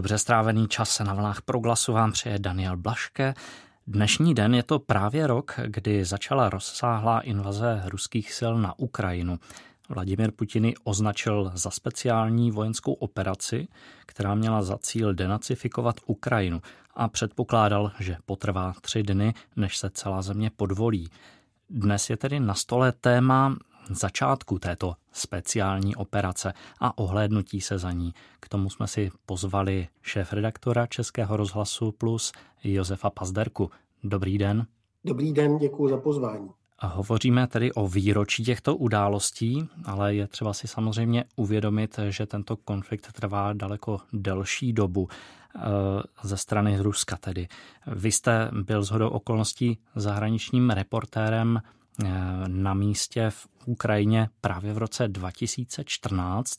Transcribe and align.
Dobře 0.00 0.18
strávený 0.18 0.68
čas 0.68 0.98
na 0.98 1.14
vlnách 1.14 1.42
proglasu 1.42 1.92
vám 1.92 2.12
přeje 2.12 2.38
Daniel 2.38 2.76
Blaške. 2.76 3.34
Dnešní 3.86 4.34
den 4.34 4.54
je 4.54 4.62
to 4.62 4.78
právě 4.78 5.26
rok, 5.26 5.54
kdy 5.66 6.04
začala 6.04 6.50
rozsáhlá 6.50 7.20
invaze 7.20 7.82
ruských 7.84 8.32
sil 8.38 8.52
na 8.58 8.78
Ukrajinu. 8.78 9.38
Vladimir 9.88 10.30
Putin 10.30 10.72
označil 10.84 11.52
za 11.54 11.70
speciální 11.70 12.50
vojenskou 12.50 12.92
operaci, 12.92 13.68
která 14.06 14.34
měla 14.34 14.62
za 14.62 14.78
cíl 14.78 15.14
denacifikovat 15.14 15.96
Ukrajinu 16.06 16.60
a 16.94 17.08
předpokládal, 17.08 17.92
že 17.98 18.16
potrvá 18.26 18.74
tři 18.80 19.02
dny, 19.02 19.34
než 19.56 19.76
se 19.76 19.90
celá 19.90 20.22
země 20.22 20.50
podvolí. 20.56 21.10
Dnes 21.70 22.10
je 22.10 22.16
tedy 22.16 22.40
na 22.40 22.54
stole 22.54 22.92
téma 22.92 23.56
začátku 23.94 24.58
této 24.58 24.94
speciální 25.12 25.96
operace 25.96 26.52
a 26.80 26.98
ohlédnutí 26.98 27.60
se 27.60 27.78
za 27.78 27.92
ní. 27.92 28.14
K 28.40 28.48
tomu 28.48 28.70
jsme 28.70 28.86
si 28.86 29.10
pozvali 29.26 29.88
šéf-redaktora 30.02 30.86
Českého 30.86 31.36
rozhlasu 31.36 31.92
Plus 31.92 32.32
Josefa 32.64 33.10
Pazderku. 33.10 33.70
Dobrý 34.04 34.38
den. 34.38 34.66
Dobrý 35.04 35.32
den, 35.32 35.58
děkuji 35.58 35.88
za 35.88 35.96
pozvání. 35.96 36.48
A 36.78 36.86
hovoříme 36.86 37.46
tedy 37.46 37.72
o 37.72 37.88
výročí 37.88 38.44
těchto 38.44 38.76
událostí, 38.76 39.68
ale 39.84 40.14
je 40.14 40.26
třeba 40.26 40.52
si 40.52 40.68
samozřejmě 40.68 41.24
uvědomit, 41.36 41.98
že 42.08 42.26
tento 42.26 42.56
konflikt 42.56 43.12
trvá 43.12 43.52
daleko 43.52 44.00
delší 44.12 44.72
dobu 44.72 45.08
eh, 45.08 45.60
ze 46.22 46.36
strany 46.36 46.78
Ruska 46.80 47.16
tedy. 47.16 47.48
Vy 47.86 48.12
jste 48.12 48.50
byl 48.52 48.82
zhodou 48.82 49.08
okolností 49.08 49.78
zahraničním 49.96 50.70
reportérem 50.70 51.60
na 52.46 52.74
místě 52.74 53.30
v 53.30 53.48
Ukrajině 53.66 54.28
právě 54.40 54.72
v 54.72 54.78
roce 54.78 55.08
2014. 55.08 56.58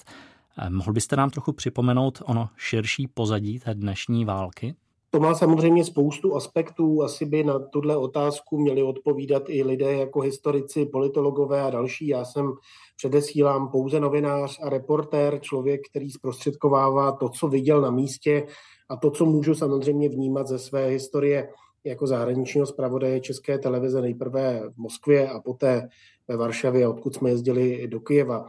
Eh, 0.58 0.70
mohl 0.70 0.94
byste 0.94 1.16
nám 1.16 1.30
trochu 1.30 1.53
připomenout 1.53 2.22
ono 2.25 2.50
širší 2.58 3.08
pozadí 3.08 3.59
té 3.59 3.73
dnešní 3.73 4.25
války? 4.25 4.75
To 5.14 5.20
má 5.20 5.36
samozřejmě 5.36 5.86
spoustu 5.86 6.36
aspektů. 6.36 7.03
Asi 7.03 7.25
by 7.25 7.44
na 7.44 7.59
tuhle 7.59 7.98
otázku 7.98 8.58
měli 8.58 8.83
odpovídat 8.83 9.44
i 9.48 9.64
lidé 9.64 9.94
jako 9.94 10.22
historici, 10.22 10.86
politologové 10.86 11.61
a 11.61 11.70
další. 11.70 12.08
Já 12.08 12.26
jsem 12.26 12.53
předesílám 12.98 13.72
pouze 13.72 14.00
novinář 14.00 14.59
a 14.64 14.70
reportér, 14.70 15.39
člověk, 15.39 15.81
který 15.89 16.11
zprostředkovává 16.11 17.11
to, 17.11 17.30
co 17.30 17.48
viděl 17.48 17.81
na 17.81 17.92
místě 17.92 18.48
a 18.89 18.95
to, 18.95 19.11
co 19.11 19.26
můžu 19.26 19.55
samozřejmě 19.55 20.09
vnímat 20.09 20.48
ze 20.48 20.59
své 20.59 20.88
historie 20.88 21.50
jako 21.83 22.07
zahraničního 22.07 22.65
zpravodaje 22.65 23.19
České 23.19 23.57
televize 23.57 24.01
nejprve 24.01 24.61
v 24.73 24.77
Moskvě 24.77 25.29
a 25.29 25.39
poté 25.39 25.89
ve 26.27 26.37
Varšavě, 26.37 26.87
odkud 26.87 27.15
jsme 27.15 27.29
jezdili 27.29 27.87
do 27.87 27.99
Kyjeva. 27.99 28.45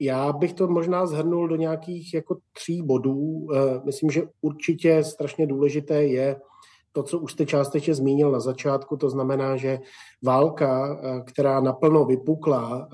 Já 0.00 0.32
bych 0.32 0.52
to 0.52 0.68
možná 0.68 1.06
zhrnul 1.06 1.48
do 1.48 1.56
nějakých 1.56 2.14
jako 2.14 2.36
tří 2.52 2.82
bodů. 2.82 3.46
Eh, 3.54 3.80
myslím, 3.84 4.10
že 4.10 4.22
určitě 4.40 5.04
strašně 5.04 5.46
důležité 5.46 6.04
je 6.04 6.36
to, 6.92 7.02
co 7.02 7.18
už 7.18 7.32
jste 7.32 7.46
částečně 7.46 7.94
zmínil 7.94 8.30
na 8.30 8.40
začátku, 8.40 8.96
to 8.96 9.10
znamená, 9.10 9.56
že 9.56 9.78
válka, 10.24 10.98
eh, 11.02 11.20
která 11.26 11.60
naplno 11.60 12.04
vypukla 12.04 12.88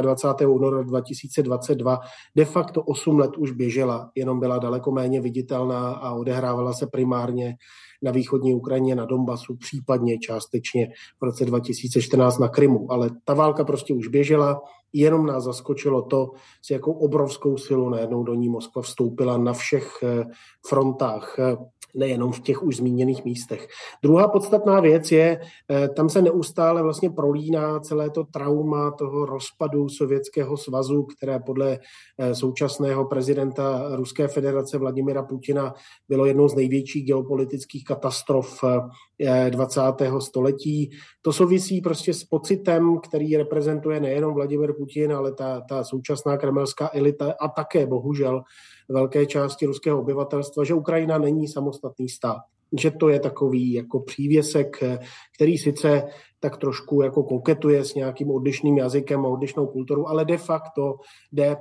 24. 0.00 0.44
Eh, 0.44 0.46
února 0.46 0.82
2022, 0.82 2.00
de 2.36 2.44
facto 2.44 2.82
8 2.82 3.18
let 3.18 3.36
už 3.36 3.50
běžela, 3.50 4.10
jenom 4.14 4.40
byla 4.40 4.58
daleko 4.58 4.92
méně 4.92 5.20
viditelná 5.20 5.92
a 5.92 6.12
odehrávala 6.12 6.72
se 6.72 6.86
primárně 6.86 7.56
na 8.02 8.10
východní 8.10 8.54
Ukrajině, 8.54 8.94
na 8.94 9.04
Donbasu, 9.04 9.56
případně 9.56 10.18
částečně 10.18 10.88
v 11.20 11.24
roce 11.24 11.44
2014 11.44 12.38
na 12.38 12.48
Krymu. 12.48 12.92
Ale 12.92 13.10
ta 13.24 13.34
válka 13.34 13.64
prostě 13.64 13.94
už 13.94 14.08
běžela, 14.08 14.62
jenom 14.92 15.26
nás 15.26 15.44
zaskočilo 15.44 16.02
to, 16.02 16.30
s 16.62 16.70
jakou 16.70 16.92
obrovskou 16.92 17.56
silou 17.56 17.88
najednou 17.88 18.22
do 18.22 18.34
ní 18.34 18.48
Moskva 18.48 18.82
vstoupila 18.82 19.38
na 19.38 19.52
všech 19.52 19.98
eh, 20.02 20.24
frontách 20.66 21.36
nejenom 21.94 22.32
v 22.32 22.40
těch 22.40 22.62
už 22.62 22.76
zmíněných 22.76 23.24
místech. 23.24 23.68
Druhá 24.02 24.28
podstatná 24.28 24.80
věc 24.80 25.12
je, 25.12 25.40
eh, 25.70 25.88
tam 25.88 26.08
se 26.08 26.22
neustále 26.22 26.82
vlastně 26.82 27.10
prolíná 27.10 27.80
celé 27.80 28.10
to 28.10 28.24
trauma 28.24 28.90
toho 28.90 29.26
rozpadu 29.26 29.88
Sovětského 29.88 30.56
svazu, 30.56 31.02
které 31.02 31.40
podle 31.40 31.78
eh, 32.18 32.34
současného 32.34 33.04
prezidenta 33.04 33.96
Ruské 33.96 34.28
federace 34.28 34.78
Vladimira 34.78 35.22
Putina 35.22 35.74
bylo 36.08 36.26
jednou 36.26 36.48
z 36.48 36.54
největších 36.54 37.06
geopolitických 37.06 37.84
katastrof 37.90 38.64
20. 39.50 39.80
Eh, 40.00 40.20
století. 40.20 40.90
To 41.22 41.32
souvisí 41.32 41.80
prostě 41.80 42.14
s 42.14 42.24
pocitem, 42.24 43.00
který 43.00 43.36
reprezentuje 43.36 44.00
nejenom 44.00 44.34
Vladimir 44.34 44.72
Putin, 44.72 45.12
ale 45.12 45.34
ta, 45.34 45.60
ta 45.60 45.84
současná 45.84 46.36
kremelská 46.36 46.90
elita 46.92 47.34
a 47.40 47.48
také 47.48 47.86
bohužel 47.86 48.42
velké 48.88 49.26
části 49.26 49.66
ruského 49.66 50.00
obyvatelstva, 50.00 50.64
že 50.64 50.74
Ukrajina 50.74 51.18
není 51.18 51.48
samostatný 51.48 52.08
stát. 52.08 52.38
Že 52.78 52.90
to 52.90 53.08
je 53.08 53.20
takový 53.20 53.72
jako 53.72 54.00
přívěsek, 54.00 54.76
který 55.34 55.58
sice 55.58 56.02
tak 56.40 56.56
trošku 56.56 57.02
jako 57.02 57.22
koketuje 57.22 57.84
s 57.84 57.94
nějakým 57.94 58.30
odlišným 58.30 58.78
jazykem 58.78 59.26
a 59.26 59.28
odlišnou 59.28 59.66
kulturou, 59.66 60.06
ale 60.06 60.24
de 60.24 60.38
facto 60.38 60.94
jde 61.32 61.56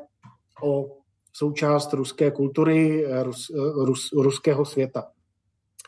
o 0.64 0.86
součást 1.34 1.94
ruské 1.94 2.32
kultury, 2.32 3.06
rus, 3.24 3.52
rus, 3.86 4.10
ruského 4.14 4.66
světa. 4.66 5.04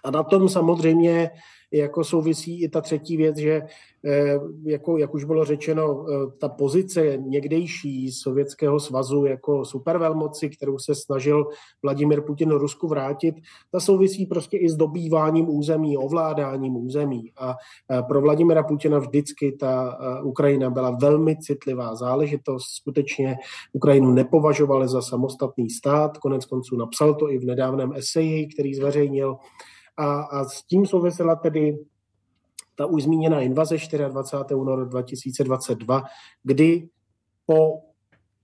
A 0.04 0.12
na 0.12 0.24
tom 0.24 0.50
samozřejmě 0.50 1.32
jako 1.72 2.04
souvisí 2.04 2.64
i 2.64 2.70
ta 2.70 2.82
třetí 2.82 3.18
věc, 3.18 3.38
že 3.38 3.62
eh, 4.06 4.40
jako, 4.64 4.98
jak 4.98 5.14
už 5.14 5.24
bylo 5.24 5.46
řečeno, 5.46 6.06
eh, 6.06 6.32
ta 6.38 6.50
pozice 6.50 7.18
někdejší 7.18 8.12
Sovětského 8.12 8.80
svazu 8.80 9.26
jako 9.26 9.66
supervelmoci, 9.66 10.50
kterou 10.50 10.80
se 10.80 10.96
snažil 10.96 11.48
Vladimir 11.84 12.22
Putin 12.22 12.50
Rusku 12.50 12.88
vrátit, 12.88 13.36
ta 13.72 13.80
souvisí 13.80 14.26
prostě 14.26 14.58
i 14.58 14.70
s 14.70 14.76
dobýváním 14.76 15.50
území, 15.50 15.98
ovládáním 15.98 16.76
území. 16.76 17.32
A 17.38 17.56
eh, 17.92 18.04
pro 18.04 18.22
Vladimira 18.22 18.64
Putina 18.64 19.00
vždycky 19.00 19.52
ta 19.52 19.98
Ukrajina 20.24 20.70
byla 20.70 20.98
velmi 21.02 21.38
citlivá 21.38 21.96
záležitost. 21.96 22.66
Skutečně 22.66 23.36
Ukrajinu 23.74 24.12
nepovažovali 24.12 24.88
za 24.88 25.02
samostatný 25.02 25.70
stát, 25.70 26.18
konec 26.18 26.46
konců 26.46 26.76
napsal 26.76 27.14
to 27.14 27.32
i 27.32 27.38
v 27.38 27.46
nedávném 27.46 27.94
eseji, 27.94 28.48
který 28.48 28.76
zveřejnil 28.76 29.38
a, 30.02 30.22
a 30.22 30.46
s 30.46 30.64
tím 30.64 30.86
souvisela 30.86 31.36
tedy 31.36 31.78
ta 32.76 32.86
už 32.86 33.04
zmíněná 33.04 33.42
invaze 33.42 33.76
24. 34.10 34.56
února 34.56 34.84
2022, 34.84 36.04
kdy 36.44 36.90
po 37.46 37.82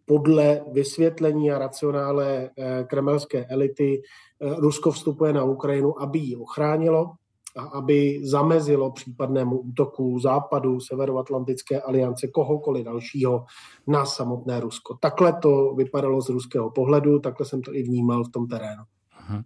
podle 0.06 0.62
vysvětlení 0.72 1.52
a 1.52 1.60
racionále 1.60 2.50
eh, 2.58 2.84
kremelské 2.84 3.46
elity 3.46 4.02
eh, 4.02 4.56
Rusko 4.58 4.92
vstupuje 4.92 5.34
na 5.34 5.44
Ukrajinu, 5.44 6.02
aby 6.02 6.20
ji 6.20 6.36
ochránilo 6.36 7.12
a 7.58 7.62
aby 7.62 8.20
zamezilo 8.24 8.92
případnému 8.92 9.60
útoku 9.60 10.20
Západu, 10.20 10.80
Severoatlantické 10.80 11.82
aliance, 11.82 12.28
kohokoliv 12.28 12.86
dalšího 12.86 13.46
na 13.88 14.06
samotné 14.06 14.60
Rusko. 14.60 14.98
Takhle 15.02 15.34
to 15.34 15.74
vypadalo 15.74 16.22
z 16.22 16.30
ruského 16.30 16.72
pohledu, 16.72 17.20
takhle 17.20 17.46
jsem 17.46 17.62
to 17.62 17.76
i 17.76 17.84
vnímal 17.84 18.24
v 18.24 18.30
tom 18.30 18.48
terénu. 18.48 18.84
Mhm. 19.30 19.44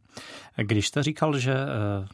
Když 0.56 0.88
jste 0.88 1.04
říkal, 1.04 1.38
že 1.38 1.54
eh, 1.54 1.68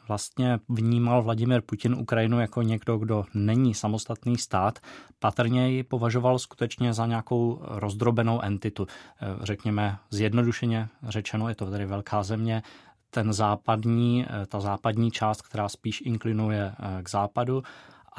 vlastně 0.07 0.59
vnímal 0.69 1.23
Vladimir 1.23 1.61
Putin 1.61 1.93
Ukrajinu 1.93 2.39
jako 2.39 2.61
někdo, 2.61 2.97
kdo 2.97 3.25
není 3.33 3.73
samostatný 3.73 4.37
stát, 4.37 4.79
patrně 5.19 5.69
ji 5.69 5.83
považoval 5.83 6.39
skutečně 6.39 6.93
za 6.93 7.05
nějakou 7.05 7.61
rozdrobenou 7.61 8.41
entitu. 8.41 8.87
Eh, 8.89 9.25
řekněme 9.41 9.97
zjednodušeně 10.09 10.87
řečeno, 11.03 11.49
je 11.49 11.55
to 11.55 11.71
tedy 11.71 11.85
velká 11.85 12.23
země, 12.23 12.63
ten 13.09 13.33
západní, 13.33 14.25
eh, 14.25 14.45
ta 14.45 14.59
západní 14.59 15.11
část, 15.11 15.41
která 15.41 15.69
spíš 15.69 16.01
inklinuje 16.05 16.73
k 17.03 17.09
západu, 17.09 17.63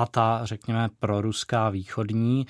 a 0.01 0.07
ta, 0.07 0.41
řekněme, 0.45 0.89
proruská 1.01 1.71
východní. 1.71 2.47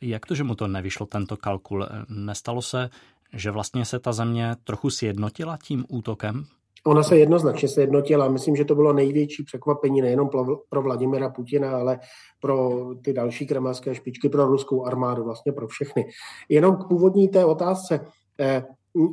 Jak 0.00 0.26
to, 0.26 0.34
že 0.34 0.44
mu 0.44 0.54
to 0.54 0.68
nevyšlo, 0.68 1.06
tento 1.06 1.36
kalkul? 1.36 1.88
Nestalo 2.08 2.62
se, 2.62 2.90
že 3.34 3.50
vlastně 3.50 3.84
se 3.84 3.98
ta 3.98 4.12
země 4.12 4.56
trochu 4.64 4.90
sjednotila 4.90 5.58
tím 5.62 5.84
útokem? 5.88 6.44
Ona 6.86 7.02
se 7.02 7.18
jednoznačně 7.18 7.68
sjednotila. 7.68 8.28
Myslím, 8.28 8.56
že 8.56 8.64
to 8.64 8.74
bylo 8.74 8.92
největší 8.92 9.42
překvapení 9.44 10.00
nejenom 10.00 10.28
pro 10.68 10.82
Vladimira 10.82 11.30
Putina, 11.30 11.78
ale 11.78 12.00
pro 12.40 12.86
ty 13.04 13.12
další 13.12 13.46
kremelské 13.46 13.94
špičky, 13.94 14.28
pro 14.28 14.46
ruskou 14.46 14.84
armádu, 14.84 15.24
vlastně 15.24 15.52
pro 15.52 15.68
všechny. 15.68 16.04
Jenom 16.48 16.76
k 16.76 16.88
původní 16.88 17.28
té 17.28 17.44
otázce. 17.44 18.00
Eh, 18.40 18.64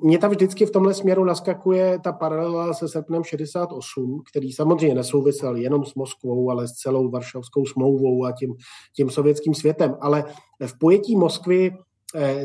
Mně 0.03 0.17
tam 0.17 0.31
vždycky 0.31 0.65
v 0.65 0.71
tomhle 0.71 0.93
směru 0.93 1.23
naskakuje 1.23 1.99
ta 1.99 2.11
paralela 2.11 2.73
se 2.73 2.87
srpnem 2.87 3.23
68, 3.23 4.21
který 4.31 4.51
samozřejmě 4.51 4.95
nesouvisel 4.95 5.55
jenom 5.55 5.85
s 5.85 5.95
Moskvou, 5.95 6.49
ale 6.49 6.67
s 6.67 6.71
celou 6.71 7.09
varšavskou 7.09 7.65
smlouvou 7.65 8.25
a 8.25 8.31
tím, 8.31 8.55
tím 8.95 9.09
sovětským 9.09 9.53
světem. 9.53 9.95
Ale 10.01 10.23
v 10.67 10.79
pojetí 10.79 11.15
Moskvy 11.15 11.71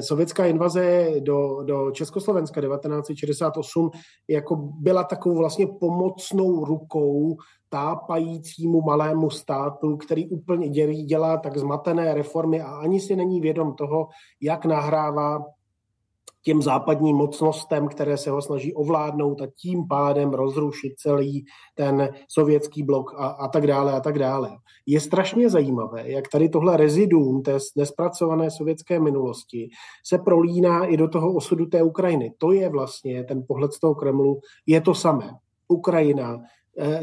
sovětská 0.01 0.47
invaze 0.47 1.11
do, 1.21 1.63
do 1.63 1.91
Československa 1.91 2.61
1968 2.61 3.91
jako 4.29 4.57
byla 4.57 5.05
takovou 5.05 5.39
vlastně 5.39 5.67
pomocnou 5.81 6.65
rukou 6.65 7.37
tápajícímu 7.69 8.83
malému 8.83 9.31
státu, 9.31 9.97
který 9.97 10.29
úplně 10.29 10.69
dělá 11.05 11.37
tak 11.37 11.57
zmatené 11.57 12.15
reformy 12.15 12.61
a 12.61 12.67
ani 12.67 13.01
si 13.01 13.17
není 13.17 13.41
vědom 13.41 13.75
toho, 13.75 14.09
jak 14.41 14.65
nahrává 14.65 15.45
těm 16.45 16.63
západním 16.63 17.17
mocnostem, 17.17 17.89
které 17.89 18.17
se 18.17 18.31
ho 18.31 18.43
snaží 18.43 18.75
ovládnout 18.75 19.43
a 19.43 19.47
tím 19.57 19.89
pádem 19.89 20.31
rozrušit 20.31 20.93
celý 20.97 21.45
ten 21.75 22.09
sovětský 22.29 22.83
blok 22.83 23.15
a, 23.17 23.27
a 23.27 23.49
tak 23.49 23.67
dále 23.67 23.93
a 23.93 24.01
tak 24.01 24.19
dále. 24.19 24.51
Je 24.87 25.01
strašně 25.01 25.51
zajímavé, 25.51 26.11
jak 26.11 26.29
tady 26.29 26.49
tohle 26.49 26.77
reziduum 26.77 27.43
té 27.43 27.59
nespracované 27.77 28.51
sovětské 28.51 29.01
minulosti 29.01 29.69
se 30.07 30.19
prolíná 30.19 30.85
i 30.85 30.97
do 30.97 31.09
toho 31.09 31.35
osudu 31.35 31.67
té 31.67 31.83
Ukrajiny. 31.83 32.33
To 32.39 32.53
je 32.53 32.69
vlastně 32.69 33.25
ten 33.25 33.45
pohled 33.49 33.73
z 33.73 33.81
toho 33.81 33.95
Kremlu, 33.95 34.41
je 34.67 34.81
to 34.81 34.95
samé. 34.95 35.31
Ukrajina 35.69 36.39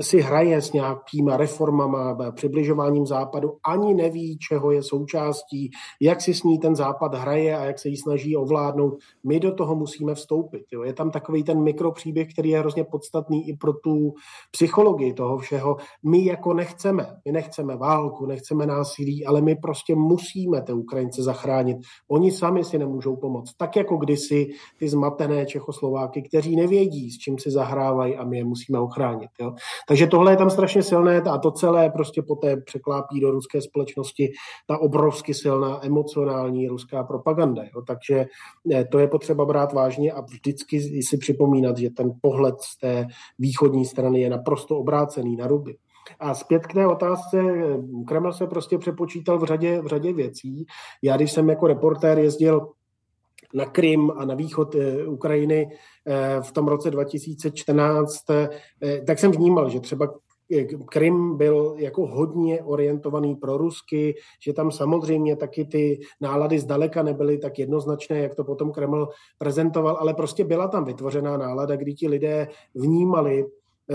si 0.01 0.21
hraje 0.21 0.61
s 0.61 0.73
nějakýma 0.73 1.37
reformama, 1.37 2.31
přibližováním 2.31 3.05
západu, 3.05 3.53
ani 3.65 3.93
neví, 3.93 4.37
čeho 4.37 4.71
je 4.71 4.83
součástí, 4.83 5.71
jak 6.01 6.21
si 6.21 6.33
s 6.33 6.43
ní 6.43 6.59
ten 6.59 6.75
západ 6.75 7.15
hraje 7.15 7.57
a 7.57 7.65
jak 7.65 7.79
se 7.79 7.89
jí 7.89 7.97
snaží 7.97 8.37
ovládnout. 8.37 8.97
My 9.23 9.39
do 9.39 9.53
toho 9.53 9.75
musíme 9.75 10.15
vstoupit. 10.15 10.63
Jo. 10.71 10.83
Je 10.83 10.93
tam 10.93 11.11
takový 11.11 11.43
ten 11.43 11.63
mikropříběh, 11.63 12.33
který 12.33 12.49
je 12.49 12.59
hrozně 12.59 12.83
podstatný 12.83 13.49
i 13.49 13.57
pro 13.57 13.73
tu 13.73 14.13
psychologii 14.51 15.13
toho 15.13 15.37
všeho. 15.37 15.77
My 16.03 16.25
jako 16.25 16.53
nechceme, 16.53 17.07
my 17.25 17.31
nechceme 17.31 17.75
válku, 17.77 18.25
nechceme 18.25 18.65
násilí, 18.65 19.25
ale 19.25 19.41
my 19.41 19.55
prostě 19.55 19.95
musíme 19.95 20.61
ty 20.61 20.73
Ukrajince 20.73 21.23
zachránit. 21.23 21.77
Oni 22.07 22.31
sami 22.31 22.63
si 22.63 22.77
nemůžou 22.77 23.15
pomoct. 23.15 23.53
Tak 23.57 23.75
jako 23.75 23.97
kdysi 23.97 24.47
ty 24.79 24.89
zmatené 24.89 25.45
Čechoslováky, 25.45 26.21
kteří 26.21 26.55
nevědí, 26.55 27.11
s 27.11 27.17
čím 27.17 27.39
si 27.39 27.51
zahrávají 27.51 28.15
a 28.15 28.23
my 28.23 28.37
je 28.37 28.43
musíme 28.43 28.79
ochránit. 28.79 29.29
Jo. 29.41 29.53
Takže 29.87 30.07
tohle 30.07 30.31
je 30.31 30.37
tam 30.37 30.49
strašně 30.49 30.83
silné 30.83 31.21
a 31.21 31.37
to 31.37 31.51
celé 31.51 31.89
prostě 31.89 32.21
poté 32.21 32.57
překlápí 32.57 33.19
do 33.19 33.31
ruské 33.31 33.61
společnosti 33.61 34.31
ta 34.67 34.77
obrovsky 34.77 35.33
silná 35.33 35.85
emocionální 35.85 36.67
ruská 36.67 37.03
propaganda. 37.03 37.63
Jo. 37.63 37.81
Takže 37.87 38.25
ne, 38.65 38.85
to 38.85 38.99
je 38.99 39.07
potřeba 39.07 39.45
brát 39.45 39.73
vážně 39.73 40.11
a 40.11 40.21
vždycky 40.21 41.03
si 41.03 41.17
připomínat, 41.17 41.77
že 41.77 41.89
ten 41.89 42.11
pohled 42.21 42.55
z 42.61 42.77
té 42.77 43.07
východní 43.39 43.85
strany 43.85 44.21
je 44.21 44.29
naprosto 44.29 44.77
obrácený 44.77 45.35
na 45.35 45.47
ruby. 45.47 45.77
A 46.19 46.33
zpět 46.33 46.67
k 46.67 46.73
té 46.73 46.87
otázce, 46.87 47.37
Kreml 48.07 48.33
se 48.33 48.47
prostě 48.47 48.77
přepočítal 48.77 49.39
v 49.39 49.43
řadě, 49.43 49.81
v 49.81 49.87
řadě 49.87 50.13
věcí. 50.13 50.65
Já, 51.01 51.15
když 51.15 51.31
jsem 51.31 51.49
jako 51.49 51.67
reportér 51.67 52.19
jezdil 52.19 52.67
na 53.53 53.65
Krym 53.65 54.11
a 54.15 54.25
na 54.25 54.35
východ 54.35 54.75
eh, 54.75 55.07
Ukrajiny 55.07 55.69
eh, 56.07 56.41
v 56.41 56.51
tom 56.51 56.67
roce 56.67 56.91
2014, 56.91 58.29
eh, 58.29 58.49
tak 59.07 59.19
jsem 59.19 59.31
vnímal, 59.31 59.69
že 59.69 59.79
třeba 59.79 60.13
Krym 60.85 61.37
byl 61.37 61.75
jako 61.77 62.07
hodně 62.07 62.63
orientovaný 62.63 63.35
pro 63.35 63.57
Rusky, 63.57 64.15
že 64.39 64.53
tam 64.53 64.71
samozřejmě 64.71 65.35
taky 65.35 65.65
ty 65.65 65.99
nálady 66.21 66.59
zdaleka 66.59 67.03
nebyly 67.03 67.37
tak 67.37 67.59
jednoznačné, 67.59 68.19
jak 68.19 68.35
to 68.35 68.43
potom 68.43 68.71
Kreml 68.71 69.07
prezentoval, 69.37 69.97
ale 69.99 70.13
prostě 70.13 70.43
byla 70.43 70.67
tam 70.67 70.85
vytvořená 70.85 71.37
nálada, 71.37 71.75
kdy 71.75 71.93
ti 71.93 72.07
lidé 72.07 72.47
vnímali 72.75 73.45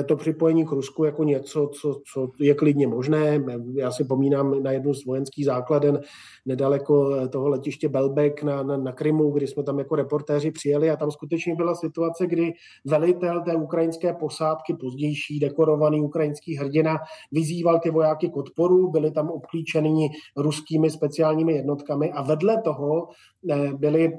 to 0.05 0.17
připojení 0.17 0.67
k 0.67 0.73
Rusku 0.73 1.05
jako 1.05 1.25
něco, 1.25 1.71
co, 1.81 2.01
co 2.13 2.29
je 2.39 2.55
klidně 2.55 2.87
možné. 2.87 3.45
Já 3.75 3.91
si 3.91 4.05
pomínám 4.05 4.63
na 4.63 4.73
jednu 4.73 4.95
z 4.95 5.05
vojenských 5.05 5.45
základen 5.45 6.01
nedaleko 6.47 7.15
eh, 7.15 7.29
toho 7.29 7.49
letiště 7.49 7.89
Belbek 7.89 8.43
na, 8.43 8.63
na, 8.63 8.77
na 8.77 8.93
Krymu, 8.93 9.31
kdy 9.31 9.47
jsme 9.47 9.63
tam 9.63 9.79
jako 9.79 9.97
reportéři 9.97 10.51
přijeli 10.51 10.91
a 10.91 10.97
tam 10.97 11.11
skutečně 11.11 11.55
byla 11.55 11.75
situace, 11.75 12.27
kdy 12.27 12.53
velitel 12.85 13.43
té 13.43 13.57
ukrajinské 13.57 14.13
posádky, 14.13 14.75
pozdější 14.81 15.41
dekorovaný 15.41 16.01
ukrajinský 16.01 16.57
hrdina, 16.57 16.97
vyzýval 17.33 17.81
ty 17.81 17.91
vojáky 17.91 18.29
k 18.29 18.37
odporu, 18.37 18.91
byli 18.91 19.11
tam 19.11 19.29
obklíčeni 19.29 20.09
ruskými 20.37 20.91
speciálními 20.91 21.53
jednotkami 21.53 22.13
a 22.13 22.23
vedle 22.23 22.63
toho 22.63 23.09
eh, 23.51 23.73
byli 23.75 24.13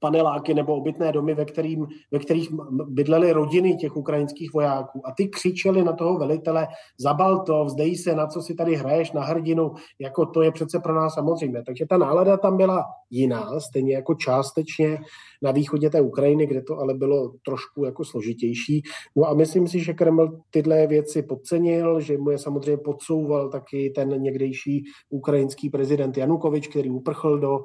paneláky 0.00 0.54
nebo 0.54 0.76
obytné 0.76 1.12
domy, 1.12 1.34
ve, 1.34 1.44
kterým, 1.44 1.86
ve 2.10 2.18
kterých 2.18 2.48
bydlely 2.88 3.32
rodiny 3.32 3.76
těch 3.76 3.96
ukrajinských 3.96 4.52
vojáků. 4.52 5.02
A 5.04 5.12
ty 5.16 5.28
křičeli 5.28 5.84
na 5.84 5.92
toho 5.92 6.18
velitele, 6.18 6.66
zabal 7.00 7.44
to, 7.44 7.64
vzdej 7.64 7.96
se, 7.96 8.14
na 8.14 8.26
co 8.26 8.42
si 8.42 8.54
tady 8.54 8.76
hraješ, 8.76 9.12
na 9.12 9.24
hrdinu, 9.24 9.70
jako 9.98 10.26
to 10.26 10.42
je 10.42 10.52
přece 10.52 10.78
pro 10.80 10.94
nás 10.94 11.14
samozřejmé. 11.14 11.62
Takže 11.66 11.86
ta 11.86 11.98
nálada 11.98 12.36
tam 12.36 12.56
byla 12.56 12.84
jiná, 13.10 13.60
stejně 13.60 13.94
jako 13.94 14.14
částečně 14.14 14.98
na 15.42 15.50
východě 15.50 15.90
té 15.90 16.00
Ukrajiny, 16.00 16.46
kde 16.46 16.62
to 16.62 16.78
ale 16.78 16.94
bylo 16.94 17.32
trošku 17.44 17.84
jako 17.84 18.04
složitější. 18.04 18.82
No 19.16 19.28
a 19.28 19.34
myslím 19.34 19.68
si, 19.68 19.80
že 19.80 19.92
Kreml 19.92 20.38
tyhle 20.50 20.86
věci 20.86 21.22
podcenil, 21.22 22.00
že 22.00 22.18
mu 22.18 22.30
je 22.30 22.38
samozřejmě 22.38 22.76
podsouval 22.76 23.48
taky 23.48 23.92
ten 23.94 24.22
někdejší 24.22 24.84
ukrajinský 25.10 25.70
prezident 25.70 26.16
Janukovič, 26.16 26.68
který 26.68 26.90
uprchl 26.90 27.38
do 27.38 27.58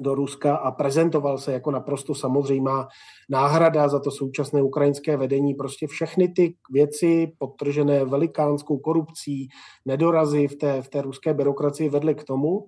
do 0.00 0.14
Ruska 0.14 0.56
a 0.56 0.70
prezentoval 0.70 1.38
se 1.38 1.52
jako 1.52 1.70
naprosto 1.70 2.14
samozřejmá 2.14 2.88
náhrada 3.30 3.88
za 3.88 4.00
to 4.00 4.10
současné 4.10 4.62
ukrajinské 4.62 5.16
vedení. 5.16 5.54
Prostě 5.54 5.86
všechny 5.86 6.28
ty 6.28 6.56
věci 6.72 7.32
podtržené 7.38 8.04
velikánskou 8.04 8.78
korupcí, 8.78 9.48
nedorazy 9.86 10.48
v 10.48 10.56
té, 10.56 10.82
v 10.82 10.88
té 10.88 11.02
ruské 11.02 11.34
byrokracii 11.34 11.88
vedly 11.88 12.14
k 12.14 12.24
tomu, 12.24 12.66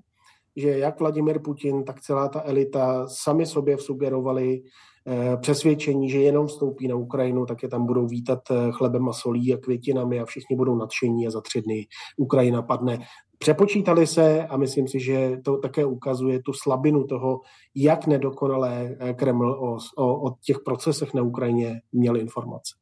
že 0.57 0.79
jak 0.79 1.01
Vladimir 1.01 1.39
Putin, 1.39 1.85
tak 1.85 2.01
celá 2.01 2.29
ta 2.29 2.43
elita 2.45 3.07
sami 3.09 3.47
sobě 3.47 3.79
sugerovali 3.79 4.63
eh, 5.07 5.37
přesvědčení, 5.37 6.11
že 6.11 6.21
jenom 6.21 6.47
vstoupí 6.47 6.89
na 6.89 6.97
Ukrajinu, 6.97 7.47
tak 7.47 7.63
je 7.63 7.69
tam 7.69 7.87
budou 7.87 8.07
vítat 8.07 8.39
eh, 8.51 8.73
chlebem 8.73 9.09
a 9.09 9.13
solí 9.13 9.55
a 9.55 9.57
květinami 9.57 10.21
a 10.21 10.25
všichni 10.25 10.57
budou 10.57 10.77
nadšení 10.77 11.27
a 11.27 11.31
za 11.31 11.41
tři 11.41 11.63
dny 11.63 11.87
Ukrajina 12.17 12.63
padne. 12.63 12.99
Přepočítali 13.39 14.07
se 14.07 14.47
a 14.47 14.57
myslím 14.57 14.89
si, 14.89 15.01
že 15.01 15.37
to 15.45 15.57
také 15.57 15.85
ukazuje 15.85 16.43
tu 16.43 16.53
slabinu 16.53 17.05
toho, 17.05 17.41
jak 17.75 18.07
nedokonalé 18.07 18.97
eh, 18.99 19.15
Kreml 19.15 19.51
o, 19.51 19.79
o, 19.97 20.27
o 20.29 20.37
těch 20.45 20.61
procesech 20.65 21.15
na 21.15 21.23
Ukrajině 21.23 21.81
měl 21.93 22.17
informace. 22.17 22.75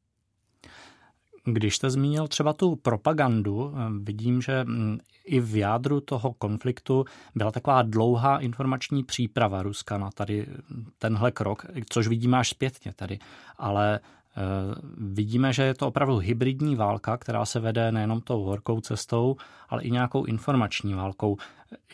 Když 1.44 1.76
jste 1.76 1.90
zmínil 1.90 2.28
třeba 2.28 2.52
tu 2.52 2.76
propagandu, 2.76 3.72
eh, 3.74 3.78
vidím, 4.00 4.40
že 4.40 4.64
mm, 4.64 4.98
i 5.24 5.40
v 5.40 5.56
jádru 5.56 6.00
toho 6.00 6.32
konfliktu 6.32 7.04
byla 7.34 7.50
taková 7.50 7.82
dlouhá 7.82 8.38
informační 8.38 9.04
příprava 9.04 9.62
Ruska 9.62 9.98
na 9.98 10.10
tady 10.10 10.46
tenhle 10.98 11.32
krok, 11.32 11.66
což 11.88 12.08
vidíme 12.08 12.38
až 12.38 12.48
zpětně 12.48 12.92
tady. 12.96 13.18
Ale 13.58 14.00
Eh, 14.00 14.23
vidíme, 14.96 15.52
že 15.52 15.62
je 15.62 15.74
to 15.74 15.88
opravdu 15.88 16.16
hybridní 16.16 16.76
válka, 16.76 17.16
která 17.16 17.44
se 17.44 17.60
vede 17.60 17.92
nejenom 17.92 18.20
tou 18.20 18.42
horkou 18.42 18.80
cestou, 18.80 19.36
ale 19.68 19.82
i 19.82 19.90
nějakou 19.90 20.24
informační 20.24 20.94
válkou. 20.94 21.36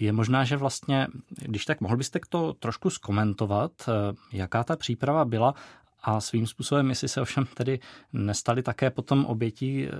Je 0.01 0.13
možná, 0.13 0.45
že 0.45 0.57
vlastně, 0.57 1.07
když 1.31 1.65
tak 1.65 1.81
mohl 1.81 1.97
byste 1.97 2.21
to 2.29 2.53
trošku 2.53 2.91
zkomentovat, 2.91 3.73
eh, 3.89 3.93
jaká 4.33 4.65
ta 4.65 4.77
příprava 4.77 5.25
byla 5.25 5.55
a 6.03 6.21
svým 6.21 6.47
způsobem, 6.47 6.89
jestli 6.89 7.09
se 7.09 7.21
ovšem 7.21 7.47
tedy 7.55 7.81
nestali 8.13 8.63
také 8.63 8.91
potom 8.91 9.25
obětí 9.25 9.87
eh, 9.87 9.91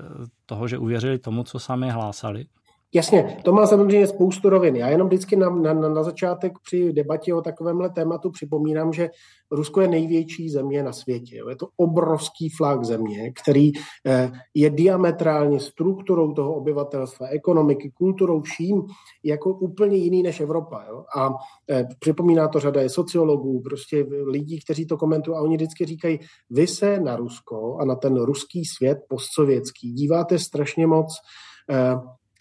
toho, 0.47 0.69
že 0.69 0.79
uvěřili 0.79 1.19
tomu, 1.19 1.45
co 1.45 1.59
sami 1.59 1.91
hlásali? 1.91 2.47
Jasně, 2.95 3.37
to 3.45 3.53
má 3.53 3.67
samozřejmě 3.67 4.07
spoustu 4.07 4.49
rovin. 4.49 4.77
Já 4.77 4.89
jenom 4.89 5.09
vždycky 5.09 5.37
na, 5.37 5.51
na, 5.51 5.73
na 5.73 6.03
začátek 6.03 6.53
při 6.65 6.93
debatě 6.93 7.35
o 7.35 7.41
takovémhle 7.41 7.91
tématu 7.91 8.31
připomínám, 8.31 8.93
že 8.93 9.11
Rusko 9.51 9.81
je 9.81 9.89
největší 9.89 10.51
země 10.51 10.83
na 10.83 10.93
světě. 10.93 11.37
Je 11.49 11.57
to 11.57 11.69
obrovský 11.77 12.49
flák 12.57 12.85
země, 12.85 13.33
který 13.43 13.73
eh, 14.07 14.33
je 14.55 14.71
diametrálně 14.71 15.61
strukturou 15.61 16.33
toho 16.33 16.55
obyvatelstva, 16.55 17.27
ekonomiky, 17.27 17.91
kulturou, 17.91 18.41
vším 18.41 18.83
jako 19.25 19.51
úplně 19.51 19.97
jiný 19.97 20.23
než 20.23 20.41
Evropa. 20.41 20.85
Jo. 20.89 21.05
A 21.17 21.31
eh, 21.71 21.89
připomíná 21.99 22.49
to 22.49 22.61
řada 22.61 22.89
sociologů, 22.89 23.61
prostě 23.61 24.07
lidí, 24.27 24.61
kteří 24.65 24.87
to 24.87 24.97
komentují 24.97 25.37
a 25.37 25.41
oni 25.41 25.57
vždycky 25.57 25.85
říkají, 25.85 26.19
vy 26.51 26.67
se 26.67 27.01
na 27.01 27.17
Rusko 27.17 27.77
a 27.81 27.85
na 27.85 27.95
ten 27.95 28.17
ruský 28.17 28.65
svět 28.65 28.99
postsovětský 29.09 29.93
díváte 29.93 30.39
strašně 30.39 30.87
moc 30.87 31.15
eh, 31.71 31.95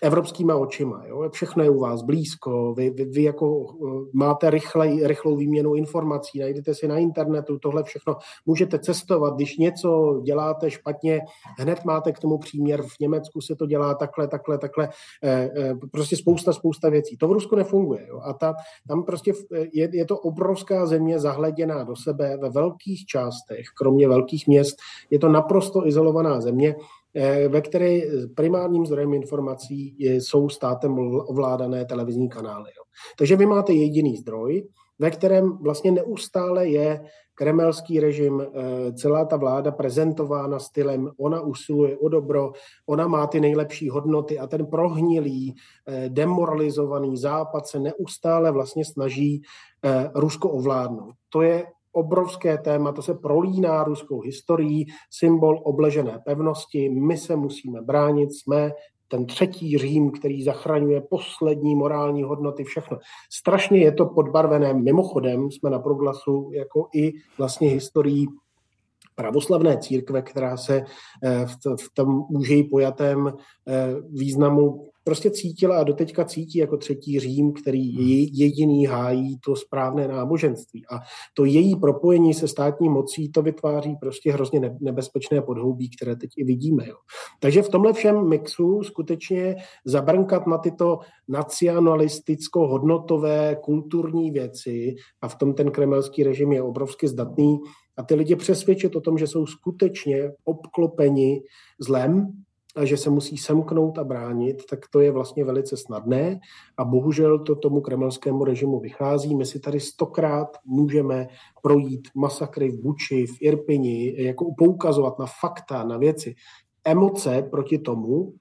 evropskýma 0.04 0.56
očima. 0.56 1.04
Jo? 1.06 1.30
Všechno 1.30 1.64
je 1.64 1.70
u 1.70 1.80
vás 1.80 2.02
blízko, 2.02 2.74
vy, 2.74 2.90
vy, 2.90 3.06
vy 3.06 3.24
jako 3.24 3.66
eh, 3.70 4.10
máte 4.14 4.50
rychlej, 4.50 5.08
rychlou 5.08 5.36
výměnu 5.36 5.76
informací, 5.76 6.40
najdete 6.40 6.76
si 6.76 6.88
na 6.88 6.98
internetu, 6.98 7.60
tohle 7.60 7.84
všechno 7.84 8.16
můžete 8.46 8.80
cestovat, 8.80 9.36
když 9.36 9.58
něco 9.58 10.22
děláte 10.24 10.72
špatně, 10.72 11.22
hned 11.58 11.86
máte 11.86 12.12
k 12.12 12.20
tomu 12.20 12.38
příměr, 12.38 12.82
v 12.82 13.00
Německu 13.00 13.42
se 13.42 13.56
to 13.56 13.66
dělá 13.66 13.94
takhle, 13.94 14.28
takhle, 14.28 14.58
takhle, 14.58 14.90
eh, 15.24 15.50
eh, 15.58 15.76
prostě 15.92 16.16
spousta, 16.16 16.54
spousta 16.54 16.90
věcí. 16.90 17.18
To 17.18 17.28
v 17.28 17.32
Rusku 17.32 17.56
nefunguje. 17.56 18.08
Jo? 18.08 18.20
A 18.24 18.34
ta, 18.34 18.54
tam 18.88 19.04
prostě 19.04 19.34
je, 19.74 19.90
je 19.94 20.06
to 20.06 20.18
obrovská 20.18 20.86
země 20.86 21.20
zahleděná 21.20 21.84
do 21.84 21.96
sebe 21.96 22.38
ve 22.38 22.50
velkých 22.50 23.06
částech, 23.06 23.66
kromě 23.78 24.08
velkých 24.08 24.48
měst, 24.48 24.76
je 25.10 25.20
to 25.20 25.30
naprosto 25.30 25.88
izolovaná 25.88 26.42
země, 26.42 26.76
ve 27.48 27.62
které 27.62 28.00
primárním 28.36 28.86
zdrojem 28.86 29.14
informací 29.14 29.96
jsou 30.00 30.50
státem 30.50 31.00
ovládané 31.28 31.86
televizní 31.86 32.30
kanály. 32.30 32.72
Jo. 32.78 32.84
Takže 33.18 33.36
vy 33.36 33.46
máte 33.46 33.74
jediný 33.74 34.18
zdroj, 34.18 34.68
ve 35.00 35.12
kterém 35.12 35.58
vlastně 35.58 35.92
neustále 35.92 36.68
je 36.68 37.02
kremelský 37.36 38.00
režim, 38.00 38.42
eh, 38.42 38.94
celá 38.94 39.26
ta 39.26 39.38
vláda 39.38 39.72
prezentována 39.72 40.60
stylem, 40.60 41.12
ona 41.18 41.42
usiluje 41.42 41.98
o 41.98 42.10
dobro, 42.10 42.52
ona 42.86 43.08
má 43.08 43.28
ty 43.28 43.40
nejlepší 43.40 43.90
hodnoty 43.90 44.40
a 44.40 44.48
ten 44.48 44.66
prohnilý, 44.66 45.56
eh, 45.88 46.10
demoralizovaný 46.10 47.18
západ 47.18 47.68
se 47.68 47.80
neustále 47.80 48.52
vlastně 48.52 48.86
snaží 48.86 49.42
Rusko 50.16 50.50
ovládnout. 50.50 51.16
To 51.30 51.42
je 51.42 51.66
obrovské 51.92 52.58
téma, 52.58 52.92
to 52.92 53.02
se 53.02 53.14
prolíná 53.14 53.84
ruskou 53.84 54.22
historií, 54.22 54.86
symbol 55.12 55.62
obležené 55.64 56.20
pevnosti, 56.26 56.90
my 56.90 57.18
se 57.18 57.36
musíme 57.36 57.82
bránit, 57.82 58.30
jsme 58.32 58.72
ten 59.08 59.26
třetí 59.26 59.78
Řím, 59.78 60.12
který 60.12 60.44
zachraňuje 60.44 61.02
poslední 61.02 61.76
morální 61.76 62.24
hodnoty, 62.24 62.64
všechno. 62.64 62.98
Strašně 63.34 63.80
je 63.80 63.92
to 63.92 64.06
podbarvené. 64.06 64.74
Mimochodem 64.74 65.52
jsme 65.52 65.70
na 65.70 65.80
proglasu 65.80 66.52
jako 66.54 66.88
i 66.96 67.12
vlastně 67.38 67.70
historií 67.70 68.28
pravoslavné 69.20 69.78
církve, 69.78 70.22
která 70.22 70.58
se 70.58 70.82
eh, 71.24 71.46
v 71.80 71.94
tom 71.94 72.24
úžej 72.30 72.64
pojatém 72.64 73.28
eh, 73.28 73.34
významu 74.10 74.90
prostě 75.04 75.32
cítila 75.32 75.80
a 75.80 75.84
doteďka 75.84 76.26
cítí 76.26 76.58
jako 76.58 76.78
třetí 76.78 77.20
Řím, 77.20 77.54
který 77.54 77.96
jediný 78.38 78.86
hájí 78.86 79.40
to 79.40 79.56
správné 79.56 80.08
náboženství. 80.08 80.86
A 80.92 81.00
to 81.34 81.46
její 81.46 81.76
propojení 81.76 82.34
se 82.34 82.48
státní 82.48 82.90
mocí, 82.90 83.32
to 83.32 83.42
vytváří 83.42 83.96
prostě 83.96 84.32
hrozně 84.32 84.78
nebezpečné 84.82 85.42
podhoubí, 85.42 85.90
které 85.90 86.16
teď 86.16 86.30
i 86.38 86.44
vidíme. 86.44 86.88
Jo. 86.88 86.96
Takže 87.40 87.62
v 87.62 87.70
tomhle 87.70 87.94
všem 87.94 88.30
mixu 88.30 88.84
skutečně 88.84 89.56
zabrnkat 89.86 90.48
na 90.48 90.58
tyto 90.58 91.00
nacionalisticko-hodnotové 91.30 93.58
kulturní 93.62 94.32
věci 94.32 94.96
a 95.22 95.28
v 95.28 95.36
tom 95.36 95.54
ten 95.54 95.72
kremelský 95.72 96.24
režim 96.24 96.52
je 96.52 96.62
obrovsky 96.62 97.08
zdatný 97.08 97.60
a 98.00 98.04
ty 98.04 98.16
lidi 98.16 98.36
přesvědčit 98.36 98.96
o 98.96 99.02
tom, 99.02 99.18
že 99.18 99.28
jsou 99.28 99.46
skutečně 99.46 100.32
obklopeni 100.44 101.42
zlem, 101.80 102.44
a 102.76 102.86
že 102.86 102.98
se 102.98 103.10
musí 103.10 103.38
semknout 103.38 103.98
a 103.98 104.04
bránit, 104.04 104.66
tak 104.70 104.80
to 104.92 105.00
je 105.00 105.12
vlastně 105.12 105.46
velice 105.46 105.78
snadné 105.78 106.40
a 106.78 106.86
bohužel 106.86 107.40
to 107.40 107.56
tomu 107.56 107.82
kremelskému 107.82 108.44
režimu 108.44 108.80
vychází. 108.80 109.36
My 109.36 109.46
si 109.46 109.60
tady 109.60 109.80
stokrát 109.80 110.58
můžeme 110.66 111.28
projít 111.62 112.08
masakry 112.16 112.70
v 112.70 112.82
Buči, 112.82 113.26
v 113.26 113.42
Irpini, 113.42 114.24
jako 114.24 114.54
poukazovat 114.58 115.20
na 115.20 115.26
fakta, 115.40 115.84
na 115.84 115.98
věci. 115.98 116.36
Emoce 116.86 117.48
proti 117.52 117.78
tomu 117.78 118.34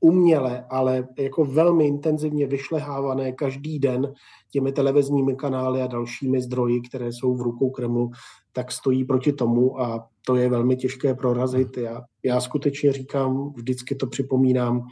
uměle, 0.00 0.66
ale 0.70 1.08
jako 1.18 1.44
velmi 1.44 1.86
intenzivně 1.86 2.46
vyšlehávané 2.46 3.32
každý 3.32 3.78
den 3.78 4.12
těmi 4.50 4.72
televizními 4.72 5.36
kanály 5.36 5.82
a 5.82 5.86
dalšími 5.86 6.40
zdroji, 6.40 6.80
které 6.80 7.12
jsou 7.12 7.34
v 7.34 7.42
rukou 7.42 7.70
Kremlu, 7.70 8.10
tak 8.54 8.72
stojí 8.72 9.04
proti 9.04 9.32
tomu 9.32 9.80
a 9.80 10.08
to 10.26 10.36
je 10.36 10.48
velmi 10.48 10.76
těžké 10.76 11.14
prorazit. 11.14 11.76
Já, 11.76 12.02
já 12.22 12.40
skutečně 12.40 12.92
říkám, 12.92 13.52
vždycky 13.56 13.94
to 13.94 14.06
připomínám, 14.06 14.86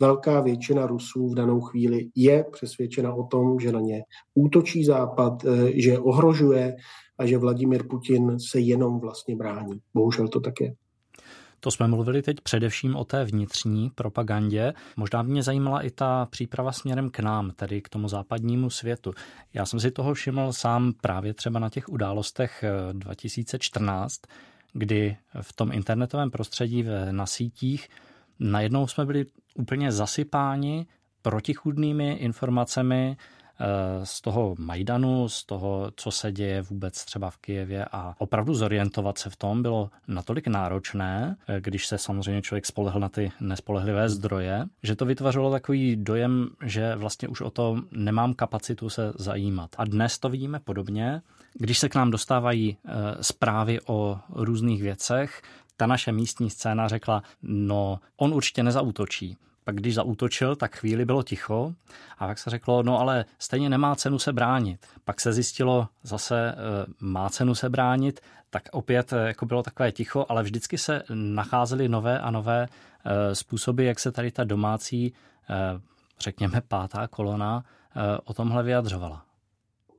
velká 0.00 0.40
většina 0.40 0.86
Rusů 0.86 1.28
v 1.28 1.34
danou 1.34 1.60
chvíli 1.60 2.08
je 2.14 2.44
přesvědčena 2.52 3.14
o 3.14 3.24
tom, 3.24 3.60
že 3.60 3.72
na 3.72 3.80
ně 3.80 4.02
útočí 4.34 4.84
Západ, 4.84 5.44
eh, 5.44 5.80
že 5.80 5.90
je 5.90 5.98
ohrožuje 5.98 6.76
a 7.18 7.26
že 7.26 7.38
Vladimir 7.38 7.88
Putin 7.88 8.36
se 8.38 8.60
jenom 8.60 9.00
vlastně 9.00 9.36
brání. 9.36 9.80
Bohužel 9.94 10.28
to 10.28 10.40
tak 10.40 10.60
je. 10.60 10.74
To 11.60 11.70
jsme 11.70 11.88
mluvili 11.88 12.22
teď 12.22 12.40
především 12.40 12.96
o 12.96 13.04
té 13.04 13.24
vnitřní 13.24 13.90
propagandě. 13.90 14.74
Možná 14.96 15.22
by 15.22 15.30
mě 15.30 15.42
zajímala 15.42 15.82
i 15.82 15.90
ta 15.90 16.26
příprava 16.30 16.72
směrem 16.72 17.10
k 17.10 17.18
nám, 17.18 17.50
tedy 17.50 17.82
k 17.82 17.88
tomu 17.88 18.08
západnímu 18.08 18.70
světu. 18.70 19.12
Já 19.54 19.66
jsem 19.66 19.80
si 19.80 19.90
toho 19.90 20.14
všiml 20.14 20.52
sám 20.52 20.92
právě 21.00 21.34
třeba 21.34 21.60
na 21.60 21.70
těch 21.70 21.88
událostech 21.88 22.64
2014, 22.92 24.20
eh, 24.24 24.34
kdy 24.72 25.16
v 25.40 25.52
tom 25.52 25.72
internetovém 25.72 26.30
prostředí 26.30 26.84
na 27.10 27.26
sítích 27.26 27.88
najednou 28.40 28.86
jsme 28.86 29.06
byli 29.06 29.26
úplně 29.54 29.92
zasypáni 29.92 30.86
protichudnými 31.22 32.12
informacemi, 32.12 33.16
z 34.04 34.20
toho 34.20 34.54
Majdanu, 34.58 35.28
z 35.28 35.44
toho, 35.44 35.90
co 35.96 36.10
se 36.10 36.32
děje 36.32 36.62
vůbec 36.62 37.04
třeba 37.04 37.30
v 37.30 37.36
Kijevě 37.36 37.84
a 37.92 38.14
opravdu 38.18 38.54
zorientovat 38.54 39.18
se 39.18 39.30
v 39.30 39.36
tom 39.36 39.62
bylo 39.62 39.90
natolik 40.08 40.46
náročné, 40.46 41.36
eh, 41.48 41.60
když 41.60 41.86
se 41.86 41.98
samozřejmě 41.98 42.42
člověk 42.42 42.66
spolehl 42.66 43.00
na 43.00 43.08
ty 43.08 43.32
nespolehlivé 43.40 44.08
zdroje, 44.08 44.64
že 44.82 44.96
to 44.96 45.06
vytvořilo 45.06 45.50
takový 45.50 45.96
dojem, 45.96 46.48
že 46.64 46.94
vlastně 46.96 47.28
už 47.28 47.40
o 47.40 47.50
to 47.50 47.82
nemám 47.90 48.34
kapacitu 48.34 48.90
se 48.90 49.12
zajímat. 49.16 49.70
A 49.78 49.84
dnes 49.84 50.18
to 50.18 50.28
vidíme 50.28 50.60
podobně, 50.60 51.22
když 51.54 51.78
se 51.78 51.88
k 51.88 51.94
nám 51.94 52.10
dostávají 52.10 52.76
eh, 52.76 52.92
zprávy 53.20 53.78
o 53.86 54.18
různých 54.30 54.82
věcech, 54.82 55.42
ta 55.76 55.86
naše 55.86 56.12
místní 56.12 56.50
scéna 56.50 56.88
řekla, 56.88 57.22
no 57.42 58.00
on 58.16 58.34
určitě 58.34 58.62
nezautočí, 58.62 59.36
pak 59.68 59.76
když 59.76 59.94
zaútočil, 59.94 60.56
tak 60.56 60.76
chvíli 60.76 61.04
bylo 61.04 61.22
ticho 61.22 61.74
a 62.18 62.26
pak 62.26 62.38
se 62.38 62.50
řeklo, 62.50 62.82
no 62.82 63.00
ale 63.00 63.24
stejně 63.38 63.68
nemá 63.68 63.96
cenu 63.96 64.18
se 64.18 64.32
bránit. 64.32 64.86
Pak 65.04 65.20
se 65.20 65.32
zjistilo 65.32 65.88
zase, 66.02 66.52
eh, 66.52 66.86
má 67.00 67.28
cenu 67.28 67.54
se 67.54 67.70
bránit, 67.70 68.20
tak 68.50 68.62
opět 68.72 69.12
eh, 69.12 69.26
jako 69.26 69.46
bylo 69.46 69.62
takové 69.62 69.92
ticho, 69.92 70.26
ale 70.28 70.42
vždycky 70.42 70.78
se 70.78 71.02
nacházely 71.14 71.88
nové 71.88 72.18
a 72.18 72.30
nové 72.30 72.68
eh, 72.68 73.34
způsoby, 73.34 73.86
jak 73.86 73.98
se 73.98 74.12
tady 74.12 74.30
ta 74.30 74.44
domácí, 74.44 75.12
řekněme, 76.20 76.60
pátá 76.68 77.08
kolona 77.08 77.64
o 78.24 78.34
tomhle 78.34 78.62
vyjadřovala. 78.62 79.27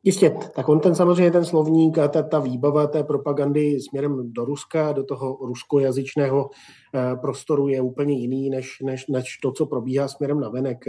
Jistě, 0.04 0.38
tak 0.56 0.70
on 0.70 0.80
ten 0.80 0.96
samozřejmě 0.96 1.32
ten 1.32 1.46
slovník 1.46 1.98
a 1.98 2.08
ta, 2.08 2.24
ta 2.24 2.40
výbava 2.40 2.88
té 2.88 3.04
propagandy 3.04 3.82
směrem 3.82 4.34
do 4.34 4.46
Ruska, 4.46 4.92
do 4.92 5.04
toho 5.04 5.38
ruskojazyčného 5.42 6.50
Eh, 6.96 7.16
prostoru 7.16 7.68
je 7.68 7.82
úplně 7.82 8.14
jiný, 8.14 8.50
než, 8.50 8.78
než, 8.84 9.08
než 9.08 9.38
to, 9.38 9.52
co 9.52 9.66
probíhá 9.66 10.08
směrem 10.08 10.40
na 10.40 10.50
venek. 10.50 10.86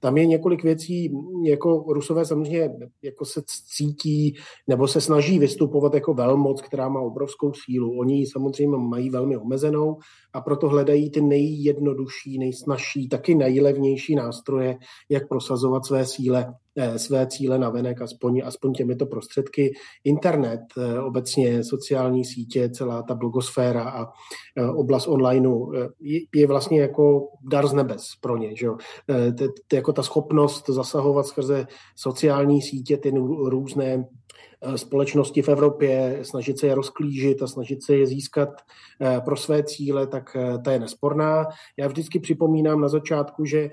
Tam 0.00 0.16
je 0.16 0.26
několik 0.26 0.62
věcí, 0.62 1.12
jako 1.44 1.84
Rusové 1.88 2.24
samozřejmě 2.24 2.70
jako 3.02 3.24
se 3.24 3.42
cítí 3.76 4.36
nebo 4.68 4.88
se 4.88 5.00
snaží 5.00 5.38
vystupovat 5.38 5.94
jako 5.94 6.14
velmoc, 6.14 6.62
která 6.62 6.88
má 6.88 7.00
obrovskou 7.00 7.52
sílu. 7.52 7.98
Oni 7.98 8.26
samozřejmě 8.26 8.76
mají 8.76 9.10
velmi 9.10 9.36
omezenou 9.36 9.98
a 10.32 10.40
proto 10.40 10.68
hledají 10.68 11.10
ty 11.10 11.20
nejjednodušší, 11.20 12.38
nejsnažší, 12.38 13.08
taky 13.08 13.34
nejlevnější 13.34 14.14
nástroje, 14.14 14.76
jak 15.10 15.28
prosazovat 15.28 15.86
své 15.86 16.06
síle, 16.06 16.54
své 16.96 17.26
cíle 17.26 17.58
na 17.58 17.70
venek, 17.70 18.02
aspoň, 18.02 18.42
aspoň 18.44 18.72
těmito 18.72 19.06
prostředky. 19.06 19.72
Internet, 20.04 20.60
obecně 21.04 21.64
sociální 21.64 22.24
sítě, 22.24 22.70
celá 22.70 23.02
ta 23.02 23.14
blogosféra 23.14 23.90
a 23.90 24.06
oblast 24.76 25.06
online 25.06 25.22
online 25.22 25.48
eh, 25.84 25.88
je, 26.34 26.46
vlastně 26.46 26.80
jako 26.80 27.28
dar 27.50 27.66
z 27.66 27.72
nebes 27.72 28.02
pro 28.20 28.36
ně. 28.36 28.56
Že 28.56 28.66
jo? 28.66 28.76
Eh, 29.10 29.76
jako 29.76 29.92
ta 29.92 30.02
schopnost 30.02 30.68
zasahovat 30.68 31.26
skrze 31.26 31.66
sociální 31.96 32.62
sítě, 32.62 32.96
ty 32.96 33.10
různé 33.44 34.04
Eh, 34.51 34.51
společnosti 34.76 35.42
v 35.42 35.48
Evropě, 35.48 36.18
snažit 36.22 36.58
se 36.58 36.66
je 36.66 36.74
rozklížit 36.74 37.42
a 37.42 37.46
snažit 37.46 37.82
se 37.82 37.96
je 37.96 38.06
získat 38.06 38.48
eh, 39.00 39.20
pro 39.24 39.36
své 39.36 39.62
cíle, 39.62 40.06
tak 40.06 40.36
eh, 40.36 40.58
ta 40.58 40.72
je 40.72 40.78
nesporná. 40.78 41.46
Já 41.78 41.88
vždycky 41.88 42.20
připomínám 42.20 42.80
na 42.80 42.88
začátku, 42.88 43.44
že 43.44 43.70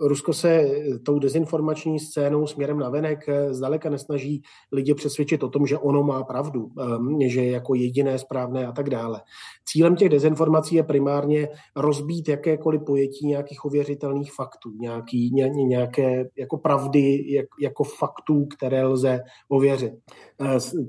Rusko 0.00 0.32
se 0.32 0.68
tou 1.06 1.18
dezinformační 1.18 2.00
scénou 2.00 2.46
směrem 2.46 2.78
na 2.78 2.90
venek 2.90 3.26
zdaleka 3.50 3.90
nesnaží 3.90 4.42
lidi 4.72 4.94
přesvědčit 4.94 5.42
o 5.42 5.48
tom, 5.48 5.66
že 5.66 5.78
ono 5.78 6.02
má 6.02 6.22
pravdu, 6.24 6.70
že 7.26 7.42
je 7.42 7.50
jako 7.50 7.74
jediné 7.74 8.18
správné 8.18 8.66
a 8.66 8.72
tak 8.72 8.90
dále. 8.90 9.20
Cílem 9.64 9.96
těch 9.96 10.08
dezinformací 10.08 10.74
je 10.74 10.82
primárně 10.82 11.48
rozbít 11.76 12.28
jakékoliv 12.28 12.80
pojetí 12.86 13.26
nějakých 13.26 13.64
ověřitelných 13.64 14.32
faktů, 14.32 14.70
nějaký, 14.80 15.30
ně, 15.34 15.48
nějaké 15.48 16.24
jako 16.38 16.58
pravdy, 16.58 17.32
jak, 17.32 17.46
jako 17.60 17.84
faktů, 17.84 18.46
které 18.46 18.84
lze 18.84 19.20
ověřit. 19.48 19.92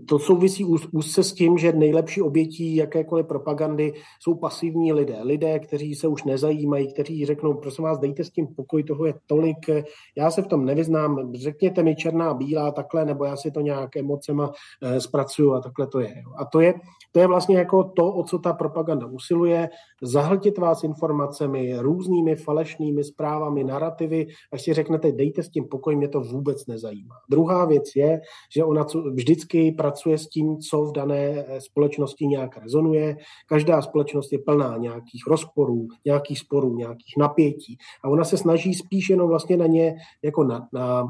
To 0.08 0.20
souvisí 0.20 0.66
úzce 0.92 1.24
s 1.24 1.34
tím, 1.34 1.58
že 1.58 1.72
nejlepší 1.72 2.22
obětí 2.22 2.76
jakékoliv 2.76 3.26
propagandy 3.26 3.94
jsou 4.20 4.36
pasivní 4.36 4.94
lidé. 4.94 5.18
Lidé, 5.22 5.60
kteří 5.60 5.96
se 5.96 6.08
už 6.08 6.24
nezajímají, 6.24 6.94
kteří 6.94 7.26
řeknou, 7.26 7.54
prosím 7.54 7.84
vás, 7.84 8.00
dejte 8.00 8.24
s 8.24 8.30
tím 8.30 8.48
pokoj, 8.48 8.84
toho 8.84 9.06
je 9.06 9.14
tolik, 9.26 9.70
já 10.18 10.32
se 10.32 10.42
v 10.42 10.48
tom 10.48 10.66
nevyznám, 10.66 11.34
řekněte 11.34 11.84
mi 11.84 11.96
černá, 11.96 12.34
bílá, 12.34 12.72
takhle, 12.72 13.06
nebo 13.06 13.26
já 13.26 13.36
si 13.36 13.52
to 13.52 13.62
nějak 13.62 13.98
emocema 13.98 14.52
eh, 14.82 15.02
zpracuju 15.02 15.54
a 15.54 15.62
takhle 15.62 15.88
to 15.88 16.00
je. 16.00 16.14
A 16.38 16.46
to 16.46 16.60
je, 16.60 16.74
to 17.12 17.20
je 17.20 17.28
vlastně 17.28 17.58
jako 17.58 17.84
to, 17.84 18.14
o 18.14 18.24
co 18.24 18.40
ta 18.40 18.54
propaganda 18.54 19.08
usiluje, 19.08 19.70
zahltit 20.02 20.58
vás 20.58 20.84
informacemi, 20.84 21.76
různými 21.80 22.36
falešnými 22.36 23.04
zprávami, 23.04 23.64
narrativy, 23.64 24.28
až 24.52 24.62
si 24.62 24.74
řeknete, 24.74 25.12
dejte 25.12 25.44
s 25.44 25.50
tím 25.50 25.68
pokoj, 25.68 25.96
mě 25.96 26.08
to 26.08 26.22
vůbec 26.22 26.68
nezajímá. 26.68 27.16
Druhá 27.30 27.66
věc 27.66 27.96
je, 27.96 28.22
že 28.56 28.64
ona 28.64 28.86
vždycky 29.14 29.72
pracuje 29.72 30.18
s 30.18 30.30
tím, 30.30 30.58
co 30.58 30.82
v 30.82 30.92
dané 30.92 31.46
eh, 31.48 31.62
společnosti 31.62 32.28
nějak 32.28 32.58
rezonuje. 32.58 33.18
Každá 33.48 33.82
společnost 33.82 34.32
je 34.32 34.40
plná 34.40 34.78
nějakých 34.78 35.24
rozporů, 35.28 35.88
nějakých 36.06 36.40
sporů, 36.40 36.76
nějakých 36.76 37.14
napětí 37.18 37.78
a 38.04 38.10
ona 38.10 38.24
se 38.24 38.38
snaží 38.38 38.74
spíš 38.74 39.10
jenom 39.10 39.28
vlastně 39.28 39.58
na 39.58 39.66
ně 39.66 39.96
jako 40.24 40.44
na, 40.44 40.68
na 40.74 41.08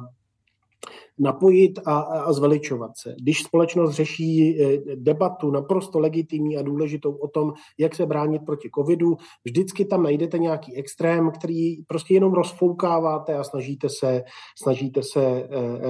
napojit 1.21 1.79
a, 1.85 1.99
a 1.99 2.33
zveličovat 2.33 2.91
se. 2.97 3.15
Když 3.21 3.43
společnost 3.43 3.91
řeší 3.91 4.57
debatu 4.95 5.51
naprosto 5.51 5.99
legitimní 5.99 6.57
a 6.57 6.61
důležitou 6.61 7.11
o 7.11 7.27
tom, 7.27 7.53
jak 7.79 7.95
se 7.95 8.05
bránit 8.05 8.41
proti 8.45 8.69
covidu, 8.75 9.17
vždycky 9.45 9.85
tam 9.85 10.03
najdete 10.03 10.37
nějaký 10.39 10.75
extrém, 10.75 11.31
který 11.31 11.83
prostě 11.83 12.13
jenom 12.13 12.33
rozfoukáváte 12.33 13.35
a 13.35 13.43
snažíte 13.43 13.87
se, 13.89 14.23
snažíte 14.63 15.01
se 15.03 15.49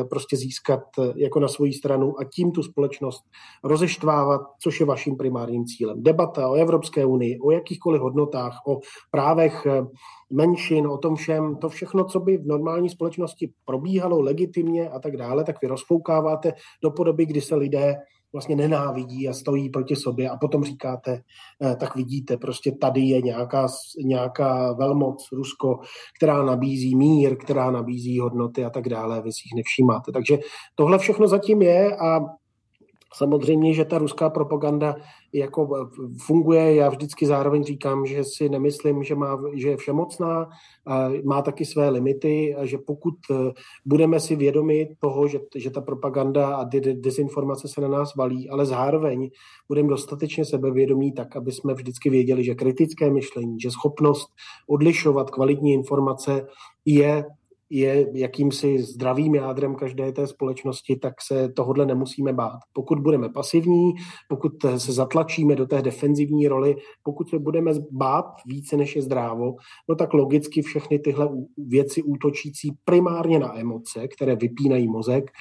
prostě 0.10 0.38
získat 0.38 0.80
jako 1.16 1.40
na 1.40 1.48
svoji 1.48 1.74
stranu 1.74 2.20
a 2.20 2.24
tím 2.24 2.52
tu 2.52 2.64
společnost 2.64 3.24
rozeštvávat, 3.64 4.42
což 4.64 4.80
je 4.80 4.86
vaším 4.86 5.18
primárním 5.18 5.66
cílem. 5.66 6.04
Debata 6.04 6.50
o 6.50 6.54
Evropské 6.54 7.06
unii, 7.06 7.40
o 7.40 7.52
jakýchkoliv 7.52 8.02
hodnotách, 8.02 8.60
o 8.68 8.80
právech 9.12 9.68
menšin, 10.34 10.88
o 10.88 10.98
tom 10.98 11.16
všem, 11.16 11.56
to 11.56 11.70
všechno, 11.70 12.04
co 12.04 12.20
by 12.20 12.38
v 12.38 12.46
normální 12.46 12.90
společnosti 12.90 13.52
probíhalo 13.66 14.22
legitimně 14.22 14.90
a 14.90 15.00
tak 15.00 15.18
dále, 15.18 15.21
tak 15.44 15.62
vy 15.62 15.68
rozfoukáváte 15.68 16.54
do 16.84 16.92
podoby, 16.92 17.26
kdy 17.26 17.42
se 17.42 17.56
lidé 17.56 17.96
vlastně 18.34 18.56
nenávidí 18.56 19.30
a 19.30 19.34
stojí 19.34 19.70
proti 19.70 19.96
sobě 19.96 20.30
a 20.30 20.38
potom 20.38 20.64
říkáte, 20.64 21.22
eh, 21.64 21.76
tak 21.76 21.96
vidíte, 21.96 22.38
prostě 22.38 22.72
tady 22.72 23.02
je 23.02 23.22
nějaká, 23.22 23.68
nějaká 24.06 24.74
velmoc 24.74 25.28
Rusko, 25.32 25.80
která 26.18 26.44
nabízí 26.44 26.96
mír, 26.96 27.38
která 27.38 27.72
nabízí 27.72 28.20
hodnoty 28.20 28.66
a 28.66 28.70
tak 28.70 28.90
dále, 28.90 29.22
vy 29.22 29.32
si 29.32 29.42
jich 29.46 29.56
nevšímáte. 29.56 30.12
Takže 30.12 30.40
tohle 30.76 30.98
všechno 30.98 31.28
zatím 31.28 31.62
je 31.62 31.96
a 31.96 32.20
Samozřejmě, 33.14 33.74
že 33.74 33.86
ta 33.86 33.98
ruská 33.98 34.30
propaganda 34.30 34.96
jako 35.34 35.90
funguje. 36.26 36.76
Já 36.76 36.90
vždycky 36.90 37.26
zároveň 37.26 37.64
říkám, 37.64 38.06
že 38.06 38.24
si 38.24 38.50
nemyslím, 38.50 39.04
že, 39.04 39.16
má, 39.16 39.40
že 39.54 39.70
je 39.70 39.78
všemocná, 39.78 40.50
má 41.24 41.42
taky 41.42 41.66
své 41.66 41.90
limity 41.90 42.56
a 42.56 42.66
že 42.66 42.78
pokud 42.78 43.16
e, 43.32 43.34
budeme 43.86 44.20
si 44.20 44.36
vědomi 44.36 44.96
toho, 45.00 45.28
že, 45.28 45.40
že 45.56 45.70
ta 45.70 45.82
propaganda 45.82 46.56
a 46.56 46.64
dezinformace 46.94 47.68
se 47.68 47.82
na 47.82 47.88
nás 47.88 48.16
valí, 48.16 48.50
ale 48.50 48.66
zároveň 48.66 49.30
budeme 49.68 49.90
dostatečně 49.90 50.46
sebevědomí 50.46 51.12
tak, 51.12 51.36
aby 51.36 51.52
jsme 51.52 51.74
vždycky 51.74 52.10
věděli, 52.10 52.44
že 52.44 52.56
kritické 52.56 53.12
myšlení, 53.12 53.60
že 53.60 53.72
schopnost 53.72 54.30
odlišovat 54.68 55.30
kvalitní 55.30 55.74
informace 55.74 56.48
je 56.86 57.26
je 57.74 58.08
jakýmsi 58.14 58.80
zdravým 58.80 59.36
jádrem 59.36 59.76
každé 59.76 60.12
té 60.12 60.28
společnosti, 60.28 60.96
tak 60.96 61.14
se 61.22 61.50
tohodle 61.50 61.86
nemusíme 61.86 62.34
bát. 62.34 62.60
Pokud 62.74 63.00
budeme 63.00 63.30
pasivní, 63.30 63.94
pokud 64.30 64.52
se 64.78 64.94
zatlačíme 64.94 65.56
do 65.56 65.66
té 65.66 65.82
defenzivní 65.82 66.48
roli, 66.48 66.76
pokud 67.04 67.30
se 67.30 67.40
budeme 67.40 67.72
bát 67.92 68.26
více 68.46 68.78
než 68.78 68.96
je 68.96 69.02
zdrávo, 69.02 69.56
no 69.90 69.96
tak 69.96 70.14
logicky 70.14 70.62
všechny 70.62 71.00
tyhle 71.00 71.30
věci 71.58 72.04
útočící 72.04 72.72
primárně 72.86 73.40
na 73.40 73.60
emoce, 73.60 74.08
které 74.08 74.36
vypínají 74.36 74.88
mozek, 74.88 75.32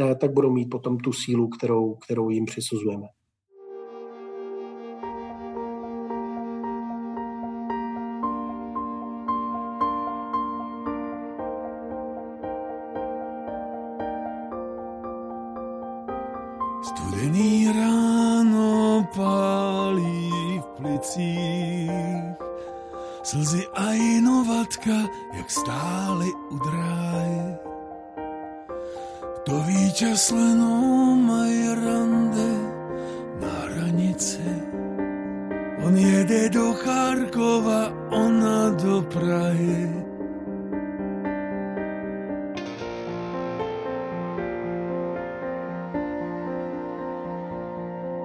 eh, 0.00 0.14
tak 0.14 0.32
budou 0.32 0.50
mít 0.50 0.66
potom 0.70 0.98
tu 0.98 1.12
sílu, 1.12 1.48
kterou, 1.48 1.94
kterou 1.94 2.30
jim 2.30 2.44
přisuzujeme. 2.44 3.06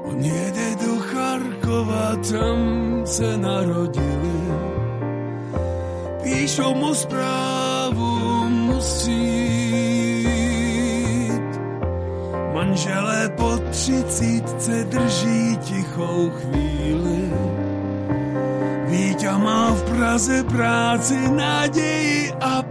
On 0.04 0.24
jede 0.24 0.76
do 0.86 1.00
Charkova, 1.00 2.16
tam 2.32 3.02
se 3.06 3.38
narodili 3.38 4.34
píšou 6.24 6.76
mu 6.76 6.94
zprávu, 6.96 8.10
musí 8.50 9.44
Manželé 12.54 13.30
po 13.38 13.58
třicítce 13.70 14.84
drží 14.84 15.58
tichou 15.58 16.30
chvíli. 16.30 17.32
Víťa 18.88 19.38
má 19.38 19.72
v 19.72 19.84
Praze 19.84 20.44
práci, 20.44 21.18
naději 21.32 22.34
a 22.42 22.63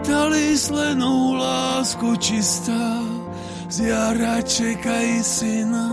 Vítali 0.00 0.56
slenou 0.56 1.34
lásku 1.34 2.16
čistá, 2.16 3.04
z 3.68 3.80
jara 3.80 4.40
čekají 4.42 5.22
syna. 5.22 5.92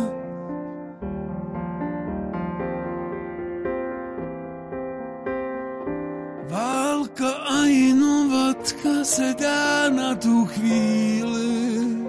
Válka 6.47 7.31
a 7.51 7.65
inovatka 7.67 9.03
se 9.03 9.35
dá 9.39 9.89
na 9.89 10.15
tu 10.15 10.45
chvíli, 10.45 12.07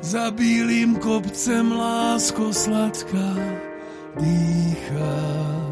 za 0.00 0.30
bílým 0.30 0.96
kopcem 0.96 1.72
lásko 1.72 2.52
sladká 2.52 3.32
dýchá. 4.20 5.69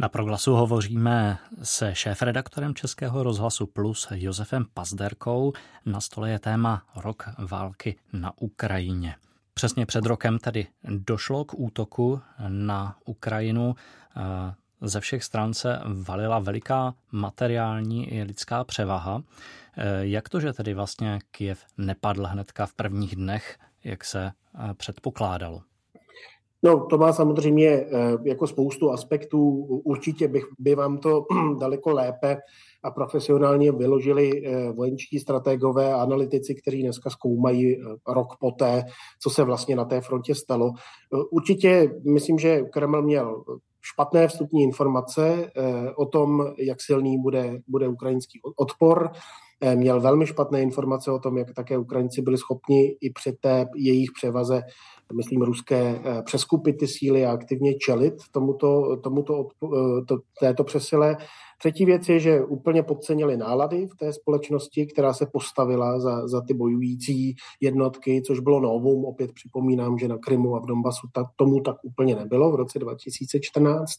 Na 0.00 0.08
proglasu 0.08 0.54
hovoříme 0.54 1.38
se 1.62 1.94
šéf-redaktorem 1.94 2.74
Českého 2.74 3.22
rozhlasu 3.22 3.66
Plus 3.66 4.08
Josefem 4.14 4.66
Pazderkou. 4.74 5.52
Na 5.86 6.00
stole 6.00 6.30
je 6.30 6.38
téma 6.38 6.82
Rok 6.96 7.28
války 7.38 7.96
na 8.12 8.32
Ukrajině. 8.40 9.16
Přesně 9.54 9.86
před 9.86 10.06
rokem 10.06 10.38
tedy 10.38 10.66
došlo 10.84 11.44
k 11.44 11.54
útoku 11.58 12.20
na 12.48 12.96
Ukrajinu. 13.04 13.74
Ze 14.80 15.00
všech 15.00 15.24
stran 15.24 15.54
se 15.54 15.80
valila 16.08 16.38
veliká 16.38 16.94
materiální 17.12 18.12
i 18.12 18.22
lidská 18.22 18.64
převaha. 18.64 19.22
Jak 20.00 20.28
to, 20.28 20.40
že 20.40 20.52
tedy 20.52 20.74
vlastně 20.74 21.18
Kiev 21.30 21.64
nepadl 21.78 22.26
hnedka 22.26 22.66
v 22.66 22.74
prvních 22.74 23.16
dnech, 23.16 23.58
jak 23.84 24.04
se 24.04 24.32
předpokládalo? 24.76 25.62
No, 26.62 26.86
to 26.86 26.98
má 26.98 27.12
samozřejmě 27.12 27.68
eh, 27.68 27.86
jako 28.24 28.46
spoustu 28.46 28.90
aspektů. 28.90 29.40
Určitě 29.84 30.28
bych, 30.28 30.44
by 30.58 30.74
vám 30.74 30.98
to 30.98 31.24
daleko 31.60 31.90
lépe 31.90 32.36
a 32.82 32.90
profesionálně 32.90 33.72
vyložili 33.72 34.30
eh, 34.44 34.72
vojenčtí 34.72 35.18
strategové 35.18 35.92
a 35.94 36.02
analytici, 36.02 36.54
kteří 36.54 36.82
dneska 36.82 37.10
zkoumají 37.10 37.76
eh, 37.76 37.84
rok 38.08 38.28
poté, 38.40 38.84
co 39.22 39.30
se 39.30 39.44
vlastně 39.44 39.76
na 39.76 39.84
té 39.84 40.00
frontě 40.00 40.34
stalo. 40.34 40.70
Určitě 41.30 41.90
myslím, 42.12 42.38
že 42.38 42.60
Kreml 42.60 43.02
měl 43.02 43.44
špatné 43.80 44.28
vstupní 44.28 44.62
informace 44.62 45.50
o 45.96 46.06
tom, 46.06 46.44
jak 46.58 46.80
silný 46.80 47.18
bude, 47.18 47.58
bude 47.68 47.88
ukrajinský 47.88 48.40
odpor. 48.56 49.10
Měl 49.74 50.00
velmi 50.00 50.26
špatné 50.26 50.62
informace 50.62 51.12
o 51.12 51.18
tom, 51.18 51.38
jak 51.38 51.54
také 51.54 51.78
Ukrajinci 51.78 52.22
byli 52.22 52.38
schopni 52.38 52.96
i 53.00 53.10
při 53.10 53.32
té 53.32 53.66
jejich 53.76 54.08
převaze 54.14 54.62
myslím, 55.12 55.42
ruské 55.42 56.00
eh, 56.04 56.22
přeskupit 56.22 56.78
ty 56.78 56.86
síly 56.86 57.26
a 57.26 57.32
aktivně 57.32 57.74
čelit 57.74 58.14
tomuto, 58.32 58.96
tomuto 58.96 59.48
eh, 59.64 60.04
to, 60.04 60.18
této 60.40 60.64
přesile. 60.64 61.16
Třetí 61.58 61.84
věc 61.84 62.08
je, 62.08 62.20
že 62.20 62.44
úplně 62.44 62.82
podcenili 62.82 63.36
nálady 63.36 63.86
v 63.86 63.96
té 63.96 64.12
společnosti, 64.12 64.86
která 64.86 65.12
se 65.12 65.26
postavila 65.32 66.00
za, 66.00 66.28
za 66.28 66.40
ty 66.40 66.54
bojující 66.54 67.34
jednotky, 67.60 68.22
což 68.26 68.40
bylo 68.40 68.60
novum. 68.60 69.04
Opět 69.04 69.32
připomínám, 69.32 69.98
že 69.98 70.08
na 70.08 70.18
Krymu 70.18 70.56
a 70.56 70.60
v 70.60 70.66
Donbasu 70.66 71.08
tak, 71.12 71.26
tomu 71.36 71.60
tak 71.60 71.76
úplně 71.82 72.16
nebylo 72.16 72.52
v 72.52 72.54
roce 72.54 72.78
2014 72.78 73.92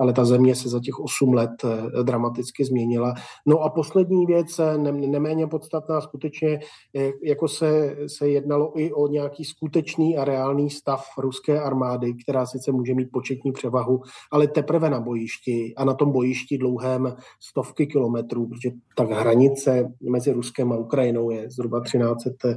ale 0.00 0.12
ta 0.12 0.24
země 0.24 0.54
se 0.54 0.68
za 0.68 0.80
těch 0.80 1.00
8 1.00 1.34
let 1.34 1.50
eh, 1.64 2.02
dramaticky 2.02 2.64
změnila. 2.64 3.14
No 3.46 3.60
a 3.60 3.70
poslední 3.70 4.26
věc, 4.26 4.58
eh, 4.58 4.78
ne, 4.78 4.92
neméně 4.92 5.46
podstatná, 5.46 6.00
skutečně, 6.00 6.60
eh, 6.96 7.12
jako 7.24 7.48
se, 7.48 7.96
se 8.06 8.28
jednalo 8.28 8.80
i 8.80 8.92
o 8.92 9.08
nějaký 9.08 9.44
skutečný 9.44 10.16
a 10.16 10.24
reálný 10.24 10.70
stav 10.70 11.04
ruské 11.18 11.60
armády, 11.60 12.14
která 12.14 12.46
sice 12.46 12.72
může 12.72 12.94
mít 12.94 13.08
početní 13.12 13.52
převahu, 13.52 14.00
ale 14.32 14.48
teprve 14.48 14.90
na 14.90 15.00
bojišti 15.00 15.74
a 15.76 15.84
na 15.84 15.94
tom 15.94 16.12
bojišti 16.12 16.58
dlouhém 16.58 17.16
stovky 17.40 17.86
kilometrů, 17.86 18.46
protože 18.46 18.70
ta 18.96 19.04
hranice 19.04 19.92
mezi 20.10 20.32
Ruskem 20.32 20.72
a 20.72 20.76
Ukrajinou 20.76 21.30
je 21.30 21.50
zhruba 21.50 21.80
1300 21.80 22.48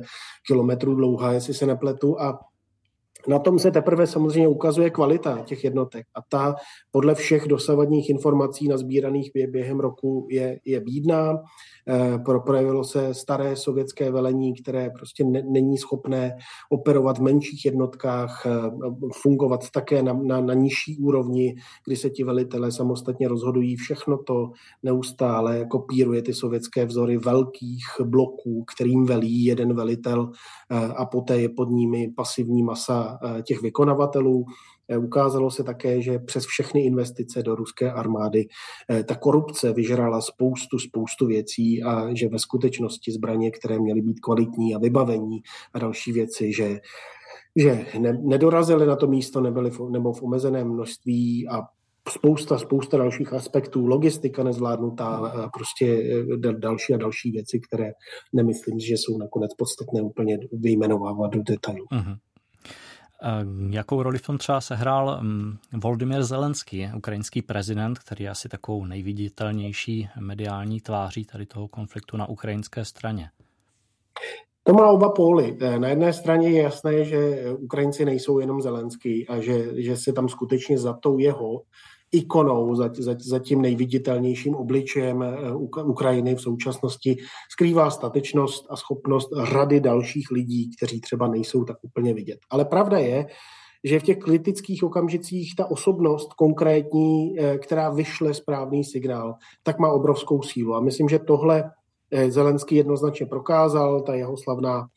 kilometrů 0.48 0.96
dlouhá, 0.96 1.34
jestli 1.34 1.54
se 1.54 1.66
nepletu, 1.66 2.22
a 2.22 2.40
na 3.28 3.40
tom 3.40 3.60
se 3.60 3.72
teprve 3.72 4.08
samozřejmě 4.08 4.48
ukazuje 4.48 4.90
kvalita 4.90 5.40
těch 5.46 5.64
jednotek 5.64 6.06
a 6.16 6.20
ta 6.30 6.56
podle 6.92 7.16
všech 7.16 7.48
dosavadních 7.48 8.10
informací 8.10 8.68
nazbíraných 8.68 9.32
během 9.50 9.80
roku 9.80 10.28
je, 10.32 10.60
je 10.66 10.80
bídná. 10.80 11.40
Eh, 11.90 12.20
projevilo 12.46 12.84
se 12.84 13.14
staré 13.14 13.56
sovětské 13.56 14.12
velení, 14.12 14.54
které 14.54 14.90
prostě 14.90 15.24
ne, 15.24 15.44
není 15.50 15.78
schopné 15.78 16.36
operovat 16.70 17.18
v 17.18 17.22
menších 17.22 17.66
jednotkách, 17.66 18.46
eh, 18.46 18.52
fungovat 19.22 19.70
také 19.70 20.04
na, 20.04 20.14
na, 20.14 20.42
na 20.42 20.54
nižší 20.54 20.98
úrovni, 20.98 21.56
kdy 21.86 21.96
se 21.96 22.10
ti 22.10 22.24
velitelé 22.24 22.72
samostatně 22.72 23.28
rozhodují. 23.28 23.76
Všechno 23.76 24.18
to 24.18 24.52
neustále 24.84 25.66
kopíruje 25.66 26.22
ty 26.22 26.34
sovětské 26.34 26.86
vzory 26.86 27.18
velkých 27.18 27.86
bloků, 28.04 28.64
kterým 28.76 29.06
velí 29.06 29.46
jeden 29.46 29.74
velitel 29.74 30.32
eh, 30.72 30.94
a 30.94 31.06
poté 31.06 31.42
je 31.42 31.50
pod 31.50 31.70
nimi 31.70 32.14
pasivní 32.16 32.64
masa 32.64 33.17
těch 33.44 33.62
vykonavatelů. 33.62 34.46
Eh, 34.90 34.98
ukázalo 34.98 35.52
se 35.52 35.64
také, 35.64 36.02
že 36.02 36.20
přes 36.20 36.46
všechny 36.46 36.86
investice 36.86 37.44
do 37.44 37.56
ruské 37.56 37.92
armády 37.92 38.48
eh, 38.90 39.04
ta 39.04 39.16
korupce 39.16 39.74
vyžrala 39.74 40.22
spoustu, 40.22 40.80
spoustu 40.80 41.28
věcí 41.28 41.84
a 41.84 42.14
že 42.14 42.30
ve 42.30 42.40
skutečnosti 42.40 43.12
zbraně, 43.12 43.52
které 43.52 43.80
měly 43.80 44.02
být 44.02 44.20
kvalitní 44.20 44.76
a 44.76 44.80
vybavení 44.80 45.42
a 45.74 45.80
další 45.80 46.12
věci, 46.12 46.54
že 46.54 46.80
že 47.60 47.86
ne, 48.00 48.20
nedorazili 48.22 48.86
na 48.86 48.96
to 48.96 49.08
místo, 49.08 49.42
nebyli 49.42 49.72
v, 49.72 49.80
nebo 49.92 50.14
v 50.14 50.24
omezeném 50.24 50.68
množství 50.68 51.48
a 51.50 51.62
spousta, 52.10 52.58
spousta 52.58 52.98
dalších 52.98 53.34
aspektů, 53.34 53.88
logistika 53.88 54.44
nezvládnutá 54.44 55.34
prostě 55.54 55.86
eh, 56.46 56.54
další 56.54 56.94
a 56.94 56.98
další 56.98 57.32
věci, 57.32 57.60
které 57.60 57.92
nemyslím, 58.34 58.80
že 58.80 58.94
jsou 58.94 59.18
nakonec 59.18 59.54
podstatné 59.54 60.02
úplně 60.02 60.38
vyjmenovávat 60.52 61.32
do 61.32 61.44
detailu. 61.44 61.86
Uh-huh. 61.86 62.18
Jakou 63.70 64.04
roli 64.04 64.18
v 64.18 64.26
tom 64.26 64.38
třeba 64.38 64.62
sehrál 64.62 65.20
mm, 65.22 65.58
Volodymyr 65.74 66.24
Zelenský, 66.24 66.90
ukrajinský 66.96 67.42
prezident, 67.42 68.00
který 68.00 68.24
je 68.24 68.30
asi 68.30 68.50
takovou 68.50 68.86
nejviditelnější 68.86 70.10
mediální 70.20 70.82
tváří 70.82 71.26
tady 71.26 71.46
toho 71.46 71.68
konfliktu 71.68 72.18
na 72.18 72.30
ukrajinské 72.30 72.86
straně? 72.86 73.30
To 74.64 74.74
má 74.74 74.88
oba 74.88 75.10
póly. 75.10 75.58
Eh, 75.62 75.80
na 75.80 75.88
jedné 75.88 76.14
straně 76.14 76.50
je 76.50 76.62
jasné, 76.62 77.06
že 77.06 77.52
Ukrajinci 77.60 78.06
nejsou 78.06 78.40
jenom 78.40 78.62
Zelenský 78.62 79.28
a 79.28 79.40
že, 79.40 79.84
že 79.84 79.98
se 79.98 80.14
tam 80.14 80.30
skutečně 80.30 80.78
za 80.78 80.94
tou 80.94 81.20
jeho 81.20 81.62
ikonou, 82.12 82.76
za, 82.76 82.90
za, 82.98 83.16
za 83.20 83.40
tím 83.40 83.62
nejviditelnějším 83.62 84.56
obličejem 84.56 85.24
eh, 85.24 85.54
Ukrajiny 85.84 86.36
v 86.36 86.42
současnosti 86.42 87.18
skrývá 87.52 87.90
statečnost 87.90 88.66
a 88.70 88.76
schopnost 88.76 89.30
rady 89.52 89.80
dalších 89.80 90.32
lidí, 90.32 90.72
kteří 90.78 91.02
třeba 91.02 91.28
nejsou 91.28 91.64
tak 91.64 91.78
úplně 91.82 92.14
vidět. 92.14 92.40
Ale 92.50 92.66
pravda 92.66 92.98
je, 92.98 93.26
že 93.84 94.00
v 94.00 94.04
těch 94.04 94.18
kritických 94.18 94.84
okamžicích 94.84 95.56
ta 95.56 95.72
osobnost 95.72 96.34
konkrétní, 96.34 97.40
eh, 97.40 97.58
která 97.58 97.90
vyšle 97.90 98.34
správný 98.34 98.84
signál, 98.84 99.36
tak 99.64 99.80
má 99.80 99.92
obrovskou 99.92 100.42
sílu. 100.42 100.76
A 100.76 100.80
myslím, 100.80 101.10
že 101.10 101.20
tohle 101.20 101.72
eh, 102.12 102.32
Zelenský 102.32 102.76
jednoznačně 102.76 103.26
prokázal, 103.26 104.02
ta 104.02 104.16
jeho 104.16 104.38
slavná 104.38 104.88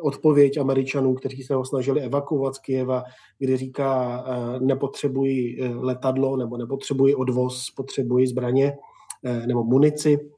odpověď 0.00 0.56
Američanů, 0.56 1.14
kteří 1.14 1.42
se 1.42 1.54
ho 1.54 1.64
snažili 1.64 2.00
evakuovat 2.00 2.54
z 2.54 2.58
Kijeva, 2.58 3.04
kdy 3.38 3.56
říká, 3.56 4.24
eh, 4.26 4.60
nepotřebují 4.60 5.62
eh, 5.62 5.68
letadlo 5.68 6.36
nebo 6.36 6.56
nepotřebují 6.56 7.14
odvoz, 7.14 7.70
potřebují 7.76 8.26
zbraně 8.26 8.76
eh, 9.24 9.46
nebo 9.46 9.64
munici. 9.64 10.30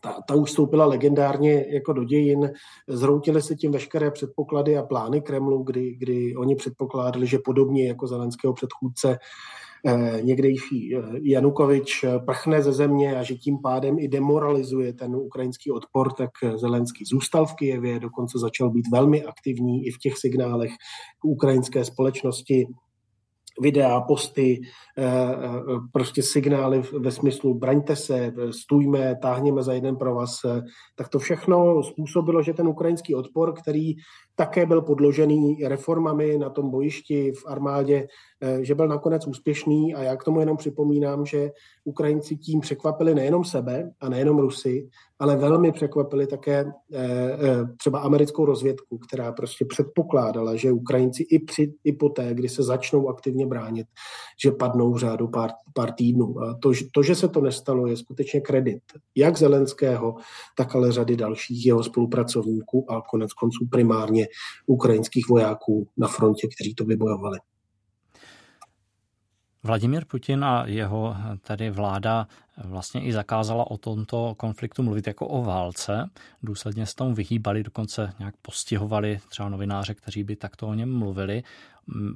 Ta, 0.00 0.16
ta 0.28 0.34
už 0.34 0.48
vstoupila 0.48 0.86
legendárně 0.86 1.66
jako 1.68 1.92
do 1.92 2.04
dějin. 2.04 2.50
Zhroutily 2.88 3.42
se 3.42 3.54
tím 3.54 3.72
veškeré 3.72 4.10
předpoklady 4.10 4.76
a 4.76 4.82
plány 4.82 5.20
Kremlu, 5.20 5.62
kdy, 5.62 5.94
kdy 5.94 6.36
oni 6.36 6.54
předpokládali, 6.56 7.26
že 7.26 7.38
podobně 7.38 7.88
jako 7.88 8.06
zelenského 8.06 8.54
předchůdce 8.54 9.18
někdejší 10.20 10.96
eh, 10.96 11.02
Janukovič 11.22 12.04
eh, 12.04 12.18
prchne 12.18 12.62
ze 12.62 12.72
země 12.72 13.16
a 13.16 13.22
že 13.22 13.34
tím 13.34 13.58
pádem 13.62 13.98
i 13.98 14.08
demoralizuje 14.08 14.92
ten 14.92 15.16
ukrajinský 15.16 15.70
odpor, 15.70 16.12
tak 16.12 16.30
Zelenský 16.56 17.04
zůstal 17.04 17.46
v 17.46 17.54
Kijevě, 17.54 18.00
dokonce 18.00 18.38
začal 18.38 18.70
být 18.70 18.84
velmi 18.92 19.24
aktivní 19.24 19.86
i 19.86 19.90
v 19.90 19.98
těch 19.98 20.18
signálech 20.18 20.70
k 21.18 21.24
ukrajinské 21.24 21.84
společnosti. 21.84 22.66
Videa, 23.60 24.00
posty, 24.00 24.60
prostě 25.92 26.22
signály 26.22 26.82
ve 26.98 27.10
smyslu 27.10 27.54
braňte 27.54 27.96
se, 27.96 28.32
stůjme, 28.50 29.16
táhněme 29.22 29.62
za 29.62 29.72
jeden 29.72 29.96
pro 29.96 30.14
vás, 30.14 30.40
tak 30.96 31.08
to 31.08 31.18
všechno 31.18 31.82
způsobilo, 31.82 32.42
že 32.42 32.52
ten 32.52 32.68
ukrajinský 32.68 33.14
odpor, 33.14 33.54
který 33.54 33.94
také 34.36 34.66
byl 34.66 34.82
podložený 34.82 35.64
reformami 35.64 36.38
na 36.38 36.50
tom 36.50 36.70
bojišti 36.70 37.32
v 37.32 37.46
armádě, 37.46 38.08
eh, 38.40 38.64
že 38.64 38.74
byl 38.74 38.88
nakonec 38.88 39.26
úspěšný 39.26 39.94
a 39.94 40.02
já 40.02 40.16
k 40.16 40.24
tomu 40.24 40.40
jenom 40.40 40.56
připomínám, 40.56 41.26
že 41.26 41.50
Ukrajinci 41.84 42.36
tím 42.36 42.60
překvapili 42.60 43.14
nejenom 43.14 43.44
sebe 43.44 43.90
a 44.00 44.08
nejenom 44.08 44.38
Rusy, 44.38 44.88
ale 45.18 45.36
velmi 45.36 45.72
překvapili 45.72 46.26
také 46.26 46.64
eh, 46.92 47.04
eh, 47.32 47.64
třeba 47.76 47.98
americkou 47.98 48.44
rozvědku, 48.44 48.98
která 48.98 49.32
prostě 49.32 49.64
předpokládala, 49.64 50.56
že 50.56 50.72
Ukrajinci 50.72 51.22
i, 51.22 51.38
při, 51.38 51.74
i 51.84 51.92
poté, 51.92 52.34
kdy 52.34 52.48
se 52.48 52.62
začnou 52.62 53.08
aktivně 53.08 53.46
bránit, 53.46 53.86
že 54.42 54.50
padnou 54.50 54.92
v 54.92 54.98
řádu 54.98 55.28
pár, 55.28 55.50
pár 55.74 55.92
týdnů. 55.92 56.40
A 56.40 56.58
to, 56.62 56.72
to, 56.92 57.02
že 57.02 57.14
se 57.14 57.28
to 57.28 57.40
nestalo, 57.40 57.86
je 57.86 57.96
skutečně 57.96 58.40
kredit 58.40 58.82
jak 59.14 59.38
Zelenského, 59.38 60.14
tak 60.56 60.74
ale 60.74 60.92
řady 60.92 61.16
dalších 61.16 61.66
jeho 61.66 61.82
spolupracovníků 61.82 62.90
a 62.90 63.02
konec 63.10 63.32
konců 63.32 63.66
primárně 63.70 64.25
ukrajinských 64.66 65.28
vojáků 65.28 65.88
na 65.96 66.08
frontě, 66.08 66.48
kteří 66.56 66.74
to 66.74 66.84
vybojovali. 66.84 67.38
Vladimír 69.66 70.04
Putin 70.04 70.44
a 70.44 70.64
jeho 70.66 71.16
tady 71.42 71.70
vláda 71.70 72.26
vlastně 72.64 73.04
i 73.04 73.12
zakázala 73.12 73.70
o 73.70 73.78
tomto 73.78 74.34
konfliktu 74.36 74.82
mluvit 74.82 75.06
jako 75.06 75.26
o 75.28 75.42
válce. 75.42 76.10
Důsledně 76.42 76.86
se 76.86 76.94
tomu 76.94 77.14
vyhýbali, 77.14 77.62
dokonce 77.62 78.12
nějak 78.18 78.34
postihovali 78.42 79.20
třeba 79.28 79.48
novináře, 79.48 79.94
kteří 79.94 80.24
by 80.24 80.36
takto 80.36 80.68
o 80.68 80.74
něm 80.74 80.98
mluvili. 80.98 81.42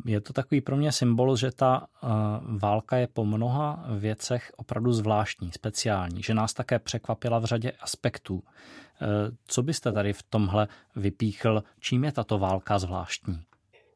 Je 0.04 0.20
to 0.20 0.32
takový 0.32 0.60
pro 0.60 0.76
mě 0.76 0.92
symbol, 0.92 1.36
že 1.36 1.50
ta 1.50 1.86
eh, 1.86 2.08
válka 2.58 2.96
je 2.96 3.06
po 3.06 3.24
mnoha 3.24 3.84
věcech 3.98 4.52
opravdu 4.56 4.92
zvláštní, 4.92 5.52
speciální, 5.52 6.22
že 6.22 6.34
nás 6.34 6.54
také 6.54 6.78
překvapila 6.78 7.38
v 7.38 7.44
řadě 7.44 7.72
aspektů. 7.80 8.42
Eh, 9.02 9.06
co 9.46 9.62
byste 9.62 9.92
tady 9.92 10.12
v 10.12 10.22
tomhle 10.22 10.68
vypíchl? 10.96 11.62
Čím 11.80 12.04
je 12.04 12.12
tato 12.12 12.38
válka 12.38 12.78
zvláštní? 12.78 13.42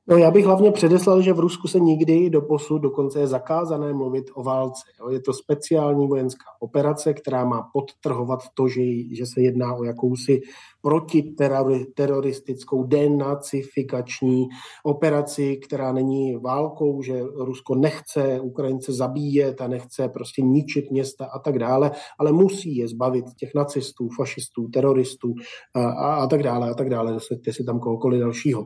No 0.09 0.17
já 0.17 0.31
bych 0.31 0.45
hlavně 0.45 0.73
předeslal, 0.73 1.23
že 1.23 1.33
v 1.33 1.39
Rusku 1.39 1.69
se 1.69 1.81
nikdy 1.81 2.31
do 2.31 2.43
posud 2.43 2.79
dokonce 2.79 3.21
je 3.21 3.27
zakázané 3.27 3.93
mluvit 3.93 4.25
o 4.35 4.43
válce. 4.43 4.83
Jo. 5.01 5.11
Je 5.11 5.21
to 5.21 5.33
speciální 5.33 6.09
vojenská 6.09 6.45
operace, 6.61 7.15
která 7.15 7.45
má 7.45 7.71
podtrhovat 7.73 8.41
to, 8.55 8.69
že, 8.69 8.83
že 9.13 9.27
se 9.27 9.41
jedná 9.41 9.75
o 9.75 9.85
jakousi 9.85 10.41
protiteroristickou 10.83 12.85
denacifikační 12.85 14.49
operaci, 14.83 15.57
která 15.57 15.93
není 15.93 16.37
válkou, 16.37 17.03
že 17.03 17.21
Rusko 17.37 17.75
nechce 17.75 18.41
Ukrajince 18.41 18.93
zabíjet 18.93 19.61
a 19.61 19.69
nechce 19.69 20.09
prostě 20.09 20.43
ničit 20.43 20.91
města 20.91 21.25
a 21.25 21.39
tak 21.39 21.59
dále, 21.59 21.91
ale 22.19 22.33
musí 22.33 22.77
je 22.77 22.89
zbavit 22.89 23.25
těch 23.39 23.51
nacistů, 23.55 24.09
fašistů, 24.17 24.69
teroristů 24.69 25.35
a, 25.75 25.85
a, 25.85 26.15
a 26.15 26.27
tak 26.27 26.43
dále 26.43 26.71
a 26.71 26.75
tak 26.75 26.91
dále. 26.91 27.13
Dosaďte 27.13 27.53
si 27.53 27.65
tam 27.65 27.81
kohokoliv 27.81 28.21
dalšího. 28.21 28.65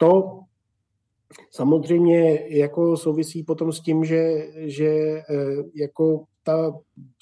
To 0.00 0.40
samozřejmě 1.50 2.46
jako 2.48 2.96
souvisí 2.96 3.42
potom 3.42 3.72
s 3.72 3.80
tím, 3.80 4.04
že, 4.04 4.46
že 4.56 4.86
e, 4.86 5.22
jako 5.74 6.24
ta 6.42 6.72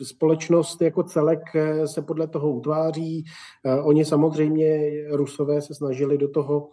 společnost 0.03 0.83
jako 0.83 1.03
celek 1.03 1.41
e, 1.55 1.89
se 1.89 2.03
podle 2.03 2.29
toho 2.29 2.53
utváří. 2.53 3.25
E, 3.65 3.83
oni 3.83 4.05
samozřejmě, 4.05 4.93
Rusové 5.11 5.63
se 5.63 5.75
snažili 5.75 6.19
do 6.19 6.29
toho 6.29 6.69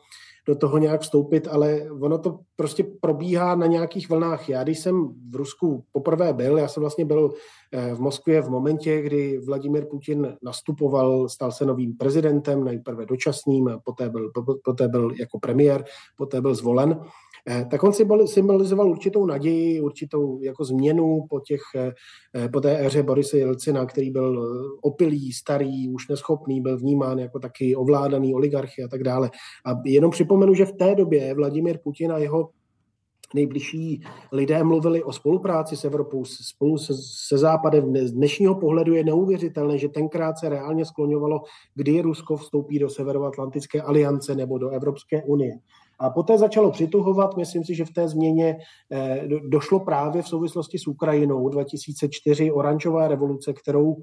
do 0.47 0.55
toho 0.55 0.77
nějak 0.77 1.01
vstoupit, 1.01 1.47
ale 1.47 1.81
ono 2.01 2.17
to 2.17 2.39
prostě 2.55 2.83
probíhá 3.01 3.55
na 3.55 3.65
nějakých 3.65 4.09
vlnách. 4.09 4.49
Já 4.49 4.63
když 4.63 4.79
jsem 4.79 5.07
v 5.29 5.35
Rusku 5.35 5.83
poprvé 5.91 6.33
byl, 6.33 6.57
já 6.57 6.67
jsem 6.67 6.81
vlastně 6.81 7.05
byl 7.05 7.33
v 7.93 7.99
Moskvě 7.99 8.41
v 8.41 8.49
momentě, 8.49 9.01
kdy 9.01 9.37
Vladimir 9.37 9.85
Putin 9.85 10.37
nastupoval, 10.43 11.29
stal 11.29 11.51
se 11.51 11.65
novým 11.65 11.97
prezidentem, 11.97 12.63
nejprve 12.63 13.05
dočasným, 13.05 13.69
poté 13.83 14.09
byl, 14.09 14.31
poté 14.63 14.87
byl 14.87 15.11
jako 15.19 15.39
premiér, 15.39 15.83
poté 16.17 16.41
byl 16.41 16.55
zvolen. 16.55 16.99
Eh, 17.49 17.65
tak 17.71 17.83
on 17.83 17.93
symbolizoval 18.25 18.89
určitou 18.89 19.25
naději, 19.25 19.81
určitou 19.81 20.41
jako 20.41 20.65
změnu 20.65 21.25
po, 21.29 21.39
těch, 21.39 21.61
eh, 21.75 22.49
po 22.49 22.61
té 22.61 22.85
éře 22.85 23.03
Borise 23.03 23.37
Jelcina, 23.37 23.85
který 23.85 24.11
byl 24.11 24.43
eh, 24.43 24.77
opilý, 24.81 25.31
starý, 25.31 25.89
už 25.89 26.07
neschopný, 26.07 26.61
byl 26.61 26.77
vnímán 26.77 27.19
jako 27.19 27.39
taky 27.39 27.75
ovládaný 27.75 28.33
oligarchy 28.35 28.83
a 28.83 28.87
tak 28.87 29.03
dále. 29.03 29.31
A 29.65 29.71
jenom 29.85 30.11
připomenu, 30.11 30.53
že 30.53 30.65
v 30.65 30.71
té 30.71 30.95
době 30.95 31.33
Vladimír 31.33 31.77
Putin 31.83 32.11
a 32.11 32.17
jeho 32.17 32.49
nejbližší 33.33 34.03
lidé 34.31 34.63
mluvili 34.63 35.03
o 35.03 35.13
spolupráci 35.13 35.77
s 35.77 35.85
Evropou, 35.85 36.25
spolu 36.25 36.77
se, 36.77 36.93
se 37.27 37.37
Západem. 37.37 37.97
Z 37.97 38.11
dnešního 38.11 38.55
pohledu 38.55 38.93
je 38.93 39.03
neuvěřitelné, 39.03 39.77
že 39.77 39.89
tenkrát 39.89 40.37
se 40.37 40.49
reálně 40.49 40.85
skloňovalo, 40.85 41.41
kdy 41.75 42.01
Rusko 42.01 42.37
vstoupí 42.37 42.79
do 42.79 42.89
Severoatlantické 42.89 43.81
aliance 43.81 44.35
nebo 44.35 44.57
do 44.57 44.69
Evropské 44.69 45.23
unie. 45.23 45.53
A 45.99 46.09
poté 46.09 46.37
začalo 46.37 46.71
přituhovat, 46.71 47.37
myslím 47.37 47.63
si, 47.63 47.75
že 47.75 47.85
v 47.85 47.93
té 47.93 48.07
změně 48.07 48.57
eh, 48.91 49.27
došlo 49.47 49.79
právě 49.79 50.21
v 50.21 50.27
souvislosti 50.27 50.79
s 50.79 50.87
Ukrajinou 50.87 51.49
2004 51.49 52.51
oranžová 52.51 53.07
revoluce, 53.07 53.53
kterou 53.53 53.95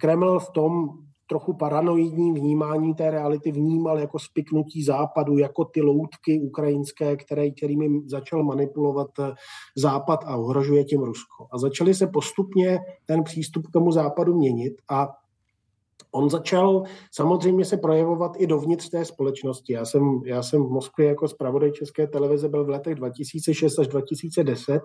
Kreml 0.00 0.40
v 0.40 0.50
tom 0.50 0.88
trochu 1.28 1.56
paranoidním 1.56 2.34
vnímání 2.34 2.94
té 2.94 3.10
reality 3.10 3.52
vnímal 3.52 3.98
jako 3.98 4.18
spiknutí 4.18 4.84
západu, 4.84 5.38
jako 5.38 5.64
ty 5.64 5.80
loutky 5.82 6.40
ukrajinské, 6.40 7.16
které, 7.16 7.50
kterými 7.50 7.88
začal 8.06 8.44
manipulovat 8.44 9.10
eh, 9.20 9.32
západ 9.76 10.20
a 10.26 10.36
ohrožuje 10.36 10.84
tím 10.84 11.00
Rusko. 11.00 11.46
A 11.52 11.58
začali 11.58 11.94
se 11.94 12.06
postupně 12.06 12.78
ten 13.06 13.24
přístup 13.24 13.66
k 13.66 13.72
tomu 13.72 13.92
západu 13.92 14.34
měnit 14.34 14.72
a 14.90 15.08
On 16.12 16.30
začal 16.30 16.82
samozřejmě 17.14 17.64
se 17.64 17.76
projevovat 17.76 18.32
i 18.36 18.46
dovnitř 18.46 18.88
té 18.88 19.04
společnosti. 19.04 19.72
Já 19.72 19.84
jsem, 19.84 20.20
já 20.24 20.42
jsem 20.42 20.64
v 20.64 20.70
Moskvě 20.70 21.08
jako 21.08 21.28
zpravodaj 21.28 21.72
České 21.72 22.06
televize 22.06 22.48
byl 22.48 22.64
v 22.64 22.68
letech 22.68 22.94
2006 22.94 23.78
až 23.78 23.88
2010 23.88 24.80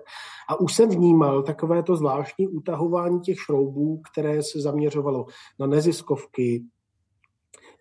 a 0.50 0.60
už 0.60 0.74
jsem 0.74 0.90
vnímal 0.90 1.44
takové 1.44 1.84
to 1.84 1.96
zvláštní 1.96 2.48
utahování 2.48 3.20
těch 3.20 3.40
šroubů, 3.40 4.02
které 4.12 4.44
se 4.44 4.62
zaměřovalo 4.62 5.26
na 5.60 5.68
neziskovky, 5.68 6.64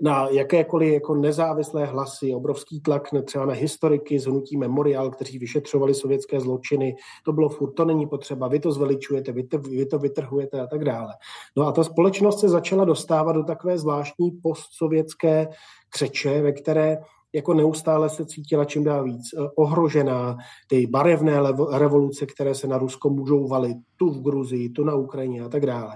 na 0.00 0.28
jakékoliv 0.28 0.92
jako 0.92 1.14
nezávislé 1.14 1.86
hlasy, 1.86 2.34
obrovský 2.34 2.80
tlak 2.80 3.08
třeba 3.24 3.46
na 3.46 3.52
historiky 3.52 4.18
z 4.18 4.26
hnutí 4.26 4.56
Memorial, 4.56 5.10
kteří 5.10 5.38
vyšetřovali 5.38 5.94
sovětské 5.94 6.40
zločiny. 6.40 6.96
To 7.24 7.32
bylo 7.32 7.48
furt, 7.48 7.72
to 7.72 7.84
není 7.84 8.06
potřeba, 8.06 8.48
vy 8.48 8.60
to 8.60 8.72
zveličujete, 8.72 9.32
vy 9.32 9.42
to, 9.42 9.58
vy 9.58 9.86
to 9.86 9.98
vytrhujete 9.98 10.60
a 10.60 10.66
tak 10.66 10.84
dále. 10.84 11.12
No 11.56 11.66
a 11.66 11.72
ta 11.72 11.84
společnost 11.84 12.40
se 12.40 12.48
začala 12.48 12.84
dostávat 12.84 13.32
do 13.32 13.44
takové 13.44 13.78
zvláštní 13.78 14.30
postsovětské 14.30 15.48
křeče, 15.88 16.42
ve 16.42 16.52
které 16.52 16.98
jako 17.34 17.54
neustále 17.54 18.10
se 18.10 18.26
cítila 18.26 18.64
čím 18.64 18.84
dál 18.84 19.04
víc 19.04 19.22
eh, 19.34 19.48
ohrožená, 19.56 20.36
ty 20.68 20.86
barevné 20.86 21.40
revoluce, 21.72 22.26
které 22.26 22.54
se 22.54 22.66
na 22.66 22.78
Rusko 22.78 23.10
můžou 23.10 23.48
valit, 23.48 23.76
tu 23.96 24.10
v 24.10 24.22
Gruzii, 24.22 24.70
tu 24.70 24.84
na 24.84 24.94
Ukrajině 24.94 25.42
a 25.42 25.48
tak 25.48 25.66
dále. 25.66 25.94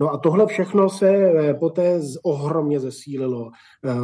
No 0.00 0.10
a 0.10 0.18
tohle 0.18 0.46
všechno 0.46 0.88
se 0.88 1.10
eh, 1.10 1.54
poté 1.54 2.00
ohromně 2.22 2.80
zesílilo 2.80 3.50
eh, 3.84 3.94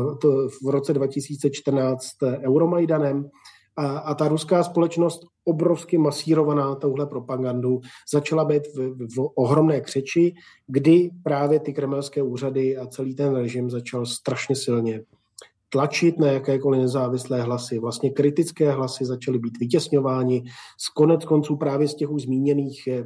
v 0.64 0.68
roce 0.68 0.92
2014 0.94 2.06
Euromajdanem, 2.22 3.30
a, 3.76 3.98
a 3.98 4.14
ta 4.14 4.28
ruská 4.28 4.62
společnost 4.62 5.20
obrovsky 5.44 5.98
masírovaná 5.98 6.74
touhle 6.74 7.06
propagandou 7.06 7.80
začala 8.12 8.44
být 8.44 8.62
v, 8.74 9.06
v 9.16 9.30
ohromné 9.34 9.80
křeči, 9.80 10.34
kdy 10.66 11.10
právě 11.22 11.60
ty 11.60 11.72
kremelské 11.72 12.22
úřady 12.22 12.76
a 12.76 12.86
celý 12.86 13.14
ten 13.14 13.34
režim 13.34 13.70
začal 13.70 14.06
strašně 14.06 14.56
silně 14.56 15.00
tlačit 15.74 16.18
na 16.18 16.26
jakékoliv 16.26 16.80
nezávislé 16.80 17.42
hlasy. 17.42 17.78
Vlastně 17.78 18.10
kritické 18.10 18.70
hlasy 18.70 19.04
začaly 19.04 19.38
být 19.38 19.58
vytěsňováni 19.58 20.44
z 20.78 20.88
konec 20.88 21.24
konců 21.24 21.56
právě 21.56 21.88
z 21.88 21.94
těch 21.94 22.10
už 22.10 22.22
zmíněných 22.22 22.86
eh, 22.86 23.04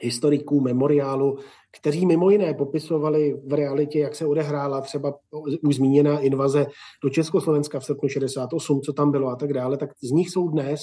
historiků 0.00 0.60
memoriálu, 0.60 1.38
kteří 1.80 2.06
mimo 2.06 2.30
jiné 2.30 2.54
popisovali 2.54 3.34
v 3.46 3.52
realitě, 3.52 3.98
jak 3.98 4.14
se 4.14 4.26
odehrála 4.26 4.80
třeba 4.80 5.14
už 5.62 5.76
zmíněná 5.76 6.18
invaze 6.18 6.66
do 7.02 7.10
Československa 7.10 7.80
v 7.80 7.84
srpnu 7.84 8.08
68, 8.08 8.80
co 8.80 8.92
tam 8.92 9.10
bylo 9.10 9.28
a 9.28 9.36
tak 9.36 9.52
dále, 9.52 9.76
tak 9.76 9.90
z 10.04 10.10
nich 10.10 10.30
jsou 10.30 10.48
dnes 10.48 10.80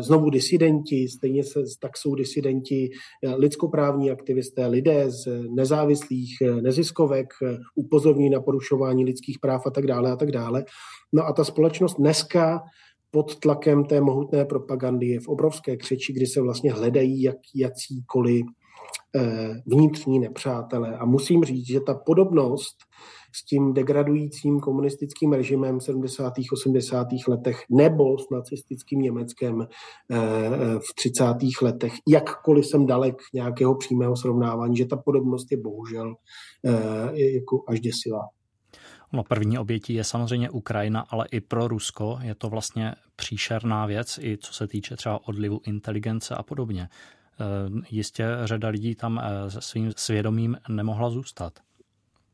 znovu 0.00 0.30
disidenti, 0.30 1.08
stejně 1.08 1.44
se, 1.44 1.60
tak 1.80 1.96
jsou 1.96 2.14
disidenti 2.14 2.90
eh, 3.24 3.34
lidskoprávní 3.34 4.10
aktivisté, 4.10 4.66
lidé 4.66 5.10
z 5.10 5.28
nezávislých 5.54 6.36
eh, 6.42 6.62
neziskovek, 6.62 7.28
upozorní 7.74 8.30
na 8.30 8.40
porušování 8.40 9.04
lidských 9.04 9.38
práv 9.38 9.66
a 9.66 9.70
tak 9.70 9.86
dále 9.86 10.12
a 10.12 10.16
tak 10.16 10.30
dále. 10.30 10.64
No 11.12 11.26
a 11.26 11.32
ta 11.32 11.44
společnost 11.44 11.94
dneska 11.94 12.62
pod 13.10 13.36
tlakem 13.36 13.84
té 13.84 14.00
mohutné 14.00 14.44
propagandy 14.44 15.06
je 15.06 15.20
v 15.20 15.28
obrovské 15.28 15.76
křeči, 15.76 16.12
kdy 16.12 16.26
se 16.26 16.40
vlastně 16.40 16.72
hledají 16.72 17.22
jak, 17.22 17.36
jakýkoliv 17.54 18.46
vnitřní 19.66 20.18
nepřátelé. 20.18 20.96
A 20.96 21.04
musím 21.04 21.44
říct, 21.44 21.66
že 21.66 21.80
ta 21.80 21.94
podobnost 21.94 22.76
s 23.36 23.44
tím 23.44 23.74
degradujícím 23.74 24.60
komunistickým 24.60 25.32
režimem 25.32 25.78
v 25.78 25.82
70. 25.82 26.32
80. 26.52 27.06
letech 27.28 27.62
nebo 27.70 28.18
s 28.18 28.30
nacistickým 28.30 29.00
Německem 29.00 29.62
eh, 29.62 29.66
eh, 30.16 30.78
v 30.78 30.94
30. 30.94 31.24
letech, 31.62 31.92
jakkoliv 32.08 32.66
jsem 32.66 32.86
dalek 32.86 33.16
nějakého 33.34 33.74
přímého 33.74 34.16
srovnávání, 34.16 34.76
že 34.76 34.86
ta 34.86 34.96
podobnost 34.96 35.52
je 35.52 35.56
bohužel 35.56 36.14
eh, 36.66 37.20
jako 37.20 37.64
až 37.68 37.80
děsivá. 37.80 38.20
No, 39.12 39.24
první 39.24 39.58
obětí 39.58 39.94
je 39.94 40.04
samozřejmě 40.04 40.50
Ukrajina, 40.50 41.00
ale 41.00 41.26
i 41.30 41.40
pro 41.40 41.68
Rusko 41.68 42.18
je 42.22 42.34
to 42.34 42.48
vlastně 42.48 42.94
příšerná 43.16 43.86
věc, 43.86 44.18
i 44.22 44.38
co 44.38 44.52
se 44.52 44.66
týče 44.66 44.96
třeba 44.96 45.28
odlivu 45.28 45.60
inteligence 45.66 46.34
a 46.34 46.42
podobně. 46.42 46.88
Jistě 47.90 48.26
řada 48.44 48.68
lidí 48.68 48.94
tam 48.94 49.20
se 49.48 49.60
svým 49.60 49.92
svědomím 49.96 50.56
nemohla 50.68 51.10
zůstat. 51.10 51.52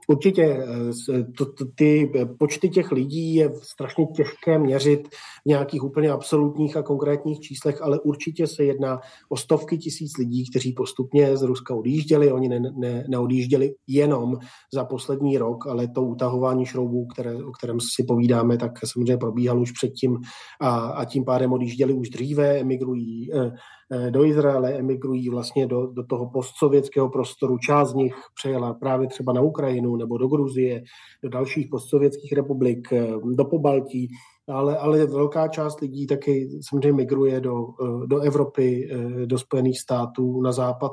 Určitě 0.08 0.42
eh, 0.42 1.24
to, 1.38 1.46
to, 1.46 1.64
ty 1.74 2.12
počty 2.38 2.68
těch 2.68 2.92
lidí 2.92 3.34
je 3.34 3.50
strašně 3.62 4.06
těžké 4.06 4.58
měřit 4.58 5.08
v 5.08 5.46
nějakých 5.46 5.84
úplně 5.84 6.10
absolutních 6.10 6.76
a 6.76 6.82
konkrétních 6.82 7.40
číslech, 7.40 7.82
ale 7.82 8.00
určitě 8.00 8.46
se 8.46 8.64
jedná 8.64 9.00
o 9.28 9.36
stovky 9.36 9.78
tisíc 9.78 10.18
lidí, 10.18 10.50
kteří 10.50 10.72
postupně 10.72 11.36
z 11.36 11.42
Ruska 11.42 11.74
odjížděli. 11.74 12.32
Oni 12.32 12.48
ne, 12.48 12.60
ne, 12.60 13.04
neodjížděli 13.08 13.74
jenom 13.86 14.36
za 14.74 14.84
poslední 14.84 15.38
rok, 15.38 15.66
ale 15.66 15.88
to 15.88 16.02
utahování 16.02 16.66
šroubů, 16.66 17.06
které, 17.06 17.44
o 17.44 17.50
kterém 17.50 17.80
si 17.80 18.04
povídáme, 18.04 18.56
tak 18.58 18.72
samozřejmě 18.86 19.16
probíhalo 19.16 19.60
už 19.60 19.72
předtím 19.72 20.18
a, 20.60 20.70
a 20.76 21.04
tím 21.04 21.24
pádem 21.24 21.52
odjížděli 21.52 21.92
už 21.92 22.10
dříve, 22.10 22.60
emigrují 22.60 23.30
eh, 23.34 23.52
Eh, 23.81 23.81
do 24.10 24.24
Izraele, 24.24 24.72
emigrují 24.72 25.28
vlastně 25.28 25.66
do, 25.66 25.86
do 25.86 26.06
toho 26.06 26.30
postsovětského 26.30 27.08
prostoru. 27.08 27.58
Část 27.58 27.90
z 27.90 27.94
nich 27.94 28.14
přejela 28.34 28.74
právě 28.74 29.08
třeba 29.08 29.32
na 29.32 29.40
Ukrajinu 29.40 29.96
nebo 29.96 30.18
do 30.18 30.28
Gruzie, 30.28 30.82
do 31.22 31.28
dalších 31.28 31.68
postsovětských 31.70 32.32
republik, 32.32 32.92
eh, 32.92 33.06
do 33.24 33.44
Pobaltí, 33.44 34.08
ale, 34.48 34.78
ale 34.78 35.06
velká 35.06 35.48
část 35.48 35.80
lidí 35.80 36.06
taky 36.06 36.48
samozřejmě 36.68 36.92
migruje 36.92 37.40
do, 37.40 37.66
eh, 37.82 38.06
do 38.06 38.20
Evropy, 38.20 38.88
do 39.24 39.38
Spojených 39.38 39.80
států, 39.80 40.40
na 40.40 40.52
západ. 40.52 40.92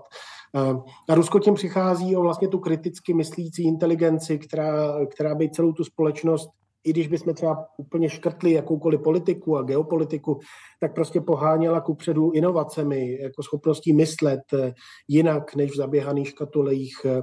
A 1.10 1.16
Rusko 1.16 1.40
tím 1.40 1.54
přichází 1.54 2.16
o 2.16 2.22
vlastně 2.22 2.48
tu 2.48 2.60
kriticky 2.60 3.14
myslící 3.14 3.64
inteligenci, 3.64 4.40
která, 4.40 5.06
která 5.06 5.36
by 5.36 5.50
celou 5.50 5.74
tu 5.74 5.84
společnost 5.84 6.50
i 6.84 6.90
když 6.90 7.08
bychom 7.08 7.34
třeba 7.34 7.66
úplně 7.78 8.10
škrtli 8.10 8.52
jakoukoliv 8.52 9.02
politiku 9.02 9.58
a 9.58 9.62
geopolitiku, 9.62 10.40
tak 10.80 10.96
prostě 10.96 11.22
poháněla 11.22 11.82
ku 11.82 11.96
předu 11.96 12.32
inovacemi, 12.32 13.22
jako 13.22 13.44
schopností 13.44 13.94
myslet 13.94 14.42
eh, 14.54 14.74
jinak 15.08 15.56
než 15.56 15.72
v 15.72 15.76
zaběhaných 15.76 16.28
škatulejích. 16.28 17.06
Eh, 17.06 17.22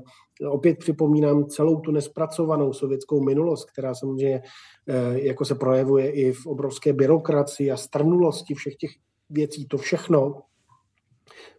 opět 0.49 0.79
připomínám 0.79 1.47
celou 1.47 1.81
tu 1.81 1.90
nespracovanou 1.90 2.73
sovětskou 2.73 3.25
minulost, 3.25 3.71
která 3.71 3.95
samozřejmě 3.95 4.42
eh, 4.88 5.21
jako 5.21 5.45
se 5.45 5.55
projevuje 5.55 6.11
i 6.11 6.33
v 6.33 6.47
obrovské 6.47 6.92
byrokracii 6.92 7.71
a 7.71 7.77
strnulosti 7.77 8.55
všech 8.55 8.77
těch 8.77 8.90
věcí. 9.31 9.66
To 9.69 9.79
všechno 9.79 10.35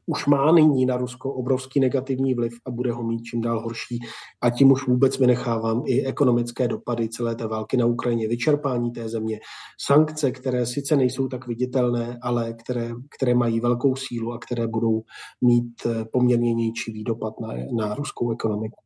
už 0.05 0.25
má 0.25 0.51
nyní 0.51 0.85
na 0.85 0.97
Rusko 0.97 1.33
obrovský 1.33 1.79
negativní 1.79 2.33
vliv 2.33 2.53
a 2.65 2.71
bude 2.71 2.91
ho 2.91 3.03
mít 3.03 3.23
čím 3.23 3.41
dál 3.41 3.59
horší. 3.61 3.99
A 4.41 4.49
tím 4.49 4.71
už 4.71 4.87
vůbec 4.87 5.19
vynechávám 5.19 5.83
i 5.85 6.05
ekonomické 6.05 6.67
dopady 6.67 7.09
celé 7.09 7.35
té 7.35 7.47
války 7.47 7.77
na 7.77 7.85
Ukrajině, 7.85 8.27
vyčerpání 8.27 8.91
té 8.91 9.09
země, 9.09 9.39
sankce, 9.81 10.31
které 10.31 10.65
sice 10.65 10.95
nejsou 10.95 11.27
tak 11.27 11.47
viditelné, 11.47 12.19
ale 12.21 12.53
které, 12.53 12.91
které 13.17 13.35
mají 13.35 13.59
velkou 13.59 13.95
sílu 13.95 14.33
a 14.33 14.39
které 14.39 14.67
budou 14.67 15.01
mít 15.41 15.73
eh, 15.85 16.05
poměrně 16.11 16.53
nějčivý 16.53 17.03
dopad 17.03 17.33
na, 17.39 17.53
na 17.77 17.95
ruskou 17.95 18.31
ekonomiku. 18.31 18.77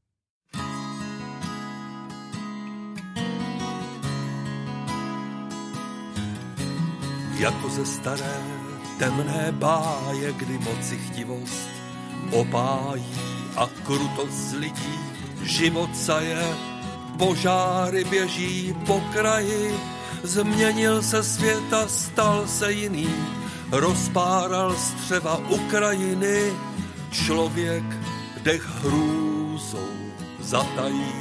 Jako 7.40 7.70
ze 7.70 7.86
staré 7.86 8.51
temné 9.02 9.50
báje, 9.52 10.34
kdy 10.34 10.62
moci 10.62 10.98
chtivost 10.98 11.70
opájí 12.32 13.18
a 13.58 13.70
krutost 13.86 14.54
lidí 14.54 15.00
život 15.42 15.90
saje, 15.98 16.46
požáry 17.18 18.04
běží 18.04 18.76
po 18.86 19.02
kraji, 19.14 19.74
změnil 20.24 21.02
se 21.02 21.24
svět 21.24 21.74
a 21.74 21.88
stal 21.88 22.48
se 22.48 22.72
jiný, 22.72 23.10
rozpáral 23.72 24.76
střeva 24.78 25.38
Ukrajiny, 25.50 26.54
člověk 27.12 27.84
dech 28.44 28.66
hrůzou 28.86 29.90
zatají. 30.40 31.14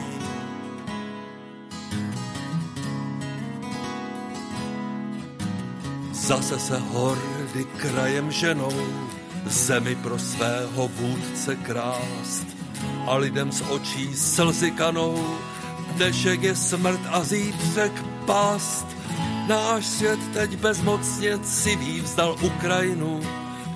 Zase 6.13 6.59
se 6.59 6.79
hordy 7.51 7.65
krajem 7.65 8.31
ženou, 8.31 8.73
zemi 9.47 9.95
pro 9.95 10.19
svého 10.19 10.89
vůdce 10.89 11.57
krást 11.57 12.47
a 13.07 13.17
lidem 13.17 13.53
z 13.53 13.61
očí 13.61 14.17
slzy 14.17 14.71
kanou. 14.71 15.39
Dnešek 15.97 16.43
je 16.43 16.57
smrt 16.57 17.01
a 17.11 17.25
zítřek 17.25 17.93
past. 18.27 18.87
Náš 19.49 19.87
svět 19.87 20.21
teď 20.33 20.57
bezmocně 20.57 21.39
civí 21.39 22.01
vzdal 22.01 22.37
Ukrajinu. 22.43 23.21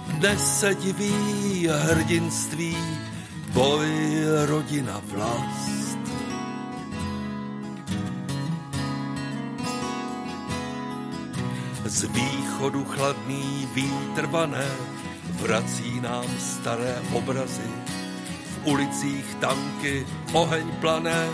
Dnes 0.06 0.60
se 0.60 0.74
diví 0.74 1.68
hrdinství, 1.68 2.76
boj 3.52 3.88
rodina 4.46 5.00
vlast. 5.04 5.83
Z 11.94 12.10
východu 12.10 12.84
chladný 12.84 13.68
vítr 13.74 14.26
vané, 14.26 14.66
vrací 15.38 16.00
nám 16.00 16.26
staré 16.38 16.98
obrazy. 17.14 17.70
V 18.50 18.66
ulicích 18.66 19.34
tanky, 19.38 20.06
oheň 20.32 20.66
plané, 20.80 21.28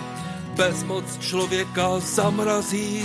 bezmoc 0.56 1.18
člověka 1.18 1.98
zamrazí. 1.98 3.04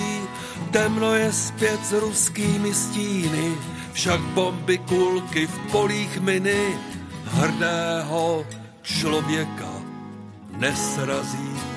Temno 0.72 1.16
je 1.16 1.32
zpět 1.32 1.86
s 1.86 1.92
ruskými 1.92 2.74
stíny, 2.74 3.56
však 3.94 4.20
bomby, 4.20 4.78
kulky 4.78 5.48
v 5.48 5.58
polích 5.72 6.20
miny 6.20 6.78
hrdého 7.24 8.46
člověka 8.84 9.72
nesrazí. 10.60 11.75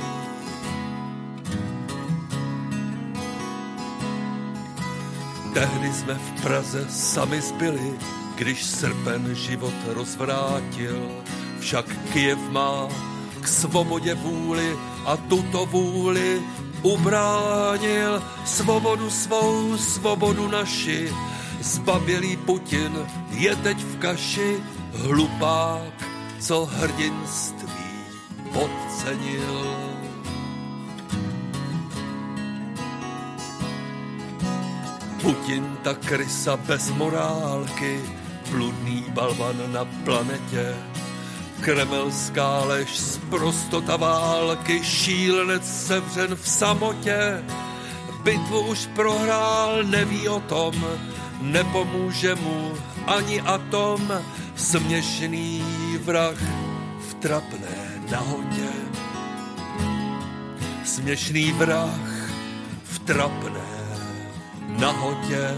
Tehdy 5.55 5.93
jsme 5.93 6.15
v 6.15 6.43
Praze 6.43 6.87
sami 6.91 7.41
zbyli, 7.41 7.99
když 8.35 8.65
srpen 8.65 9.35
život 9.35 9.75
rozvrátil. 9.87 11.11
Však 11.61 11.87
Kiev 12.13 12.39
má 12.51 12.89
k 13.41 13.49
svobodě 13.49 14.15
vůli 14.15 14.77
a 15.07 15.17
tuto 15.17 15.67
vůli 15.67 16.43
ubránil 16.83 18.23
svobodu 18.45 19.11
svou, 19.11 19.77
svobodu 19.77 20.49
naši. 20.49 21.13
Zbabělý 21.61 22.37
Putin 22.37 23.07
je 23.31 23.57
teď 23.57 23.79
v 23.79 23.99
kaši, 23.99 24.57
hlupák, 24.95 25.93
co 26.41 26.65
hrdinství 26.65 27.89
podcenil. 28.53 29.88
Putin 35.23 35.79
ta 35.83 35.95
krysa 35.95 36.57
bez 36.57 36.91
morálky, 36.91 38.01
bludný 38.51 39.05
balvan 39.09 39.73
na 39.73 39.85
planetě. 40.05 40.75
Kremelská 41.61 42.65
lež 42.65 42.99
z 42.99 43.19
prostota 43.19 43.97
války, 43.97 44.85
šílenec 44.85 45.87
sevřen 45.87 46.37
v 46.37 46.49
samotě. 46.49 47.45
Bitvu 48.23 48.61
už 48.61 48.87
prohrál, 48.87 49.83
neví 49.83 50.29
o 50.29 50.41
tom, 50.41 50.75
nepomůže 51.41 52.35
mu 52.35 52.73
ani 53.07 53.41
atom, 53.41 54.13
směšný 54.57 55.65
vrah 56.05 56.39
v 57.09 57.15
trapné 57.15 58.03
nahotě. 58.11 58.71
Směšný 60.85 61.53
vrah 61.53 62.01
v 62.85 62.99
trapné 62.99 63.78
nahotě. 64.81 65.55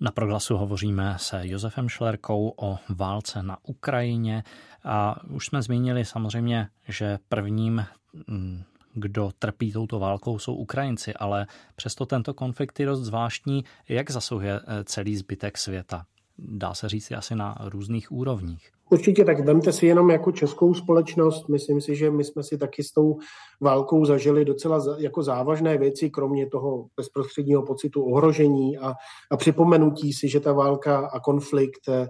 Na 0.00 0.10
proglasu 0.10 0.56
hovoříme 0.56 1.14
se 1.18 1.40
Josefem 1.44 1.88
Šlerkou 1.88 2.54
o 2.56 2.78
válce 2.88 3.42
na 3.42 3.58
Ukrajině 3.62 4.44
a 4.84 5.24
už 5.30 5.46
jsme 5.46 5.62
zmínili 5.62 6.04
samozřejmě, 6.04 6.68
že 6.88 7.18
prvním 7.28 7.84
mm, 8.28 8.62
kdo 8.94 9.30
trpí 9.38 9.72
touto 9.72 9.98
válkou, 9.98 10.38
jsou 10.38 10.54
Ukrajinci, 10.54 11.14
ale 11.14 11.46
přesto 11.76 12.06
tento 12.06 12.34
konflikt 12.34 12.80
je 12.80 12.86
dost 12.86 13.00
zvláštní. 13.00 13.64
Jak 13.88 14.10
zasahuje 14.10 14.60
eh, 14.60 14.84
celý 14.84 15.16
zbytek 15.16 15.58
světa? 15.58 16.04
Dá 16.38 16.74
se 16.74 16.88
říct 16.88 17.12
asi 17.12 17.34
na 17.34 17.56
různých 17.60 18.12
úrovních. 18.12 18.70
Určitě 18.90 19.24
tak 19.24 19.46
vemte 19.46 19.72
si 19.72 19.86
jenom 19.86 20.10
jako 20.10 20.32
českou 20.32 20.74
společnost. 20.74 21.48
Myslím 21.48 21.80
si, 21.80 21.96
že 21.96 22.10
my 22.10 22.24
jsme 22.24 22.42
si 22.42 22.58
taky 22.58 22.84
s 22.84 22.92
tou 22.92 23.18
válkou 23.62 24.04
zažili 24.04 24.44
docela 24.44 24.84
jako 24.98 25.22
závažné 25.22 25.78
věci, 25.78 26.10
kromě 26.10 26.46
toho 26.46 26.86
bezprostředního 26.96 27.62
pocitu 27.62 28.04
ohrožení 28.04 28.78
a, 28.78 28.94
a 29.30 29.36
připomenutí 29.36 30.12
si, 30.12 30.28
že 30.28 30.40
ta 30.40 30.52
válka 30.52 31.06
a 31.06 31.20
konflikt 31.20 31.88
e, 31.88 32.08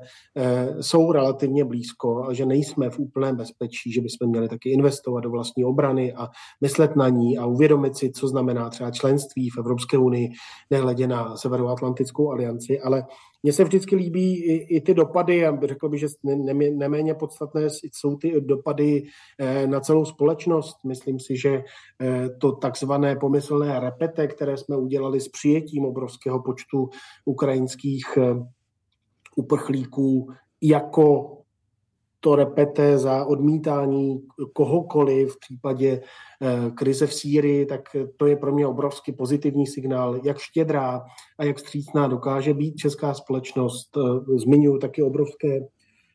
jsou 0.81 1.13
relativně 1.13 1.65
blízko 1.65 2.25
a 2.25 2.33
že 2.33 2.47
nejsme 2.47 2.91
v 2.91 2.99
úplném 2.99 3.37
bezpečí, 3.37 3.93
že 3.93 4.01
bychom 4.01 4.31
měli 4.31 4.49
taky 4.49 4.71
investovat 4.71 5.21
do 5.21 5.31
vlastní 5.31 5.65
obrany 5.65 6.13
a 6.13 6.29
myslet 6.61 6.97
na 6.97 7.09
ní 7.09 7.39
a 7.39 7.47
uvědomit 7.47 7.97
si, 7.97 8.11
co 8.11 8.29
znamená 8.29 8.71
třeba 8.71 8.91
členství 8.91 9.51
v 9.51 9.59
Evropské 9.59 9.99
unii, 9.99 10.31
nehledě 10.71 11.07
na 11.07 11.37
Severoatlantickou 11.37 12.31
alianci, 12.31 12.81
ale 12.81 13.05
mně 13.43 13.53
se 13.53 13.65
vždycky 13.65 13.97
líbí 13.97 14.45
i, 14.45 14.77
i 14.77 14.81
ty 14.81 14.95
dopady, 14.95 15.47
a 15.47 15.59
řekl 15.67 15.89
bych, 15.89 16.01
že 16.01 16.07
ne, 16.23 16.55
neméně 16.71 17.15
podstatné 17.15 17.67
jsou 17.93 18.17
ty 18.17 18.41
dopady 18.41 19.03
eh, 19.39 19.67
na 19.67 19.81
celou 19.81 20.05
společnost. 20.05 20.77
Myslím 20.87 21.21
si, 21.21 21.37
že 21.43 21.65
eh, 22.01 22.29
to 22.41 22.53
takzvané 22.53 23.17
pomyslné 23.17 23.81
repete, 23.81 24.27
které 24.27 24.57
jsme 24.57 24.77
udělali 24.77 25.21
s 25.21 25.29
přijetím 25.29 25.85
obrovského 25.85 26.43
počtu 26.43 26.91
ukrajinských 27.25 28.05
eh, 28.17 28.35
uprchlíků 29.37 30.29
jako 30.63 31.39
to 32.21 32.37
repete 32.37 32.99
za 32.99 33.25
odmítání 33.25 34.23
kohokoliv 34.53 35.33
v 35.35 35.39
případě 35.41 36.01
eh, 36.01 36.71
krize 36.71 37.07
v 37.07 37.15
Sýrii, 37.15 37.67
tak 37.67 37.81
to 38.17 38.27
je 38.27 38.37
pro 38.37 38.53
mě 38.53 38.67
obrovský 38.67 39.13
pozitivní 39.13 39.67
signál, 39.67 40.21
jak 40.25 40.39
štědrá 40.39 41.05
a 41.39 41.45
jak 41.45 41.59
střícná 41.59 42.07
dokáže 42.07 42.55
být 42.55 42.77
česká 42.77 43.15
společnost. 43.15 43.99
Zmiňuji 44.37 44.79
taky 44.79 45.03
obrovské 45.03 45.61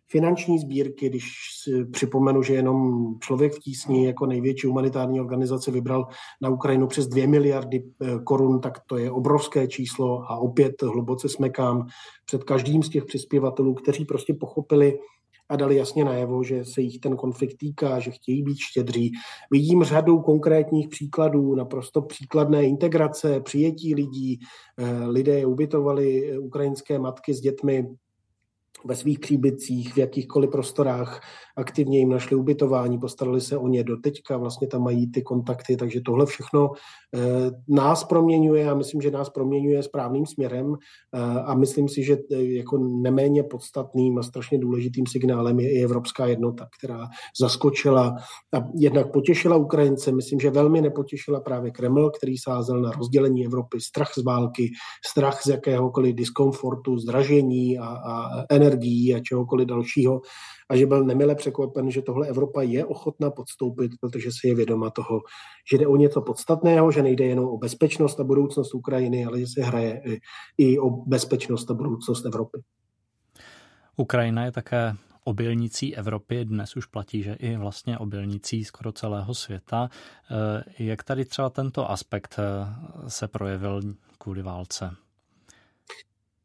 finanční 0.09 0.59
sbírky, 0.59 1.09
když 1.09 1.23
si 1.63 1.85
připomenu, 1.85 2.43
že 2.43 2.53
jenom 2.53 3.05
člověk 3.19 3.53
v 3.53 3.59
tísni 3.59 4.05
jako 4.05 4.25
největší 4.25 4.67
humanitární 4.67 5.19
organizace 5.19 5.71
vybral 5.71 6.07
na 6.41 6.49
Ukrajinu 6.49 6.87
přes 6.87 7.07
2 7.07 7.27
miliardy 7.27 7.83
eh, 7.83 8.19
korun, 8.23 8.59
tak 8.59 8.79
to 8.87 8.97
je 8.97 9.11
obrovské 9.11 9.67
číslo 9.67 10.31
a 10.31 10.37
opět 10.37 10.81
hluboce 10.81 11.29
smekám 11.29 11.87
před 12.25 12.43
každým 12.43 12.83
z 12.83 12.89
těch 12.89 13.05
přispěvatelů, 13.05 13.73
kteří 13.73 14.05
prostě 14.05 14.33
pochopili, 14.33 14.99
a 15.49 15.55
dali 15.55 15.75
jasně 15.75 16.05
najevo, 16.05 16.43
že 16.43 16.65
se 16.65 16.81
jich 16.81 16.99
ten 16.99 17.15
konflikt 17.15 17.57
týká, 17.57 17.99
že 17.99 18.11
chtějí 18.11 18.43
být 18.43 18.57
štědří. 18.59 19.11
Vidím 19.51 19.83
řadu 19.83 20.19
konkrétních 20.19 20.87
příkladů, 20.89 21.55
naprosto 21.55 22.01
příkladné 22.01 22.63
integrace, 22.63 23.41
přijetí 23.41 23.95
lidí. 23.95 24.39
Eh, 24.77 25.05
lidé 25.07 25.45
ubytovali 25.45 26.37
ukrajinské 26.39 26.99
matky 26.99 27.33
s 27.33 27.39
dětmi 27.39 27.87
ve 28.85 28.95
svých 28.95 29.19
příbytcích, 29.19 29.93
v 29.93 29.97
jakýchkoliv 29.97 30.51
prostorách, 30.51 31.21
aktivně 31.55 31.99
jim 31.99 32.09
našli 32.09 32.35
ubytování, 32.35 32.99
postarali 32.99 33.41
se 33.41 33.57
o 33.57 33.67
ně. 33.67 33.83
Do 33.83 33.97
teďka, 33.97 34.37
vlastně 34.37 34.67
tam 34.67 34.83
mají 34.83 35.11
ty 35.11 35.21
kontakty, 35.21 35.77
takže 35.77 36.01
tohle 36.05 36.25
všechno 36.25 36.71
nás 37.69 38.03
proměňuje 38.03 38.69
a 38.69 38.73
myslím, 38.73 39.01
že 39.01 39.11
nás 39.11 39.29
proměňuje 39.29 39.83
správným 39.83 40.25
směrem 40.25 40.73
eh, 40.73 41.19
a 41.21 41.53
myslím 41.53 41.89
si, 41.89 42.03
že 42.03 42.17
eh, 42.31 42.43
jako 42.43 42.77
neméně 42.77 43.43
podstatným 43.43 44.17
a 44.17 44.23
strašně 44.23 44.59
důležitým 44.59 45.07
signálem 45.07 45.59
je 45.59 45.71
i 45.71 45.83
evropská 45.83 46.25
jednota, 46.25 46.67
která 46.79 47.07
zaskočila 47.41 48.15
a 48.53 48.57
jednak 48.75 49.11
potěšila 49.11 49.55
Ukrajince, 49.55 50.11
myslím, 50.11 50.39
že 50.39 50.49
velmi 50.49 50.81
nepotěšila 50.81 51.39
právě 51.39 51.71
Kreml, 51.71 52.11
který 52.11 52.37
sázel 52.37 52.81
na 52.81 52.91
rozdělení 52.91 53.45
Evropy, 53.45 53.77
strach 53.81 54.11
z 54.17 54.23
války, 54.23 54.71
strach 55.11 55.41
z 55.43 55.47
jakéhokoliv 55.47 56.15
diskomfortu, 56.15 56.97
zdražení 56.97 57.79
a, 57.79 57.85
a 57.85 58.29
energií 58.49 59.15
a 59.15 59.19
čehokoliv 59.19 59.67
dalšího 59.67 60.21
a 60.69 60.75
že 60.75 60.85
byl 60.85 61.03
nemile 61.03 61.35
překvapen, 61.35 61.91
že 61.91 62.01
tohle 62.01 62.27
Evropa 62.27 62.61
je 62.61 62.85
ochotná 62.85 63.31
podstoupit, 63.31 63.91
protože 64.01 64.29
si 64.31 64.47
je 64.47 64.55
vědoma 64.55 64.89
toho, 64.89 65.21
že 65.71 65.77
jde 65.77 65.87
o 65.87 65.95
něco 65.95 66.21
podstatného, 66.21 66.91
že 66.91 67.03
nejde 67.03 67.25
jenom 67.25 67.45
o 67.45 67.57
bezpečnost 67.57 68.19
a 68.19 68.23
budoucnost 68.23 68.73
Ukrajiny, 68.73 69.25
ale 69.25 69.39
že 69.39 69.47
se 69.47 69.61
hraje 69.61 70.01
i, 70.05 70.19
i 70.57 70.79
o 70.79 70.89
bezpečnost 70.89 71.71
a 71.71 71.73
budoucnost 71.73 72.25
Evropy. 72.25 72.61
Ukrajina 73.95 74.45
je 74.45 74.51
také 74.51 74.95
obilnicí 75.23 75.95
Evropy. 75.95 76.45
Dnes 76.45 76.75
už 76.75 76.85
platí, 76.85 77.23
že 77.23 77.33
i 77.33 77.57
vlastně 77.57 77.97
obilnicí 77.97 78.63
skoro 78.63 78.91
celého 78.91 79.33
světa. 79.33 79.89
Eh, 80.31 80.83
jak 80.83 81.03
tady 81.03 81.25
třeba 81.25 81.49
tento 81.49 81.91
aspekt 81.91 82.35
eh, 82.39 83.09
se 83.09 83.27
projevil 83.27 83.81
kvůli 84.17 84.41
válce? 84.41 84.95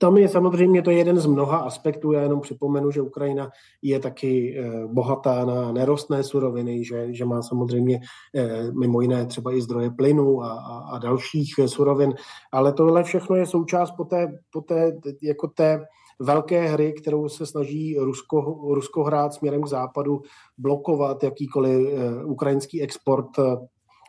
Tam 0.03 0.19
je 0.19 0.29
samozřejmě 0.29 0.83
to 0.83 0.91
jeden 0.91 1.19
z 1.19 1.27
mnoha 1.27 1.59
aspektů. 1.59 2.13
Já 2.13 2.23
jenom 2.23 2.41
připomenu, 2.41 2.91
že 2.91 3.03
Ukrajina 3.03 3.51
je 3.83 4.01
taky 4.01 4.59
eh, 4.59 4.87
bohatá 4.87 5.45
na 5.45 5.73
nerostné 5.73 6.23
suroviny, 6.23 6.85
že, 6.85 7.15
že 7.15 7.25
má 7.25 7.43
samozřejmě 7.43 8.01
eh, 8.37 8.73
mimo 8.73 9.01
jiné 9.01 9.27
třeba 9.27 9.53
i 9.53 9.63
zdroje 9.63 9.91
plynu 9.91 10.43
a, 10.43 10.53
a, 10.53 10.79
a 10.79 10.99
dalších 10.99 11.55
surovin, 11.67 12.15
ale 12.53 12.73
tohle 12.73 13.03
všechno 13.03 13.37
je 13.37 13.47
součást 13.47 13.91
po 13.91 14.05
té, 14.05 14.39
po 14.53 14.61
té, 14.61 14.93
jako 15.23 15.49
té 15.49 15.85
velké 16.21 16.69
hry, 16.69 16.93
kterou 16.93 17.29
se 17.29 17.47
snaží 17.47 17.99
Rusko, 17.99 18.41
Rusko 18.75 19.05
hrát 19.05 19.35
směrem 19.35 19.63
k 19.63 19.69
západu, 19.69 20.23
blokovat 20.59 21.23
jakýkoliv 21.23 21.89
eh, 21.89 22.25
ukrajinský 22.25 22.83
export 22.83 23.31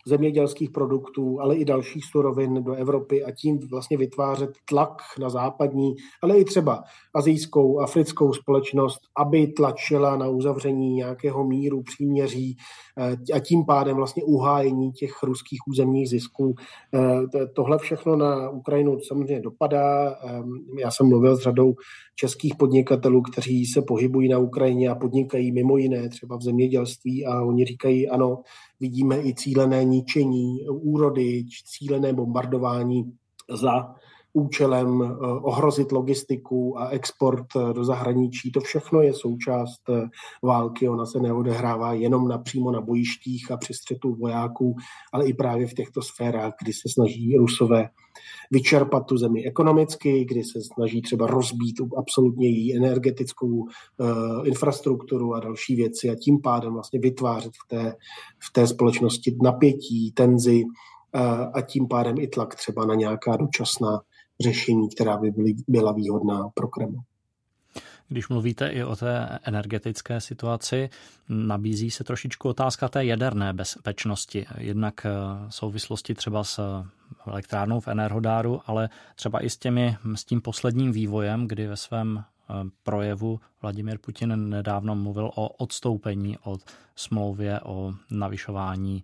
zemědělských 0.08 0.72
produktů, 0.72 1.42
ale 1.42 1.56
i 1.56 1.66
dalších 1.66 2.06
surovin 2.06 2.64
do 2.64 2.74
Evropy 2.74 3.24
a 3.24 3.32
tím 3.32 3.60
vlastně 3.72 3.98
vytvářet 3.98 4.50
tlak 4.66 5.02
na 5.20 5.30
západní, 5.30 5.96
ale 6.22 6.38
i 6.38 6.46
třeba 6.46 6.84
azijskou, 7.16 7.80
africkou 7.80 8.34
společnost, 8.34 9.00
aby 9.18 9.48
tlačila 9.48 10.18
na 10.18 10.28
uzavření 10.28 10.94
nějakého 10.94 11.44
míru, 11.44 11.84
příměří 11.84 12.58
eh, 12.98 13.34
a 13.34 13.40
tím 13.40 13.66
pádem 13.66 13.96
vlastně 13.96 14.24
uhájení 14.24 14.92
těch 14.92 15.24
ruských 15.24 15.60
územních 15.68 16.10
zisků. 16.10 16.56
Eh, 16.94 17.48
tohle 17.56 17.78
všechno 17.78 18.16
na 18.16 18.50
Ukrajinu 18.50 19.00
samozřejmě 19.00 19.42
dopadá. 19.42 20.16
Já 20.80 20.92
jsem 20.92 21.08
mluvil 21.08 21.38
s 21.38 21.40
řadou 21.40 21.76
českých 22.16 22.56
podnikatelů, 22.56 23.22
kteří 23.22 23.66
se 23.66 23.82
pohybují 23.82 24.30
na 24.30 24.38
Ukrajině 24.38 24.90
a 24.90 24.96
podnikají 24.96 25.52
mimo 25.52 25.78
jiné 25.78 26.10
třeba 26.10 26.38
v 26.38 26.42
zemědělství 26.42 27.26
a 27.26 27.44
oni 27.44 27.66
říkají, 27.66 28.10
ano, 28.10 28.42
vidíme 28.80 29.22
i 29.22 29.34
cílené 29.34 29.84
ničení 29.84 30.68
úrody, 30.70 31.46
cílené 31.66 32.14
bombardování 32.14 33.14
za 33.62 33.96
účelem 34.34 35.02
eh, 35.02 35.28
ohrozit 35.42 35.92
logistiku 35.92 36.80
a 36.80 36.88
export 36.88 37.46
eh, 37.56 37.74
do 37.74 37.84
zahraničí. 37.84 38.52
To 38.52 38.60
všechno 38.60 39.02
je 39.02 39.14
součást 39.14 39.90
eh, 39.90 40.10
války. 40.44 40.90
Ona 40.90 41.06
se 41.06 41.20
neodehrává 41.20 41.94
jenom 41.94 42.28
napřímo 42.28 42.72
na 42.72 42.82
bojištích 42.82 43.52
a 43.52 43.58
při 43.58 43.74
střetu 43.74 44.16
vojáků, 44.16 44.76
ale 45.14 45.26
i 45.28 45.34
právě 45.34 45.68
v 45.68 45.74
těchto 45.74 46.02
sférách, 46.02 46.54
kdy 46.64 46.74
se 46.74 46.90
snaží 46.90 47.38
Rusové 47.38 47.90
vyčerpat 48.52 49.06
tu 49.06 49.18
zemi 49.18 49.46
ekonomicky, 49.46 50.26
kdy 50.26 50.44
se 50.44 50.60
snaží 50.74 51.02
třeba 51.02 51.28
rozbít 51.28 51.76
absolutně 51.98 52.48
její 52.48 52.78
energetickou 52.78 53.48
uh, 53.48 53.68
infrastrukturu 54.48 55.34
a 55.34 55.40
další 55.40 55.76
věci 55.76 56.10
a 56.10 56.16
tím 56.16 56.42
pádem 56.42 56.74
vlastně 56.74 57.00
vytvářet 57.00 57.52
v 57.66 57.68
té, 57.68 57.96
v 58.40 58.54
té 58.54 58.68
společnosti 58.68 59.38
napětí, 59.42 60.12
tenzi 60.12 60.64
a 61.54 61.62
tím 61.62 61.88
pádem 61.88 62.16
i 62.20 62.28
tlak 62.28 62.56
třeba 62.56 62.86
na 62.86 62.96
nějaká 62.96 63.38
dočasná 63.38 64.02
řešení, 64.42 64.90
která 64.90 65.18
by 65.18 65.32
byly, 65.32 65.54
byla 65.68 65.92
výhodná 65.92 66.50
pro 66.54 66.68
Kreml. 66.68 67.04
Když 68.08 68.28
mluvíte 68.28 68.68
i 68.68 68.84
o 68.84 68.96
té 68.96 69.40
energetické 69.44 70.22
situaci, 70.22 70.90
nabízí 71.30 71.92
se 71.92 72.04
trošičku 72.04 72.50
otázka 72.50 72.90
té 72.90 73.06
jaderné 73.06 73.54
bezpečnosti. 73.54 74.46
Jednak 74.58 75.06
eh, 75.06 75.10
v 75.50 75.56
souvislosti 75.56 76.14
třeba 76.14 76.44
s 76.44 76.84
elektrárnou 77.28 77.80
v 77.80 77.88
Enerhodáru, 77.88 78.62
ale 78.66 78.90
třeba 79.16 79.46
i 79.46 79.50
s, 79.50 79.58
těmi, 79.58 79.98
s 80.16 80.26
tím 80.26 80.42
posledním 80.42 80.92
vývojem, 80.92 81.48
kdy 81.48 81.68
ve 81.68 81.78
svém 81.78 82.24
eh, 82.24 82.54
projevu 82.84 83.40
Vladimir 83.62 83.98
Putin 83.98 84.50
nedávno 84.50 84.96
mluvil 84.96 85.32
o 85.36 85.50
odstoupení 85.50 86.38
od 86.44 86.62
smlouvě 86.96 87.60
o 87.60 87.94
navyšování 88.12 89.04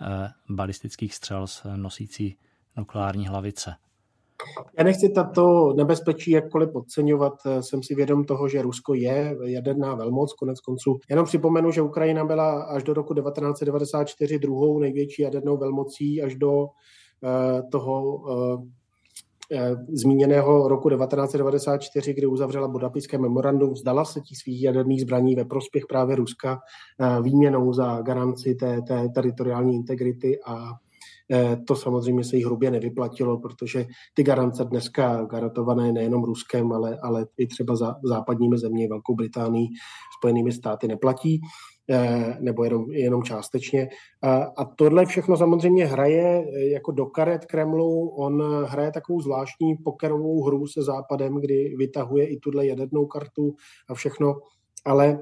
eh, 0.00 0.32
balistických 0.48 1.14
střel 1.14 1.46
s 1.46 1.76
nosící 1.76 2.36
nukleární 2.76 3.28
hlavice. 3.28 3.74
Já 4.78 4.84
nechci 4.84 5.08
tato 5.08 5.72
nebezpečí 5.76 6.30
jakkoliv 6.30 6.70
podceňovat. 6.72 7.32
Jsem 7.60 7.82
si 7.82 7.94
vědom 7.94 8.24
toho, 8.24 8.48
že 8.48 8.62
Rusko 8.62 8.94
je 8.94 9.36
jaderná 9.44 9.94
velmoc, 9.94 10.32
konec 10.32 10.60
konců. 10.60 10.98
Jenom 11.10 11.24
připomenu, 11.24 11.70
že 11.70 11.82
Ukrajina 11.82 12.24
byla 12.24 12.62
až 12.62 12.82
do 12.82 12.94
roku 12.94 13.14
1994 13.14 14.38
druhou 14.38 14.78
největší 14.78 15.22
jadernou 15.22 15.56
velmocí 15.56 16.22
až 16.22 16.34
do 16.34 16.52
uh, 16.52 16.68
toho 17.70 18.14
uh, 18.14 18.64
zmíněného 19.92 20.68
roku 20.68 20.90
1994, 20.90 22.14
kdy 22.14 22.26
uzavřela 22.26 22.68
Budapešské 22.68 23.18
memorandum, 23.18 23.72
vzdala 23.72 24.04
se 24.04 24.20
těch 24.20 24.38
svých 24.38 24.62
jaderných 24.62 25.00
zbraní 25.00 25.34
ve 25.34 25.44
prospěch 25.44 25.86
právě 25.88 26.16
Ruska 26.16 26.58
výměnou 27.22 27.72
za 27.72 28.00
garanci 28.00 28.54
té, 28.54 28.82
té 28.82 29.08
teritoriální 29.14 29.74
integrity 29.74 30.40
a 30.46 30.70
Eh, 30.72 30.89
to 31.66 31.76
samozřejmě 31.76 32.24
se 32.24 32.36
jí 32.36 32.44
hrubě 32.44 32.70
nevyplatilo, 32.70 33.38
protože 33.38 33.86
ty 34.14 34.22
garance 34.22 34.64
dneska 34.64 35.24
garantované 35.24 35.92
nejenom 35.92 36.24
Ruskem, 36.24 36.72
ale, 36.72 36.98
ale 37.02 37.26
i 37.38 37.46
třeba 37.46 37.76
za 37.76 37.96
západními 38.04 38.58
země, 38.58 38.88
Velkou 38.88 39.14
Británií, 39.14 39.68
Spojenými 40.18 40.52
státy 40.52 40.88
neplatí 40.88 41.40
eh, 41.90 42.36
nebo 42.40 42.64
jenom, 42.64 42.90
jenom 42.90 43.22
částečně. 43.22 43.88
A, 44.22 44.42
a 44.56 44.64
tohle 44.64 45.06
všechno 45.06 45.36
samozřejmě 45.36 45.86
hraje 45.86 46.44
eh, 46.44 46.66
jako 46.66 46.92
do 46.92 47.06
karet 47.06 47.44
Kremlu. 47.44 48.08
On 48.08 48.64
hraje 48.64 48.90
takovou 48.92 49.20
zvláštní 49.20 49.76
pokerovou 49.76 50.42
hru 50.42 50.66
se 50.66 50.82
Západem, 50.82 51.40
kdy 51.40 51.74
vytahuje 51.78 52.26
i 52.26 52.38
tuhle 52.38 52.66
jadernou 52.66 53.06
kartu 53.06 53.54
a 53.88 53.94
všechno, 53.94 54.34
ale 54.84 55.18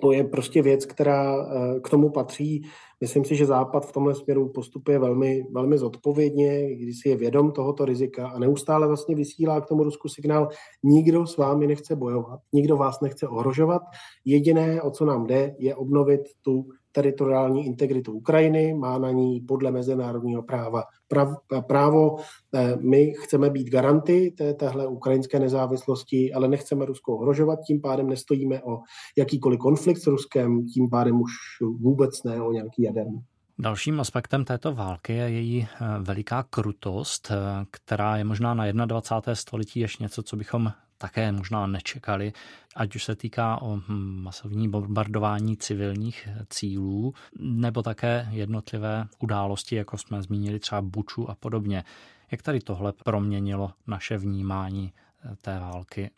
to 0.00 0.12
je 0.12 0.24
prostě 0.24 0.62
věc, 0.62 0.86
která 0.86 1.46
k 1.84 1.90
tomu 1.90 2.10
patří. 2.10 2.62
Myslím 3.00 3.24
si, 3.24 3.36
že 3.36 3.46
Západ 3.46 3.86
v 3.86 3.92
tomhle 3.92 4.14
směru 4.14 4.48
postupuje 4.48 4.98
velmi, 4.98 5.44
velmi 5.52 5.78
zodpovědně, 5.78 6.76
když 6.76 7.00
si 7.00 7.08
je 7.08 7.16
vědom 7.16 7.52
tohoto 7.52 7.84
rizika 7.84 8.28
a 8.28 8.38
neustále 8.38 8.86
vlastně 8.86 9.14
vysílá 9.14 9.60
k 9.60 9.66
tomu 9.66 9.84
Rusku 9.84 10.08
signál, 10.08 10.48
nikdo 10.82 11.26
s 11.26 11.36
vámi 11.36 11.66
nechce 11.66 11.96
bojovat, 11.96 12.40
nikdo 12.52 12.76
vás 12.76 13.00
nechce 13.00 13.28
ohrožovat, 13.28 13.82
jediné, 14.24 14.82
o 14.82 14.90
co 14.90 15.04
nám 15.04 15.26
jde, 15.26 15.54
je 15.58 15.74
obnovit 15.74 16.20
tu 16.42 16.68
teritoriální 16.98 17.66
integritu 17.66 18.12
Ukrajiny, 18.12 18.74
má 18.74 18.98
na 18.98 19.10
ní 19.10 19.40
podle 19.40 19.70
mezinárodního 19.70 20.42
práva 20.42 20.82
prav, 21.08 21.28
právo. 21.66 22.16
Eh, 22.54 22.76
my 22.80 23.12
chceme 23.22 23.50
být 23.50 23.70
garanty 23.70 24.34
té, 24.38 24.54
téhle 24.54 24.86
ukrajinské 24.86 25.38
nezávislosti, 25.38 26.32
ale 26.32 26.48
nechceme 26.48 26.84
Rusko 26.84 27.16
ohrožovat, 27.16 27.58
tím 27.66 27.80
pádem 27.80 28.08
nestojíme 28.08 28.62
o 28.62 28.78
jakýkoliv 29.18 29.58
konflikt 29.58 29.98
s 29.98 30.06
Ruskem, 30.06 30.66
tím 30.66 30.90
pádem 30.90 31.20
už 31.20 31.32
vůbec 31.80 32.22
ne 32.24 32.42
o 32.42 32.52
nějaký 32.52 32.82
jaderný. 32.82 33.20
Dalším 33.58 34.00
aspektem 34.00 34.44
této 34.44 34.74
války 34.74 35.12
je 35.12 35.30
její 35.30 35.62
eh, 35.62 35.86
veliká 36.00 36.42
krutost, 36.42 37.30
eh, 37.30 37.64
která 37.70 38.16
je 38.16 38.24
možná 38.24 38.54
na 38.54 38.86
21. 38.86 39.34
století 39.34 39.80
ještě 39.80 40.04
něco, 40.04 40.22
co 40.22 40.36
bychom 40.36 40.72
také 40.98 41.32
možná 41.32 41.66
nečekali, 41.66 42.32
ať 42.76 42.96
už 42.96 43.04
se 43.04 43.16
týká 43.16 43.62
o 43.62 43.76
hm, 43.76 44.20
masovní 44.22 44.68
bombardování 44.68 45.56
civilních 45.56 46.28
cílů, 46.50 47.14
nebo 47.38 47.82
také 47.82 48.28
jednotlivé 48.30 49.06
události, 49.18 49.76
jako 49.76 49.98
jsme 49.98 50.22
zmínili 50.22 50.58
třeba 50.58 50.82
Buču 50.82 51.30
a 51.30 51.34
podobně. 51.34 51.84
Jak 52.30 52.42
tady 52.42 52.60
tohle 52.60 52.92
proměnilo 52.92 53.70
naše 53.86 54.18
vnímání 54.18 54.92
eh, 54.92 55.36
té 55.36 55.58
války 55.58 56.10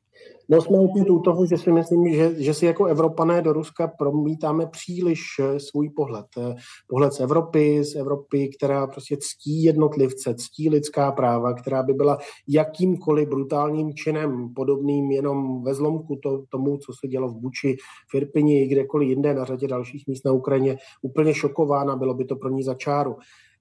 No 0.53 0.62
jsme 0.62 0.79
opět 0.79 1.11
u 1.11 1.21
toho, 1.21 1.47
že 1.47 1.59
si 1.59 1.73
myslím, 1.73 2.14
že, 2.14 2.43
že 2.43 2.55
si 2.55 2.66
jako 2.66 2.85
Evropané 2.85 3.43
do 3.43 3.53
Ruska 3.53 3.89
promítáme 3.99 4.66
příliš 4.66 5.21
eh, 5.41 5.61
svůj 5.61 5.91
pohled. 5.91 6.27
Eh, 6.39 6.55
pohled 6.89 7.12
z 7.12 7.21
Evropy, 7.21 7.85
z 7.85 7.95
Evropy, 7.95 8.51
která 8.59 8.87
prostě 8.87 9.16
ctí 9.21 9.62
jednotlivce, 9.62 10.35
ctí 10.35 10.71
lidská 10.71 11.12
práva, 11.12 11.55
která 11.55 11.83
by 11.83 11.93
byla 11.93 12.18
jakýmkoliv 12.49 13.29
brutálním 13.29 13.95
činem 13.95 14.55
podobným 14.55 15.11
jenom 15.11 15.62
ve 15.62 15.75
zlomku 15.75 16.16
to, 16.23 16.43
tomu, 16.49 16.79
co 16.79 16.93
se 17.01 17.09
dělo 17.09 17.29
v 17.29 17.37
Buči, 17.37 17.77
v 18.11 18.14
Irpini, 18.14 18.66
kdekoliv 18.66 19.09
jinde 19.09 19.35
na 19.35 19.45
řadě 19.45 19.68
dalších 19.68 20.07
míst 20.07 20.25
na 20.25 20.33
Ukrajině, 20.33 20.77
úplně 21.03 21.35
šokována, 21.35 21.97
bylo 21.97 22.14
by 22.14 22.25
to 22.25 22.37
pro 22.37 22.49
ní 22.49 22.62
za 22.62 22.75
čáru 22.75 23.16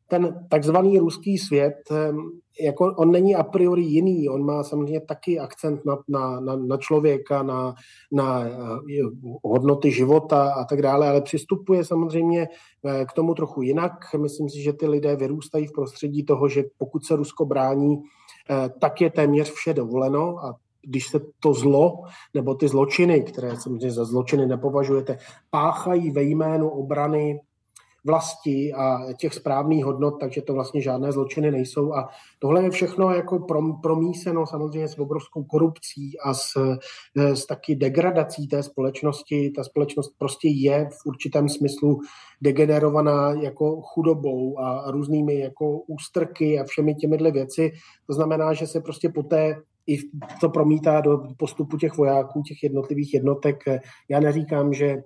ten 0.10 0.45
takzvaný 0.49 0.99
ruský 0.99 1.38
svět, 1.38 1.76
jako 2.62 2.86
on 2.97 3.12
není 3.12 3.36
a 3.36 3.43
priori 3.43 3.82
jiný, 3.82 4.30
on 4.30 4.45
má 4.45 4.64
samozřejmě 4.64 5.01
taky 5.01 5.39
akcent 5.39 5.86
na, 5.86 5.97
na, 6.07 6.55
na, 6.55 6.78
člověka, 6.78 7.43
na, 7.43 7.76
na 8.12 8.47
eh, 8.47 8.51
hodnoty 9.43 9.91
života 9.91 10.53
a 10.53 10.66
tak 10.66 10.82
dále, 10.82 11.10
ale 11.10 11.22
přistupuje 11.22 11.86
samozřejmě 11.86 12.47
eh, 12.86 13.05
k 13.05 13.14
tomu 13.14 13.34
trochu 13.34 13.62
jinak. 13.62 13.91
Myslím 14.18 14.49
si, 14.49 14.62
že 14.62 14.74
ty 14.74 14.88
lidé 14.88 15.16
vyrůstají 15.16 15.68
v 15.68 15.72
prostředí 15.72 16.24
toho, 16.24 16.49
že 16.49 16.64
pokud 16.78 17.05
se 17.05 17.16
Rusko 17.16 17.45
brání, 17.45 17.95
eh, 18.49 18.70
tak 18.80 19.01
je 19.01 19.10
téměř 19.10 19.51
vše 19.51 19.74
dovoleno 19.74 20.45
a 20.45 20.55
když 20.82 21.07
se 21.07 21.20
to 21.39 21.53
zlo 21.53 22.03
nebo 22.34 22.55
ty 22.55 22.68
zločiny, 22.68 23.22
které 23.22 23.57
samozřejmě 23.57 23.91
za 23.91 24.05
zločiny 24.05 24.45
nepovažujete, 24.45 25.18
páchají 25.49 26.12
ve 26.12 26.24
jménu 26.24 26.70
obrany 26.70 27.39
vlasti 28.05 28.73
a 28.73 29.13
těch 29.13 29.33
správných 29.33 29.85
hodnot, 29.85 30.19
takže 30.19 30.41
to 30.41 30.53
vlastně 30.53 30.81
žádné 30.81 31.11
zločiny 31.11 31.51
nejsou. 31.51 31.93
A 31.93 32.09
tohle 32.39 32.63
je 32.63 32.69
všechno 32.69 33.11
jako 33.11 33.47
promíseno 33.81 34.47
samozřejmě 34.47 34.87
s 34.87 34.99
obrovskou 34.99 35.43
korupcí 35.43 36.19
a 36.19 36.33
s, 36.33 36.77
s 37.15 37.45
taky 37.45 37.75
degradací 37.75 38.47
té 38.47 38.63
společnosti. 38.63 39.51
Ta 39.55 39.63
společnost 39.63 40.13
prostě 40.17 40.47
je 40.47 40.89
v 40.91 41.05
určitém 41.05 41.49
smyslu 41.49 41.99
degenerovaná 42.41 43.31
jako 43.31 43.81
chudobou 43.81 44.59
a 44.59 44.91
různými 44.91 45.39
jako 45.39 45.79
ústrky 45.79 46.59
a 46.59 46.63
všemi 46.63 46.95
těmihle 46.95 47.31
věci. 47.31 47.71
To 48.07 48.13
znamená, 48.13 48.53
že 48.53 48.67
se 48.67 48.81
prostě 48.81 49.09
poté 49.09 49.55
i 49.87 49.97
to 50.41 50.49
promítá 50.49 51.01
do 51.01 51.17
postupu 51.37 51.77
těch 51.77 51.97
vojáků, 51.97 52.41
těch 52.41 52.63
jednotlivých 52.63 53.13
jednotek. 53.13 53.63
Já 54.09 54.19
neříkám, 54.19 54.73
že 54.73 54.97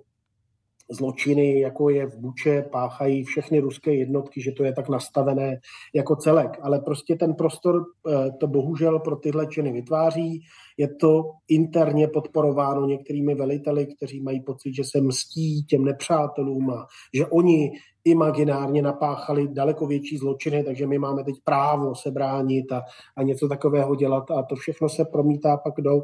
zločiny, 0.90 1.60
jako 1.60 1.88
je 1.88 2.06
v 2.06 2.18
Buče, 2.18 2.62
páchají 2.72 3.24
všechny 3.24 3.60
ruské 3.60 3.94
jednotky, 3.94 4.42
že 4.42 4.52
to 4.52 4.64
je 4.64 4.72
tak 4.72 4.88
nastavené 4.88 5.60
jako 5.94 6.16
celek. 6.16 6.58
Ale 6.62 6.80
prostě 6.80 7.16
ten 7.16 7.34
prostor 7.34 7.82
eh, 7.84 8.30
to 8.40 8.46
bohužel 8.46 8.98
pro 8.98 9.16
tyhle 9.16 9.46
činy 9.46 9.72
vytváří. 9.72 10.42
Je 10.76 10.88
to 10.94 11.22
interně 11.48 12.08
podporováno 12.08 12.86
některými 12.86 13.34
veliteli, 13.34 13.86
kteří 13.86 14.20
mají 14.20 14.40
pocit, 14.40 14.74
že 14.74 14.82
se 14.84 15.00
mstí 15.00 15.64
těm 15.64 15.84
nepřátelům 15.84 16.70
a 16.70 16.86
že 17.14 17.26
oni 17.26 17.72
imaginárně 18.04 18.82
napáchali 18.82 19.48
daleko 19.48 19.86
větší 19.86 20.18
zločiny, 20.18 20.64
takže 20.64 20.86
my 20.86 20.98
máme 20.98 21.24
teď 21.24 21.34
právo 21.44 21.94
se 21.94 22.10
bránit 22.10 22.72
a, 22.72 22.82
a 23.16 23.22
něco 23.22 23.48
takového 23.48 23.94
dělat 23.94 24.30
a 24.30 24.42
to 24.42 24.56
všechno 24.56 24.88
se 24.88 25.04
promítá 25.04 25.56
pak 25.56 25.74
do 25.78 26.02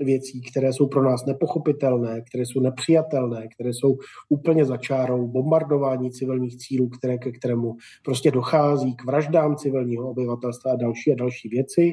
věcí, 0.00 0.42
které 0.50 0.72
jsou 0.72 0.86
pro 0.86 1.02
nás 1.02 1.26
nepochopitelné, 1.26 2.20
které 2.20 2.46
jsou 2.46 2.60
nepřijatelné, 2.60 3.48
které 3.48 3.70
jsou 3.70 3.96
úplně 4.28 4.64
začárou 4.64 5.28
bombardování 5.28 6.10
civilních 6.10 6.56
cílů, 6.56 6.88
které, 6.88 7.18
ke 7.18 7.32
kterému 7.32 7.76
prostě 8.04 8.30
dochází 8.30 8.96
k 8.96 9.04
vraždám 9.04 9.56
civilního 9.56 10.10
obyvatelstva 10.10 10.72
a 10.72 10.76
další 10.76 11.12
a 11.12 11.16
další 11.16 11.48
věci. 11.48 11.92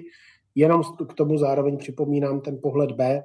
Jenom 0.55 0.81
k 1.09 1.13
tomu 1.13 1.37
zároveň 1.37 1.77
připomínám 1.77 2.41
ten 2.41 2.59
pohled 2.61 2.91
B, 2.91 3.21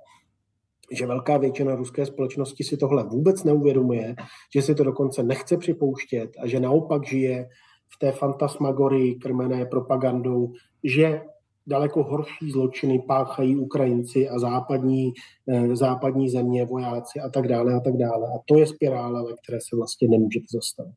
že 0.93 1.07
velká 1.07 1.37
většina 1.37 1.75
ruské 1.75 2.07
společnosti 2.07 2.65
si 2.65 2.77
tohle 2.77 3.05
vůbec 3.05 3.45
neuvědomuje, 3.45 4.15
že 4.55 4.63
si 4.63 4.75
to 4.75 4.85
dokonce 4.85 5.23
nechce 5.23 5.57
připouštět 5.57 6.31
a 6.43 6.47
že 6.47 6.61
naopak 6.61 7.07
žije 7.07 7.49
v 7.89 7.99
té 7.99 8.13
fantasmagorii 8.13 9.15
krmené 9.15 9.67
propagandou, 9.67 10.53
že 10.85 11.23
daleko 11.67 12.03
horší 12.03 12.51
zločiny 12.51 12.99
páchají 13.07 13.57
Ukrajinci 13.57 14.29
a 14.29 14.39
západní, 14.39 15.13
eh, 15.49 15.77
západní 15.77 16.29
země, 16.29 16.65
vojáci 16.65 17.21
a 17.21 17.29
tak 17.29 17.49
dále 17.49 17.75
a 17.75 17.81
tak 17.81 17.97
dále. 17.97 18.29
A 18.29 18.39
to 18.45 18.59
je 18.59 18.67
spirála, 18.67 19.23
ve 19.23 19.33
které 19.43 19.59
se 19.61 19.77
vlastně 19.77 20.09
nemůžete 20.09 20.47
zastavit. 20.53 20.95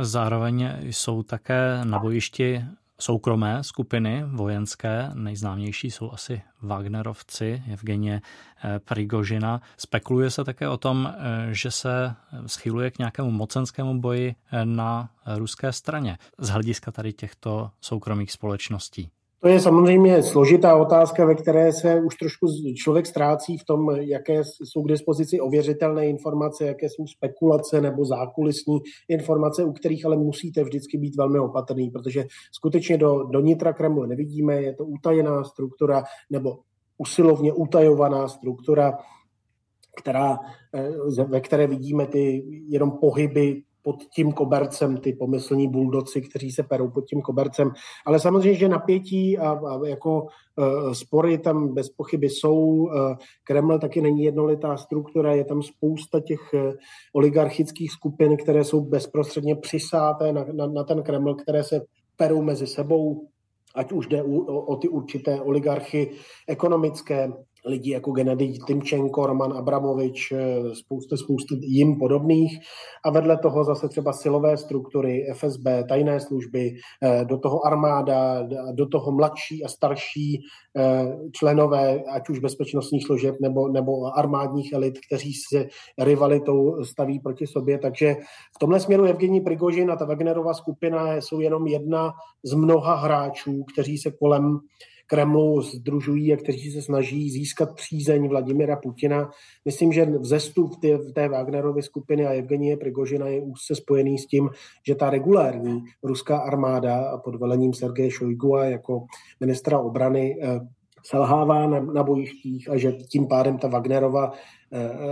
Zároveň 0.00 0.68
jsou 0.82 1.22
také 1.22 1.80
na 1.84 1.98
bojišti 1.98 2.64
soukromé 3.00 3.64
skupiny 3.64 4.24
vojenské, 4.26 5.10
nejznámější 5.14 5.90
jsou 5.90 6.12
asi 6.12 6.42
Wagnerovci, 6.62 7.62
Evgenie 7.72 8.20
eh, 8.64 8.78
Prigožina. 8.78 9.60
Spekuluje 9.76 10.30
se 10.30 10.44
také 10.44 10.68
o 10.68 10.76
tom, 10.76 11.08
eh, 11.08 11.54
že 11.54 11.70
se 11.70 12.14
schyluje 12.46 12.90
k 12.90 12.98
nějakému 12.98 13.30
mocenskému 13.30 14.00
boji 14.00 14.34
na 14.64 15.10
ruské 15.36 15.72
straně 15.72 16.18
z 16.38 16.48
hlediska 16.48 16.92
tady 16.92 17.12
těchto 17.12 17.70
soukromých 17.80 18.32
společností. 18.32 19.10
To 19.40 19.48
je 19.48 19.60
samozřejmě 19.60 20.22
složitá 20.22 20.76
otázka, 20.76 21.24
ve 21.24 21.34
které 21.34 21.72
se 21.72 22.00
už 22.00 22.16
trošku 22.16 22.46
člověk 22.76 23.06
ztrácí 23.06 23.58
v 23.58 23.64
tom, 23.64 23.90
jaké 23.90 24.44
jsou 24.44 24.82
k 24.82 24.88
dispozici 24.88 25.40
ověřitelné 25.40 26.06
informace, 26.06 26.66
jaké 26.66 26.88
jsou 26.88 27.06
spekulace 27.06 27.80
nebo 27.80 28.04
zákulisní 28.04 28.78
informace, 29.08 29.64
u 29.64 29.72
kterých 29.72 30.06
ale 30.06 30.16
musíte 30.16 30.64
vždycky 30.64 30.98
být 30.98 31.16
velmi 31.16 31.38
opatrný, 31.38 31.90
protože 31.90 32.24
skutečně 32.52 32.98
do, 32.98 33.22
do 33.22 33.40
nitra 33.40 33.72
Kremlu 33.72 34.06
nevidíme, 34.06 34.62
je 34.62 34.74
to 34.74 34.84
utajená 34.84 35.44
struktura 35.44 36.04
nebo 36.30 36.58
usilovně 36.98 37.52
utajovaná 37.52 38.28
struktura, 38.28 38.98
která, 39.98 40.38
eh, 40.74 41.24
ve 41.24 41.40
které 41.40 41.66
vidíme 41.66 42.06
ty 42.06 42.44
jenom 42.68 42.90
pohyby 42.90 43.62
pod 43.82 43.96
tím 44.14 44.32
kobercem, 44.32 44.96
ty 44.96 45.12
pomyslní 45.12 45.68
buldoci, 45.68 46.20
kteří 46.22 46.52
se 46.52 46.62
perou 46.62 46.90
pod 46.90 47.06
tím 47.06 47.20
kobercem. 47.20 47.70
Ale 48.06 48.20
samozřejmě, 48.20 48.58
že 48.58 48.68
napětí 48.68 49.38
a, 49.38 49.50
a 49.50 49.86
jako 49.86 50.22
uh, 50.22 50.92
spory 50.92 51.38
tam 51.38 51.74
bez 51.74 51.88
pochyby 51.88 52.28
jsou. 52.30 52.58
Uh, 52.58 52.90
Kreml 53.44 53.78
taky 53.78 54.00
není 54.00 54.22
jednolitá 54.22 54.76
struktura, 54.76 55.34
je 55.34 55.44
tam 55.44 55.62
spousta 55.62 56.20
těch 56.20 56.40
uh, 56.54 56.72
oligarchických 57.12 57.92
skupin, 57.92 58.36
které 58.36 58.64
jsou 58.64 58.80
bezprostředně 58.80 59.56
přisáté 59.56 60.32
na, 60.32 60.44
na, 60.52 60.66
na 60.66 60.84
ten 60.84 61.02
Kreml, 61.02 61.34
které 61.34 61.64
se 61.64 61.80
perou 62.16 62.42
mezi 62.42 62.66
sebou, 62.66 63.28
ať 63.74 63.92
už 63.92 64.06
jde 64.06 64.22
o, 64.22 64.44
o 64.44 64.76
ty 64.76 64.88
určité 64.88 65.40
oligarchy 65.40 66.10
ekonomické, 66.48 67.32
lidi 67.68 67.90
jako 67.90 68.12
Gennady 68.12 68.52
Timčenko, 68.66 69.26
Roman 69.26 69.52
Abramovič, 69.52 70.32
eh, 70.32 70.74
spousta, 70.74 71.16
spousta 71.16 71.54
jim 71.60 71.98
podobných 71.98 72.58
a 73.04 73.10
vedle 73.10 73.38
toho 73.38 73.64
zase 73.64 73.88
třeba 73.88 74.12
silové 74.12 74.56
struktury, 74.56 75.26
FSB, 75.30 75.84
tajné 75.88 76.20
služby, 76.20 76.74
eh, 77.02 77.24
do 77.24 77.38
toho 77.38 77.66
armáda, 77.66 78.42
do 78.72 78.86
toho 78.86 79.12
mladší 79.12 79.64
a 79.64 79.68
starší 79.68 80.40
eh, 80.76 81.16
členové, 81.32 82.02
ať 82.10 82.28
už 82.28 82.38
bezpečnostních 82.38 83.06
služeb 83.06 83.34
nebo, 83.40 83.68
nebo 83.68 84.18
armádních 84.18 84.72
elit, 84.72 84.94
kteří 85.06 85.32
se 85.52 85.66
rivalitou 85.98 86.84
staví 86.84 87.20
proti 87.20 87.46
sobě. 87.46 87.78
Takže 87.78 88.16
v 88.56 88.58
tomhle 88.60 88.80
směru 88.80 89.04
Evgení 89.04 89.40
Prigožin 89.40 89.90
a 89.90 89.96
ta 89.96 90.04
Wagnerova 90.04 90.54
skupina 90.54 91.16
jsou 91.16 91.40
jenom 91.40 91.66
jedna 91.66 92.12
z 92.44 92.54
mnoha 92.54 92.94
hráčů, 92.94 93.64
kteří 93.72 93.98
se 93.98 94.10
kolem 94.10 94.58
Kremlu 95.10 95.62
združují 95.62 96.32
a 96.32 96.36
kteří 96.36 96.70
se 96.70 96.82
snaží 96.82 97.30
získat 97.30 97.74
přízeň 97.74 98.28
Vladimira 98.28 98.76
Putina. 98.76 99.30
Myslím, 99.64 99.92
že 99.92 100.06
vzestup 100.06 100.76
té, 100.80 100.98
té 100.98 101.28
Wagnerovy 101.28 101.82
skupiny 101.82 102.26
a 102.26 102.32
Evgenie 102.32 102.76
Prigožina 102.76 103.28
je 103.28 103.40
úzce 103.40 103.74
spojený 103.74 104.18
s 104.18 104.26
tím, 104.26 104.50
že 104.86 104.94
ta 104.94 105.10
regulární 105.10 105.84
ruská 106.02 106.38
armáda 106.38 107.18
pod 107.24 107.34
velením 107.34 107.74
Sergeje 107.74 108.10
Šojgua 108.10 108.64
jako 108.64 109.06
ministra 109.40 109.78
obrany 109.78 110.38
eh, 110.42 110.60
selhává 111.04 111.66
na, 111.66 111.80
na 111.80 112.02
bojištích 112.02 112.70
a 112.70 112.76
že 112.76 112.92
tím 112.92 113.28
pádem 113.28 113.58
ta 113.58 113.68
Wagnerova 113.68 114.32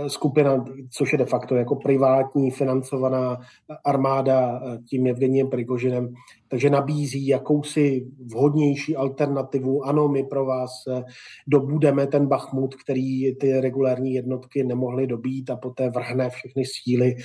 skupina, 0.07 0.65
což 0.89 1.11
je 1.11 1.17
de 1.17 1.25
facto 1.25 1.55
jako 1.55 1.75
privátní 1.75 2.51
financovaná 2.51 3.37
armáda 3.85 4.61
eh, 4.63 4.77
tím 4.89 5.07
Evgeniem 5.07 5.49
Prigožinem, 5.49 6.13
takže 6.47 6.69
nabízí 6.69 7.27
jakousi 7.27 8.07
vhodnější 8.25 8.95
alternativu. 8.95 9.83
Ano, 9.83 10.07
my 10.07 10.23
pro 10.23 10.45
vás 10.45 10.71
eh, 10.87 11.03
dobudeme 11.47 12.07
ten 12.07 12.27
Bachmut, 12.27 12.75
který 12.75 13.35
ty 13.35 13.61
regulární 13.61 14.13
jednotky 14.13 14.63
nemohly 14.63 15.07
dobít 15.07 15.49
a 15.49 15.55
poté 15.55 15.89
vrhne 15.89 16.29
všechny 16.29 16.63
síly, 16.65 17.15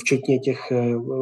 včetně 0.00 0.38
těch 0.38 0.58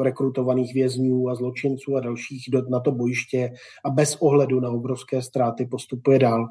rekrutovaných 0.02 0.74
vězňů 0.74 1.28
a 1.28 1.34
zločinců 1.34 1.96
a 1.96 2.00
dalších 2.00 2.44
na 2.70 2.80
to 2.80 2.92
bojiště 2.92 3.50
a 3.84 3.90
bez 3.90 4.16
ohledu 4.16 4.60
na 4.60 4.70
obrovské 4.70 5.22
ztráty 5.22 5.66
postupuje 5.66 6.18
dál 6.18 6.46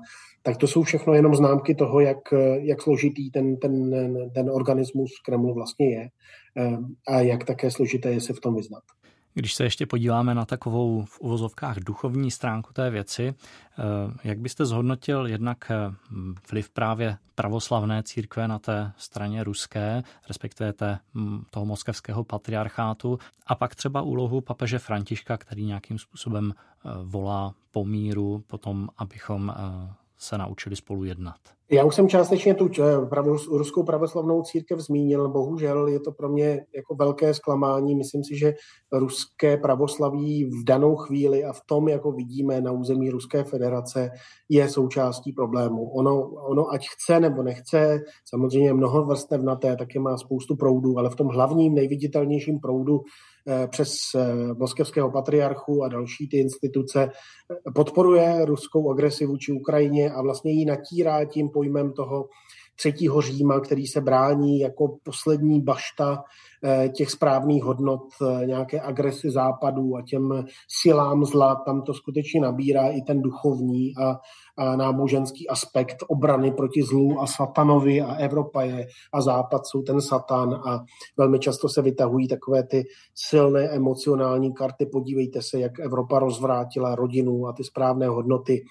tak 0.45 0.57
to 0.57 0.67
jsou 0.67 0.83
všechno 0.83 1.13
jenom 1.13 1.35
známky 1.35 1.75
toho, 1.75 1.99
jak, 1.99 2.17
jak 2.61 2.81
složitý 2.81 3.31
ten, 3.31 3.57
ten, 3.57 3.89
ten 4.33 4.49
organismus 4.49 5.11
Kremlu 5.25 5.53
vlastně 5.53 5.89
je 5.89 6.09
eh, 6.57 6.77
a 7.07 7.19
jak 7.19 7.43
také 7.43 7.71
složité 7.71 8.09
je 8.09 8.21
se 8.21 8.33
v 8.33 8.39
tom 8.39 8.55
vyznat. 8.55 8.83
Když 9.33 9.53
se 9.53 9.63
ještě 9.63 9.85
podíváme 9.85 10.35
na 10.35 10.45
takovou 10.45 11.05
v 11.05 11.19
uvozovkách 11.19 11.79
duchovní 11.79 12.31
stránku 12.31 12.73
té 12.73 12.89
věci, 12.89 13.33
eh, 13.33 13.83
jak 14.23 14.39
byste 14.39 14.65
zhodnotil 14.65 15.27
jednak 15.27 15.71
eh, 15.71 15.95
vliv 16.51 16.69
právě 16.69 17.17
pravoslavné 17.35 18.03
církve 18.03 18.47
na 18.47 18.59
té 18.59 18.91
straně 18.97 19.43
ruské, 19.43 20.03
respektive 20.27 20.73
té, 20.73 20.99
hm, 21.13 21.43
toho 21.49 21.65
moskevského 21.65 22.23
patriarchátu, 22.23 23.19
a 23.47 23.55
pak 23.55 23.75
třeba 23.75 24.01
úlohu 24.01 24.41
papeže 24.41 24.79
Františka, 24.79 25.37
který 25.37 25.65
nějakým 25.65 25.99
způsobem 25.99 26.53
volá 27.03 27.53
po 27.71 27.85
míru, 27.85 28.43
potom, 28.47 28.89
abychom 28.97 29.53
se 30.17 30.37
naučili 30.37 30.75
spolu 30.75 31.03
jednat. 31.03 31.35
Já 31.71 31.85
už 31.85 31.95
jsem 31.95 32.09
částečně 32.09 32.53
tu 32.53 32.69
eh, 32.79 32.83
ruskou 33.51 33.83
pravoslavnou 33.83 34.41
církev 34.41 34.79
zmínil. 34.79 35.29
Bohužel 35.29 35.87
je 35.87 35.99
to 35.99 36.11
pro 36.11 36.29
mě 36.29 36.65
jako 36.75 36.95
velké 36.95 37.33
zklamání. 37.33 37.95
Myslím 37.95 38.23
si, 38.23 38.37
že 38.37 38.53
ruské 38.91 39.57
pravoslaví 39.57 40.45
v 40.45 40.63
danou 40.63 40.95
chvíli 40.95 41.45
a 41.45 41.53
v 41.53 41.61
tom, 41.65 41.87
jako 41.89 42.11
vidíme 42.11 42.61
na 42.61 42.71
území 42.71 43.09
Ruské 43.09 43.43
federace, 43.43 44.09
je 44.49 44.69
součástí 44.69 45.31
problému. 45.31 45.89
Ono, 45.89 46.21
ono 46.29 46.71
ať 46.71 46.87
chce 46.87 47.19
nebo 47.19 47.43
nechce, 47.43 47.99
samozřejmě 48.25 48.73
mnoho 48.73 49.05
vrstev 49.05 49.41
na 49.41 49.55
té, 49.55 49.75
taky 49.75 49.99
má 49.99 50.17
spoustu 50.17 50.55
proudů, 50.55 50.97
ale 50.99 51.09
v 51.09 51.15
tom 51.15 51.27
hlavním, 51.27 51.75
nejviditelnějším 51.75 52.59
proudu 52.59 53.01
přes 53.67 53.95
eh, 54.15 54.53
moskevského 54.53 55.11
patriarchu 55.11 55.83
a 55.83 55.87
další 55.87 56.27
ty 56.27 56.37
instituce 56.37 57.03
eh, 57.03 57.71
podporuje 57.75 58.45
ruskou 58.45 58.91
agresi 58.91 59.25
vůči 59.25 59.51
Ukrajině 59.51 60.11
a 60.11 60.21
vlastně 60.21 60.51
ji 60.51 60.65
natírá 60.65 61.25
tím 61.25 61.49
pojmem 61.49 61.93
toho 61.93 62.25
třetího 62.77 63.21
Říma, 63.21 63.59
který 63.59 63.87
se 63.87 64.01
brání 64.01 64.59
jako 64.59 64.97
poslední 65.03 65.61
bašta 65.61 66.23
těch 66.95 67.11
správných 67.11 67.63
hodnot 67.63 68.01
nějaké 68.45 68.81
agresi 68.81 69.31
západů 69.31 69.95
a 69.95 70.01
těm 70.01 70.45
silám 70.81 71.25
zla, 71.25 71.55
tam 71.55 71.81
to 71.81 71.93
skutečně 71.93 72.41
nabírá 72.41 72.87
i 72.87 73.01
ten 73.01 73.21
duchovní 73.21 73.93
a 74.03 74.19
náboženský 74.57 75.47
aspekt 75.47 75.95
obrany 76.07 76.51
proti 76.51 76.83
zlu 76.83 77.21
a 77.21 77.27
satanovi 77.27 78.01
a 78.01 78.13
Evropa 78.15 78.61
je 78.61 78.87
a 79.13 79.21
západ 79.21 79.61
jsou 79.65 79.81
ten 79.81 80.01
satan 80.01 80.53
a 80.53 80.83
velmi 81.17 81.39
často 81.39 81.69
se 81.69 81.81
vytahují 81.81 82.27
takové 82.27 82.63
ty 82.63 82.83
silné 83.15 83.69
emocionální 83.69 84.53
karty. 84.53 84.85
Podívejte 84.85 85.41
se, 85.41 85.59
jak 85.59 85.79
Evropa 85.79 86.19
rozvrátila 86.19 86.95
rodinu 86.95 87.47
a 87.47 87.53
ty 87.53 87.63
správné 87.63 88.07
hodnoty. 88.07 88.65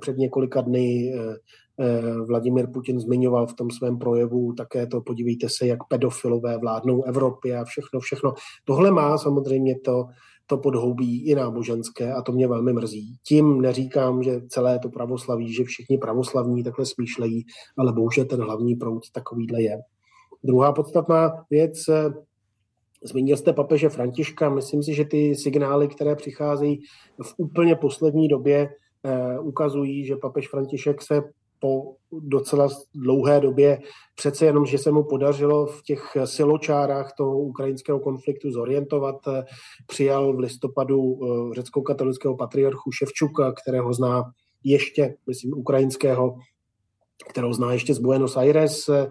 Před 0.00 0.16
několika 0.16 0.60
dny 0.60 1.12
eh, 1.14 1.36
eh, 1.80 2.24
Vladimir 2.28 2.66
Putin 2.72 3.00
zmiňoval 3.00 3.46
v 3.46 3.54
tom 3.54 3.70
svém 3.70 3.98
projevu 3.98 4.52
také 4.52 4.86
to, 4.86 5.00
podívejte 5.00 5.48
se, 5.48 5.66
jak 5.66 5.78
pedofilové 5.88 6.58
vládnou 6.58 7.02
Evropě 7.04 7.58
a 7.58 7.64
všechno, 7.64 8.00
všechno. 8.00 8.34
Tohle 8.64 8.90
má 8.90 9.18
samozřejmě 9.18 9.80
to 9.80 10.04
to 10.48 10.58
podhoubí 10.58 11.30
i 11.30 11.34
náboženské 11.34 12.12
a 12.12 12.22
to 12.22 12.32
mě 12.32 12.48
velmi 12.48 12.72
mrzí. 12.72 13.16
Tím 13.26 13.60
neříkám, 13.60 14.22
že 14.22 14.40
celé 14.48 14.78
to 14.78 14.88
pravoslaví, 14.88 15.52
že 15.52 15.64
všichni 15.64 15.98
pravoslavní 15.98 16.64
takhle 16.64 16.86
smýšlejí, 16.86 17.46
ale 17.78 17.92
bohužel 17.92 18.24
ten 18.24 18.40
hlavní 18.40 18.74
proud 18.74 19.02
takovýhle 19.12 19.62
je. 19.62 19.78
Druhá 20.44 20.72
podstatná 20.72 21.44
věc, 21.50 21.88
eh, 21.88 22.12
Zmínil 23.02 23.36
jste 23.36 23.52
papeže 23.52 23.88
Františka, 23.88 24.50
myslím 24.50 24.82
si, 24.82 24.94
že 24.94 25.04
ty 25.04 25.34
signály, 25.34 25.88
které 25.88 26.16
přicházejí 26.16 26.80
v 27.22 27.34
úplně 27.36 27.76
poslední 27.76 28.28
době, 28.28 28.68
eh, 29.04 29.38
ukazují, 29.38 30.04
že 30.04 30.16
papež 30.16 30.48
František 30.48 31.02
se 31.02 31.22
po 31.60 31.94
docela 32.12 32.68
dlouhé 32.94 33.40
době 33.40 33.78
přece 34.14 34.46
jenom, 34.46 34.66
že 34.66 34.78
se 34.78 34.90
mu 34.90 35.04
podařilo 35.04 35.66
v 35.66 35.82
těch 35.82 36.16
siločárách 36.24 37.12
toho 37.18 37.38
ukrajinského 37.38 38.00
konfliktu 38.00 38.50
zorientovat. 38.50 39.16
Přijal 39.86 40.36
v 40.36 40.38
listopadu 40.38 41.00
eh, 41.00 41.54
řecko-katolického 41.54 42.36
patriarchu 42.36 42.92
Ševčuka, 42.92 43.52
kterého 43.52 43.92
zná 43.92 44.24
ještě, 44.64 45.14
myslím, 45.26 45.52
ukrajinského 45.54 46.34
kterou 47.28 47.52
zná 47.52 47.72
ještě 47.72 47.94
z 47.94 47.98
Buenos 47.98 48.36
Aires, 48.36 48.88
eh, 48.88 49.08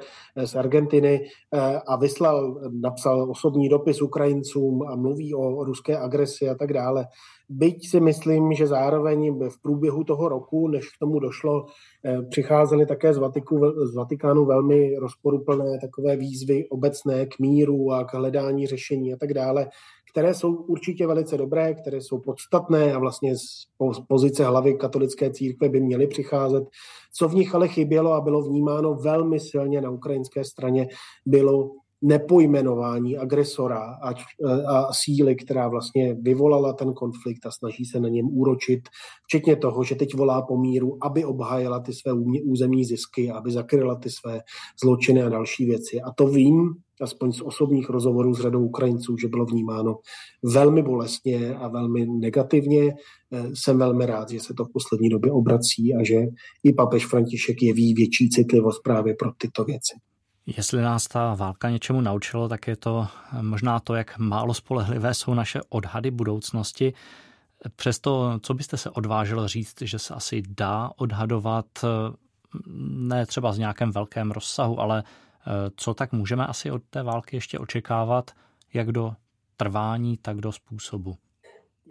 z 0.47 0.55
Argentiny 0.55 1.27
eh, 1.53 1.59
a 1.87 1.95
vyslal, 1.95 2.61
napsal 2.81 3.31
osobní 3.31 3.69
dopis 3.69 4.01
Ukrajincům 4.01 4.83
a 4.87 4.95
mluví 4.95 5.35
o 5.35 5.63
ruské 5.63 5.97
agresi 5.97 6.49
a 6.49 6.55
tak 6.55 6.73
dále. 6.73 7.05
Byť 7.49 7.89
si 7.89 7.99
myslím, 7.99 8.53
že 8.53 8.67
zároveň 8.67 9.39
v 9.49 9.61
průběhu 9.61 10.03
toho 10.03 10.29
roku, 10.29 10.67
než 10.67 10.89
k 10.89 10.99
tomu 10.99 11.19
došlo, 11.19 11.65
eh, 12.05 12.21
přicházely 12.29 12.85
také 12.85 13.13
z, 13.13 13.17
Vatiku, 13.17 13.61
z 13.85 13.95
Vatikánu 13.95 14.45
velmi 14.45 14.95
rozporuplné 14.99 15.79
takové 15.81 16.15
výzvy 16.15 16.69
obecné 16.69 17.25
k 17.25 17.39
míru 17.39 17.91
a 17.91 18.03
k 18.03 18.13
hledání 18.13 18.67
řešení 18.67 19.13
a 19.13 19.17
tak 19.17 19.33
dále, 19.33 19.69
které 20.11 20.33
jsou 20.33 20.55
určitě 20.55 21.07
velice 21.07 21.37
dobré, 21.37 21.73
které 21.73 22.01
jsou 22.01 22.19
podstatné 22.19 22.93
a 22.93 22.99
vlastně 22.99 23.35
z 23.37 23.67
pozice 24.07 24.45
hlavy 24.45 24.75
katolické 24.75 25.31
církve 25.31 25.69
by 25.69 25.81
měly 25.81 26.07
přicházet. 26.07 26.63
Co 27.13 27.29
v 27.29 27.35
nich 27.35 27.55
ale 27.55 27.67
chybělo 27.67 28.13
a 28.13 28.21
bylo 28.21 28.41
vnímáno 28.41 28.93
velmi 28.93 29.39
silně 29.39 29.81
na 29.81 29.89
ukrajinské 29.89 30.43
straně, 30.43 30.87
bylo 31.25 31.71
nepojmenování 32.01 33.17
agresora 33.17 33.79
a, 33.79 34.13
a 34.67 34.93
síly, 34.93 35.35
která 35.35 35.67
vlastně 35.67 36.13
vyvolala 36.13 36.73
ten 36.73 36.93
konflikt 36.93 37.45
a 37.45 37.51
snaží 37.51 37.85
se 37.85 37.99
na 37.99 38.09
něm 38.09 38.27
úročit, 38.27 38.79
včetně 39.23 39.55
toho, 39.55 39.83
že 39.83 39.95
teď 39.95 40.15
volá 40.15 40.41
po 40.41 40.57
míru, 40.57 40.97
aby 41.01 41.25
obhájila 41.25 41.79
ty 41.79 41.93
své 41.93 42.13
územní 42.43 42.85
zisky, 42.85 43.31
aby 43.31 43.51
zakryla 43.51 43.95
ty 43.95 44.09
své 44.09 44.41
zločiny 44.83 45.23
a 45.23 45.29
další 45.29 45.65
věci. 45.65 46.01
A 46.01 46.11
to 46.11 46.27
vím, 46.27 46.73
aspoň 47.01 47.31
z 47.31 47.41
osobních 47.41 47.89
rozhovorů 47.89 48.33
s 48.33 48.41
řadou 48.41 48.65
Ukrajinců, 48.65 49.17
že 49.17 49.27
bylo 49.27 49.45
vnímáno 49.45 49.97
velmi 50.43 50.81
bolestně 50.81 51.55
a 51.55 51.67
velmi 51.67 52.05
negativně. 52.05 52.93
Jsem 53.53 53.77
velmi 53.77 54.05
rád, 54.05 54.29
že 54.29 54.39
se 54.39 54.53
to 54.53 54.65
v 54.65 54.71
poslední 54.73 55.09
době 55.09 55.31
obrací 55.31 55.95
a 55.95 56.03
že 56.03 56.15
i 56.63 56.73
papež 56.73 57.05
František 57.05 57.61
jeví 57.61 57.93
větší 57.93 58.29
citlivost 58.29 58.83
právě 58.83 59.15
pro 59.19 59.31
tyto 59.37 59.63
věci. 59.63 59.93
Jestli 60.47 60.81
nás 60.81 61.07
ta 61.07 61.35
válka 61.35 61.69
něčemu 61.69 62.01
naučilo, 62.01 62.49
tak 62.49 62.67
je 62.67 62.75
to 62.75 63.07
možná 63.41 63.79
to, 63.79 63.95
jak 63.95 64.17
málo 64.17 64.53
spolehlivé 64.53 65.13
jsou 65.13 65.33
naše 65.33 65.59
odhady 65.69 66.11
budoucnosti. 66.11 66.93
Přesto, 67.75 68.39
co 68.43 68.53
byste 68.53 68.77
se 68.77 68.89
odvážil 68.89 69.47
říct, 69.47 69.81
že 69.81 69.99
se 69.99 70.13
asi 70.13 70.43
dá 70.49 70.91
odhadovat, 70.95 71.65
ne 72.89 73.25
třeba 73.25 73.53
z 73.53 73.57
nějakém 73.57 73.91
velkém 73.91 74.31
rozsahu, 74.31 74.79
ale 74.79 75.03
eh, 75.03 75.71
co 75.75 75.93
tak 75.93 76.11
můžeme 76.11 76.47
asi 76.47 76.71
od 76.71 76.83
té 76.89 77.03
války 77.03 77.35
ještě 77.35 77.59
očekávat, 77.59 78.31
jak 78.73 78.91
do 78.91 79.15
trvání, 79.57 80.17
tak 80.17 80.37
do 80.37 80.51
způsobu? 80.51 81.17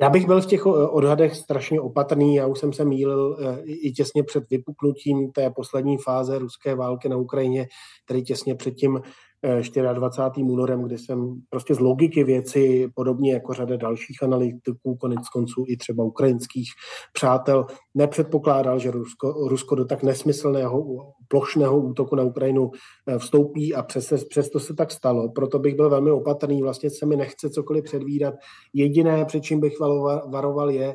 Já 0.01 0.11
bych 0.11 0.27
byl 0.27 0.41
v 0.41 0.47
těch 0.47 0.67
odhadech 0.67 1.37
strašně 1.37 1.81
opatrný. 1.81 2.35
Já 2.35 2.47
už 2.47 2.59
jsem 2.59 2.73
se 2.73 2.85
mýlil 2.85 3.37
e, 3.41 3.63
i 3.65 3.93
těsně 3.93 4.23
před 4.23 4.51
vypuknutím 4.51 5.33
té 5.33 5.51
poslední 5.51 5.97
fáze 6.05 6.39
ruské 6.39 6.75
války 6.75 7.09
na 7.09 7.17
Ukrajině, 7.17 7.67
tedy 8.05 8.23
těsně 8.23 8.55
před 8.55 8.75
tím 8.75 9.01
24. 9.43 10.45
únorem, 10.45 10.83
kdy 10.83 10.99
jsem 10.99 11.43
prostě 11.51 11.75
z 11.75 11.79
logiky 11.79 12.25
věci, 12.25 12.89
podobně 12.95 13.33
jako 13.33 13.53
řada 13.53 13.77
dalších 13.77 14.23
analytiků, 14.23 14.97
konec 14.97 15.29
konců 15.29 15.65
i 15.69 15.77
třeba 15.77 16.05
ukrajinských 16.05 16.69
přátel, 17.13 17.67
nepředpokládal, 17.95 18.79
že 18.79 18.91
Rusko, 18.91 19.49
Rusko 19.49 19.75
do 19.75 19.85
tak 19.85 20.03
nesmyslného 20.03 20.85
plošného 21.29 21.79
útoku 21.79 22.17
na 22.17 22.23
Ukrajinu 22.23 22.71
eh, 23.07 23.19
vstoupí 23.19 23.75
a 23.75 23.83
přesto, 23.83 24.17
přesto 24.29 24.61
se 24.61 24.75
tak 24.75 24.91
stalo. 24.91 25.29
Proto 25.29 25.59
bych 25.59 25.75
byl 25.75 25.91
velmi 25.91 26.11
opatrný, 26.11 26.63
vlastně 26.63 26.91
se 26.91 27.07
mi 27.07 27.17
nechce 27.17 27.51
cokoliv 27.51 27.85
předvídat. 27.85 28.35
Jediné, 28.75 29.25
před 29.25 29.41
čím 29.41 29.61
bych 29.61 29.81
varoval, 30.29 30.71
je, 30.71 30.95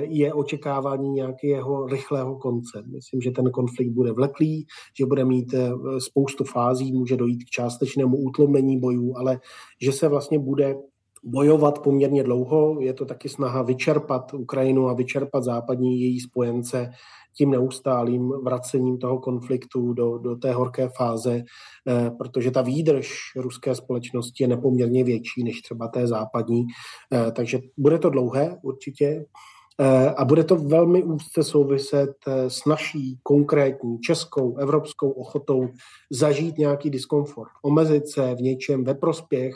je 0.00 0.34
očekávání 0.34 1.10
nějakého 1.10 1.86
rychlého 1.86 2.36
konce. 2.36 2.82
Myslím, 2.86 3.20
že 3.20 3.30
ten 3.30 3.50
konflikt 3.50 3.90
bude 3.90 4.12
vleklý, 4.12 4.66
že 4.98 5.06
bude 5.06 5.24
mít 5.24 5.54
eh, 5.54 5.70
spoustu 5.98 6.44
fází, 6.44 6.92
může 6.92 7.16
dojít 7.16 7.44
k 7.44 7.50
částečnému 7.50 8.16
útlomení 8.16 8.80
bojů, 8.80 9.14
ale 9.16 9.40
že 9.82 9.92
se 9.92 10.08
vlastně 10.08 10.38
bude 10.38 10.76
bojovat 11.24 11.78
poměrně 11.78 12.22
dlouho. 12.22 12.80
Je 12.80 12.92
to 12.92 13.04
taky 13.04 13.28
snaha 13.28 13.62
vyčerpat 13.62 14.34
Ukrajinu 14.34 14.88
a 14.88 14.94
vyčerpat 14.94 15.44
západní 15.44 16.00
její 16.00 16.20
spojence 16.20 16.90
tím 17.36 17.50
neustálým 17.50 18.28
vracením 18.28 18.98
toho 18.98 19.18
konfliktu 19.18 19.92
do, 19.92 20.18
do 20.18 20.36
té 20.36 20.52
horké 20.52 20.88
fáze, 20.96 21.42
eh, 21.88 22.10
protože 22.18 22.50
ta 22.50 22.62
výdrž 22.62 23.12
ruské 23.36 23.74
společnosti 23.74 24.44
je 24.44 24.48
nepoměrně 24.48 25.04
větší 25.04 25.44
než 25.44 25.60
třeba 25.60 25.88
té 25.88 26.06
západní. 26.06 26.66
Takže 27.32 27.60
bude 27.76 27.98
to 27.98 28.10
dlouhé 28.10 28.58
určitě. 28.62 29.24
Eh, 29.80 30.10
a 30.10 30.24
bude 30.24 30.44
to 30.44 30.56
velmi 30.56 31.02
úzce 31.02 31.42
souviset 31.42 32.10
eh, 32.26 32.50
s 32.50 32.64
naší 32.64 33.18
konkrétní 33.22 33.98
českou, 33.98 34.56
evropskou 34.56 35.10
ochotou 35.10 35.68
zažít 36.10 36.58
nějaký 36.58 36.90
diskomfort, 36.90 37.50
omezit 37.64 38.08
se 38.08 38.34
v 38.34 38.40
něčem 38.40 38.84
ve 38.84 38.94
prospěch 38.94 39.54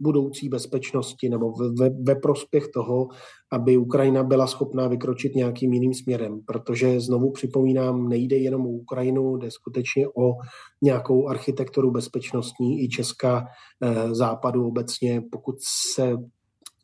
budoucí 0.00 0.48
bezpečnosti 0.48 1.28
nebo 1.28 1.52
ve, 1.52 1.90
ve 1.90 2.14
prospěch 2.14 2.68
toho, 2.68 3.08
aby 3.52 3.76
Ukrajina 3.76 4.22
byla 4.22 4.46
schopná 4.46 4.88
vykročit 4.88 5.34
nějakým 5.34 5.72
jiným 5.72 5.94
směrem. 5.94 6.40
Protože 6.46 7.00
znovu 7.00 7.32
připomínám, 7.32 8.08
nejde 8.08 8.36
jenom 8.36 8.66
o 8.66 8.68
Ukrajinu, 8.68 9.36
jde 9.36 9.50
skutečně 9.50 10.08
o 10.08 10.32
nějakou 10.82 11.28
architekturu 11.28 11.90
bezpečnostní 11.90 12.84
i 12.84 12.88
Česka, 12.88 13.46
eh, 13.82 14.14
západu 14.14 14.66
obecně. 14.66 15.22
Pokud 15.32 15.56
se 15.92 16.16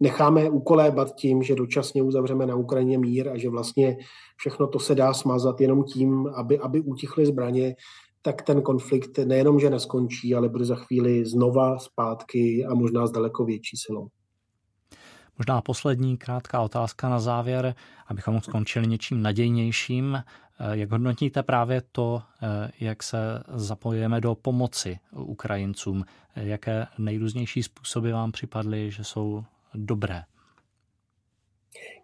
necháme 0.02 0.50
ukolébat 0.50 1.14
tím, 1.14 1.42
že 1.42 1.54
dočasně 1.54 2.02
uzavřeme 2.02 2.46
na 2.46 2.54
Ukrajině 2.54 2.98
mír 2.98 3.28
a 3.28 3.38
že 3.38 3.48
vlastně 3.48 3.96
všechno 4.36 4.66
to 4.66 4.78
se 4.78 4.94
dá 4.94 5.14
smazat 5.14 5.60
jenom 5.60 5.84
tím, 5.84 6.26
aby, 6.26 6.58
aby 6.58 6.80
utichly 6.80 7.26
zbraně, 7.26 7.74
tak 8.22 8.42
ten 8.42 8.62
konflikt 8.62 9.18
nejenom, 9.18 9.60
že 9.60 9.70
neskončí, 9.70 10.34
ale 10.34 10.48
bude 10.48 10.64
za 10.64 10.76
chvíli 10.76 11.24
znova 11.24 11.78
zpátky 11.78 12.64
a 12.64 12.74
možná 12.74 13.06
s 13.06 13.10
daleko 13.10 13.44
větší 13.44 13.76
silou. 13.76 14.08
Možná 15.38 15.60
poslední 15.60 16.16
krátká 16.16 16.60
otázka 16.60 17.08
na 17.08 17.20
závěr, 17.20 17.74
abychom 18.06 18.40
skončili 18.40 18.86
něčím 18.86 19.22
nadějnějším. 19.22 20.14
Eh, 20.14 20.24
jak 20.72 20.90
hodnotíte 20.90 21.42
právě 21.42 21.82
to, 21.92 22.22
eh, 22.42 22.70
jak 22.80 23.02
se 23.02 23.42
zapojujeme 23.54 24.20
do 24.20 24.34
pomoci 24.34 24.98
Ukrajincům? 25.12 26.04
Jaké 26.36 26.86
nejrůznější 26.98 27.62
způsoby 27.62 28.12
vám 28.12 28.32
připadly, 28.32 28.90
že 28.90 29.04
jsou 29.04 29.44
dobré? 29.74 30.20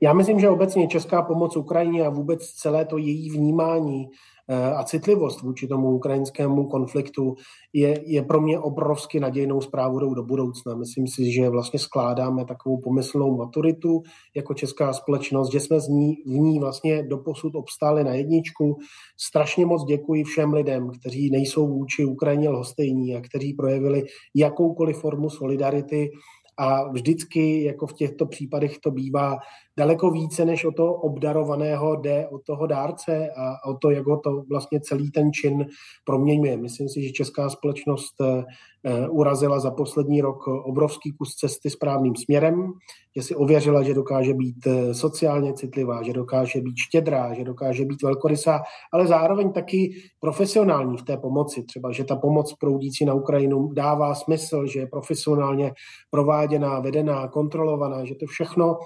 Já 0.01 0.13
myslím, 0.13 0.41
že 0.41 0.49
obecně 0.49 0.89
česká 0.89 1.23
pomoc 1.23 1.57
Ukrajině 1.57 2.07
a 2.07 2.11
vůbec 2.11 2.47
celé 2.47 2.85
to 2.85 2.99
její 2.99 3.31
vnímání 3.31 4.07
Eh, 4.51 4.73
a 4.75 4.85
citlivost 4.85 5.43
vůči 5.43 5.67
tomu 5.67 5.91
ukrajinskému 5.91 6.69
konfliktu 6.69 7.35
je, 7.73 8.01
je 8.07 8.23
pro 8.23 8.41
mě 8.41 8.59
obrovsky 8.59 9.21
nadějnou 9.21 9.61
zprávou 9.61 10.15
do 10.15 10.23
budoucna. 10.23 10.75
Myslím 10.75 11.07
si, 11.07 11.33
že 11.33 11.49
vlastně 11.49 11.79
skládáme 11.79 12.45
takovou 12.45 12.81
pomyslnou 12.81 13.37
maturitu 13.37 14.03
jako 14.37 14.55
česká 14.55 14.93
společnost, 14.93 15.53
že 15.53 15.61
jsme 15.61 15.81
z 15.81 15.89
ní, 15.89 16.15
v 16.27 16.29
ní 16.29 16.59
vlastně 16.61 17.03
doposud 17.03 17.55
obstáli 17.55 18.05
na 18.05 18.15
jedničku. 18.15 18.77
Strašně 19.17 19.67
moc 19.67 19.85
děkuji 19.85 20.25
všem 20.25 20.53
lidem, 20.53 20.91
kteří 21.01 21.31
nejsou 21.31 21.69
vůči 21.69 22.05
Ukrajině 22.05 22.49
lhostejní 22.49 23.17
a 23.17 23.21
kteří 23.21 23.53
projevili 23.53 24.03
jakoukoliv 24.35 24.99
formu 24.99 25.31
solidarity 25.31 26.11
a 26.59 26.89
vždycky, 26.89 27.65
jako 27.65 27.87
v 27.87 27.93
těchto 27.93 28.27
případech 28.27 28.79
to 28.79 28.91
bývá, 28.91 29.39
daleko 29.79 30.11
více 30.11 30.45
než 30.45 30.65
o 30.65 30.73
toho 30.73 30.95
obdarovaného 30.95 31.97
jde 31.97 32.29
o 32.29 32.39
toho 32.39 32.67
dárce 32.67 33.31
a 33.37 33.71
o 33.71 33.75
to, 33.75 33.91
jak 33.91 34.07
ho 34.07 34.17
to 34.17 34.43
vlastně 34.51 34.81
celý 34.81 35.11
ten 35.11 35.33
čin 35.33 35.67
proměňuje. 36.05 36.57
Myslím 36.57 36.89
si, 36.89 37.03
že 37.03 37.13
česká 37.13 37.51
společnost 37.51 38.15
eh, 38.21 39.09
urazila 39.09 39.61
za 39.61 39.71
poslední 39.71 40.21
rok 40.21 40.47
obrovský 40.47 41.13
kus 41.13 41.35
cesty 41.35 41.71
správným 41.71 42.17
směrem, 42.17 42.73
že 43.17 43.23
si 43.23 43.35
ověřila, 43.35 43.83
že 43.83 43.95
dokáže 43.95 44.35
být 44.35 44.67
eh, 44.67 44.95
sociálně 44.95 45.53
citlivá, 45.53 46.03
že 46.03 46.13
dokáže 46.13 46.61
být 46.61 46.77
štědrá, 46.77 47.35
že 47.35 47.45
dokáže 47.45 47.85
být 47.85 48.03
velkorysá, 48.03 48.61
ale 48.93 49.07
zároveň 49.07 49.53
taky 49.53 49.95
profesionální 50.21 50.97
v 50.97 51.03
té 51.03 51.17
pomoci. 51.17 51.63
Třeba, 51.63 51.93
že 51.93 52.05
ta 52.05 52.17
pomoc 52.17 52.55
proudící 52.61 53.05
na 53.05 53.15
Ukrajinu 53.15 53.73
dává 53.73 54.15
smysl, 54.15 54.67
že 54.67 54.81
je 54.81 54.87
profesionálně 54.87 55.73
prováděná, 56.11 56.81
vedená, 56.81 57.29
kontrolovaná, 57.29 58.05
že 58.05 58.15
to 58.15 58.27
všechno 58.27 58.77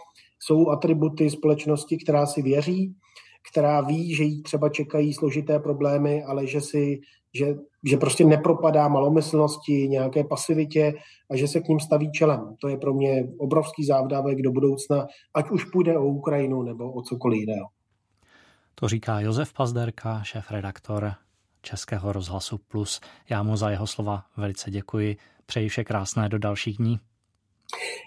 jsou 0.46 0.68
atributy 0.68 1.30
společnosti, 1.30 1.96
která 1.96 2.26
si 2.26 2.42
věří, 2.42 2.94
která 3.52 3.80
ví, 3.80 4.14
že 4.14 4.24
jí 4.24 4.42
třeba 4.42 4.68
čekají 4.68 5.14
složité 5.14 5.58
problémy, 5.58 6.22
ale 6.22 6.46
že 6.46 6.60
si 6.60 7.00
že, 7.34 7.54
že 7.84 7.96
prostě 7.96 8.24
nepropadá 8.24 8.88
malomyslnosti, 8.88 9.88
nějaké 9.88 10.24
pasivitě 10.24 10.94
a 11.30 11.36
že 11.36 11.48
se 11.48 11.60
k 11.60 11.68
ním 11.68 11.80
staví 11.80 12.12
čelem. 12.12 12.56
To 12.60 12.68
je 12.68 12.76
pro 12.76 12.94
mě 12.94 13.24
obrovský 13.38 13.84
závdávek 13.84 14.42
do 14.42 14.52
budoucna, 14.52 15.06
ať 15.34 15.50
už 15.50 15.64
půjde 15.64 15.98
o 15.98 16.04
Ukrajinu 16.04 16.62
nebo 16.62 16.92
o 16.92 17.02
cokoliv 17.02 17.40
jiného. 17.40 17.66
To 18.74 18.88
říká 18.88 19.20
Josef 19.20 19.52
Pazderka, 19.52 20.22
šéf-redaktor 20.22 21.12
Českého 21.62 22.12
rozhlasu 22.12 22.58
Plus. 22.68 23.00
Já 23.30 23.42
mu 23.42 23.56
za 23.56 23.70
jeho 23.70 23.86
slova 23.86 24.24
velice 24.36 24.70
děkuji. 24.70 25.16
Přeji 25.46 25.68
vše 25.68 25.84
krásné 25.84 26.28
do 26.28 26.38
dalších 26.38 26.76
dní. 26.76 27.00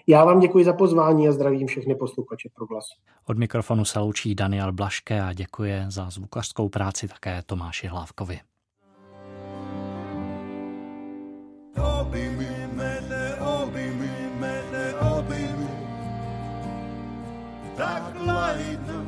Já 0.06 0.24
vám 0.24 0.40
děkuji 0.40 0.64
za 0.64 0.72
pozvání 0.72 1.28
a 1.28 1.32
zdravím 1.32 1.66
všechny 1.66 1.94
posluchače 1.94 2.48
pro 2.54 2.66
glas. 2.66 2.84
Od 3.26 3.38
mikrofonu 3.38 3.84
se 3.84 3.98
loučí 3.98 4.34
Daniel 4.34 4.72
Blaške 4.72 5.20
a 5.20 5.32
děkuje 5.32 5.86
za 5.88 6.10
zvukařskou 6.10 6.68
práci 6.68 7.08
také 7.08 7.42
Tomáši 7.46 7.86
Hlávkovi. 7.86 8.40
tak 17.76 18.16
lajno 18.24 19.04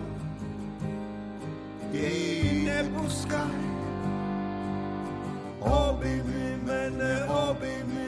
jej 1.93 2.69
nepuskaj. 2.69 3.65
Objmi 5.59 6.61
mene, 6.63 7.25
objmi 7.25 8.08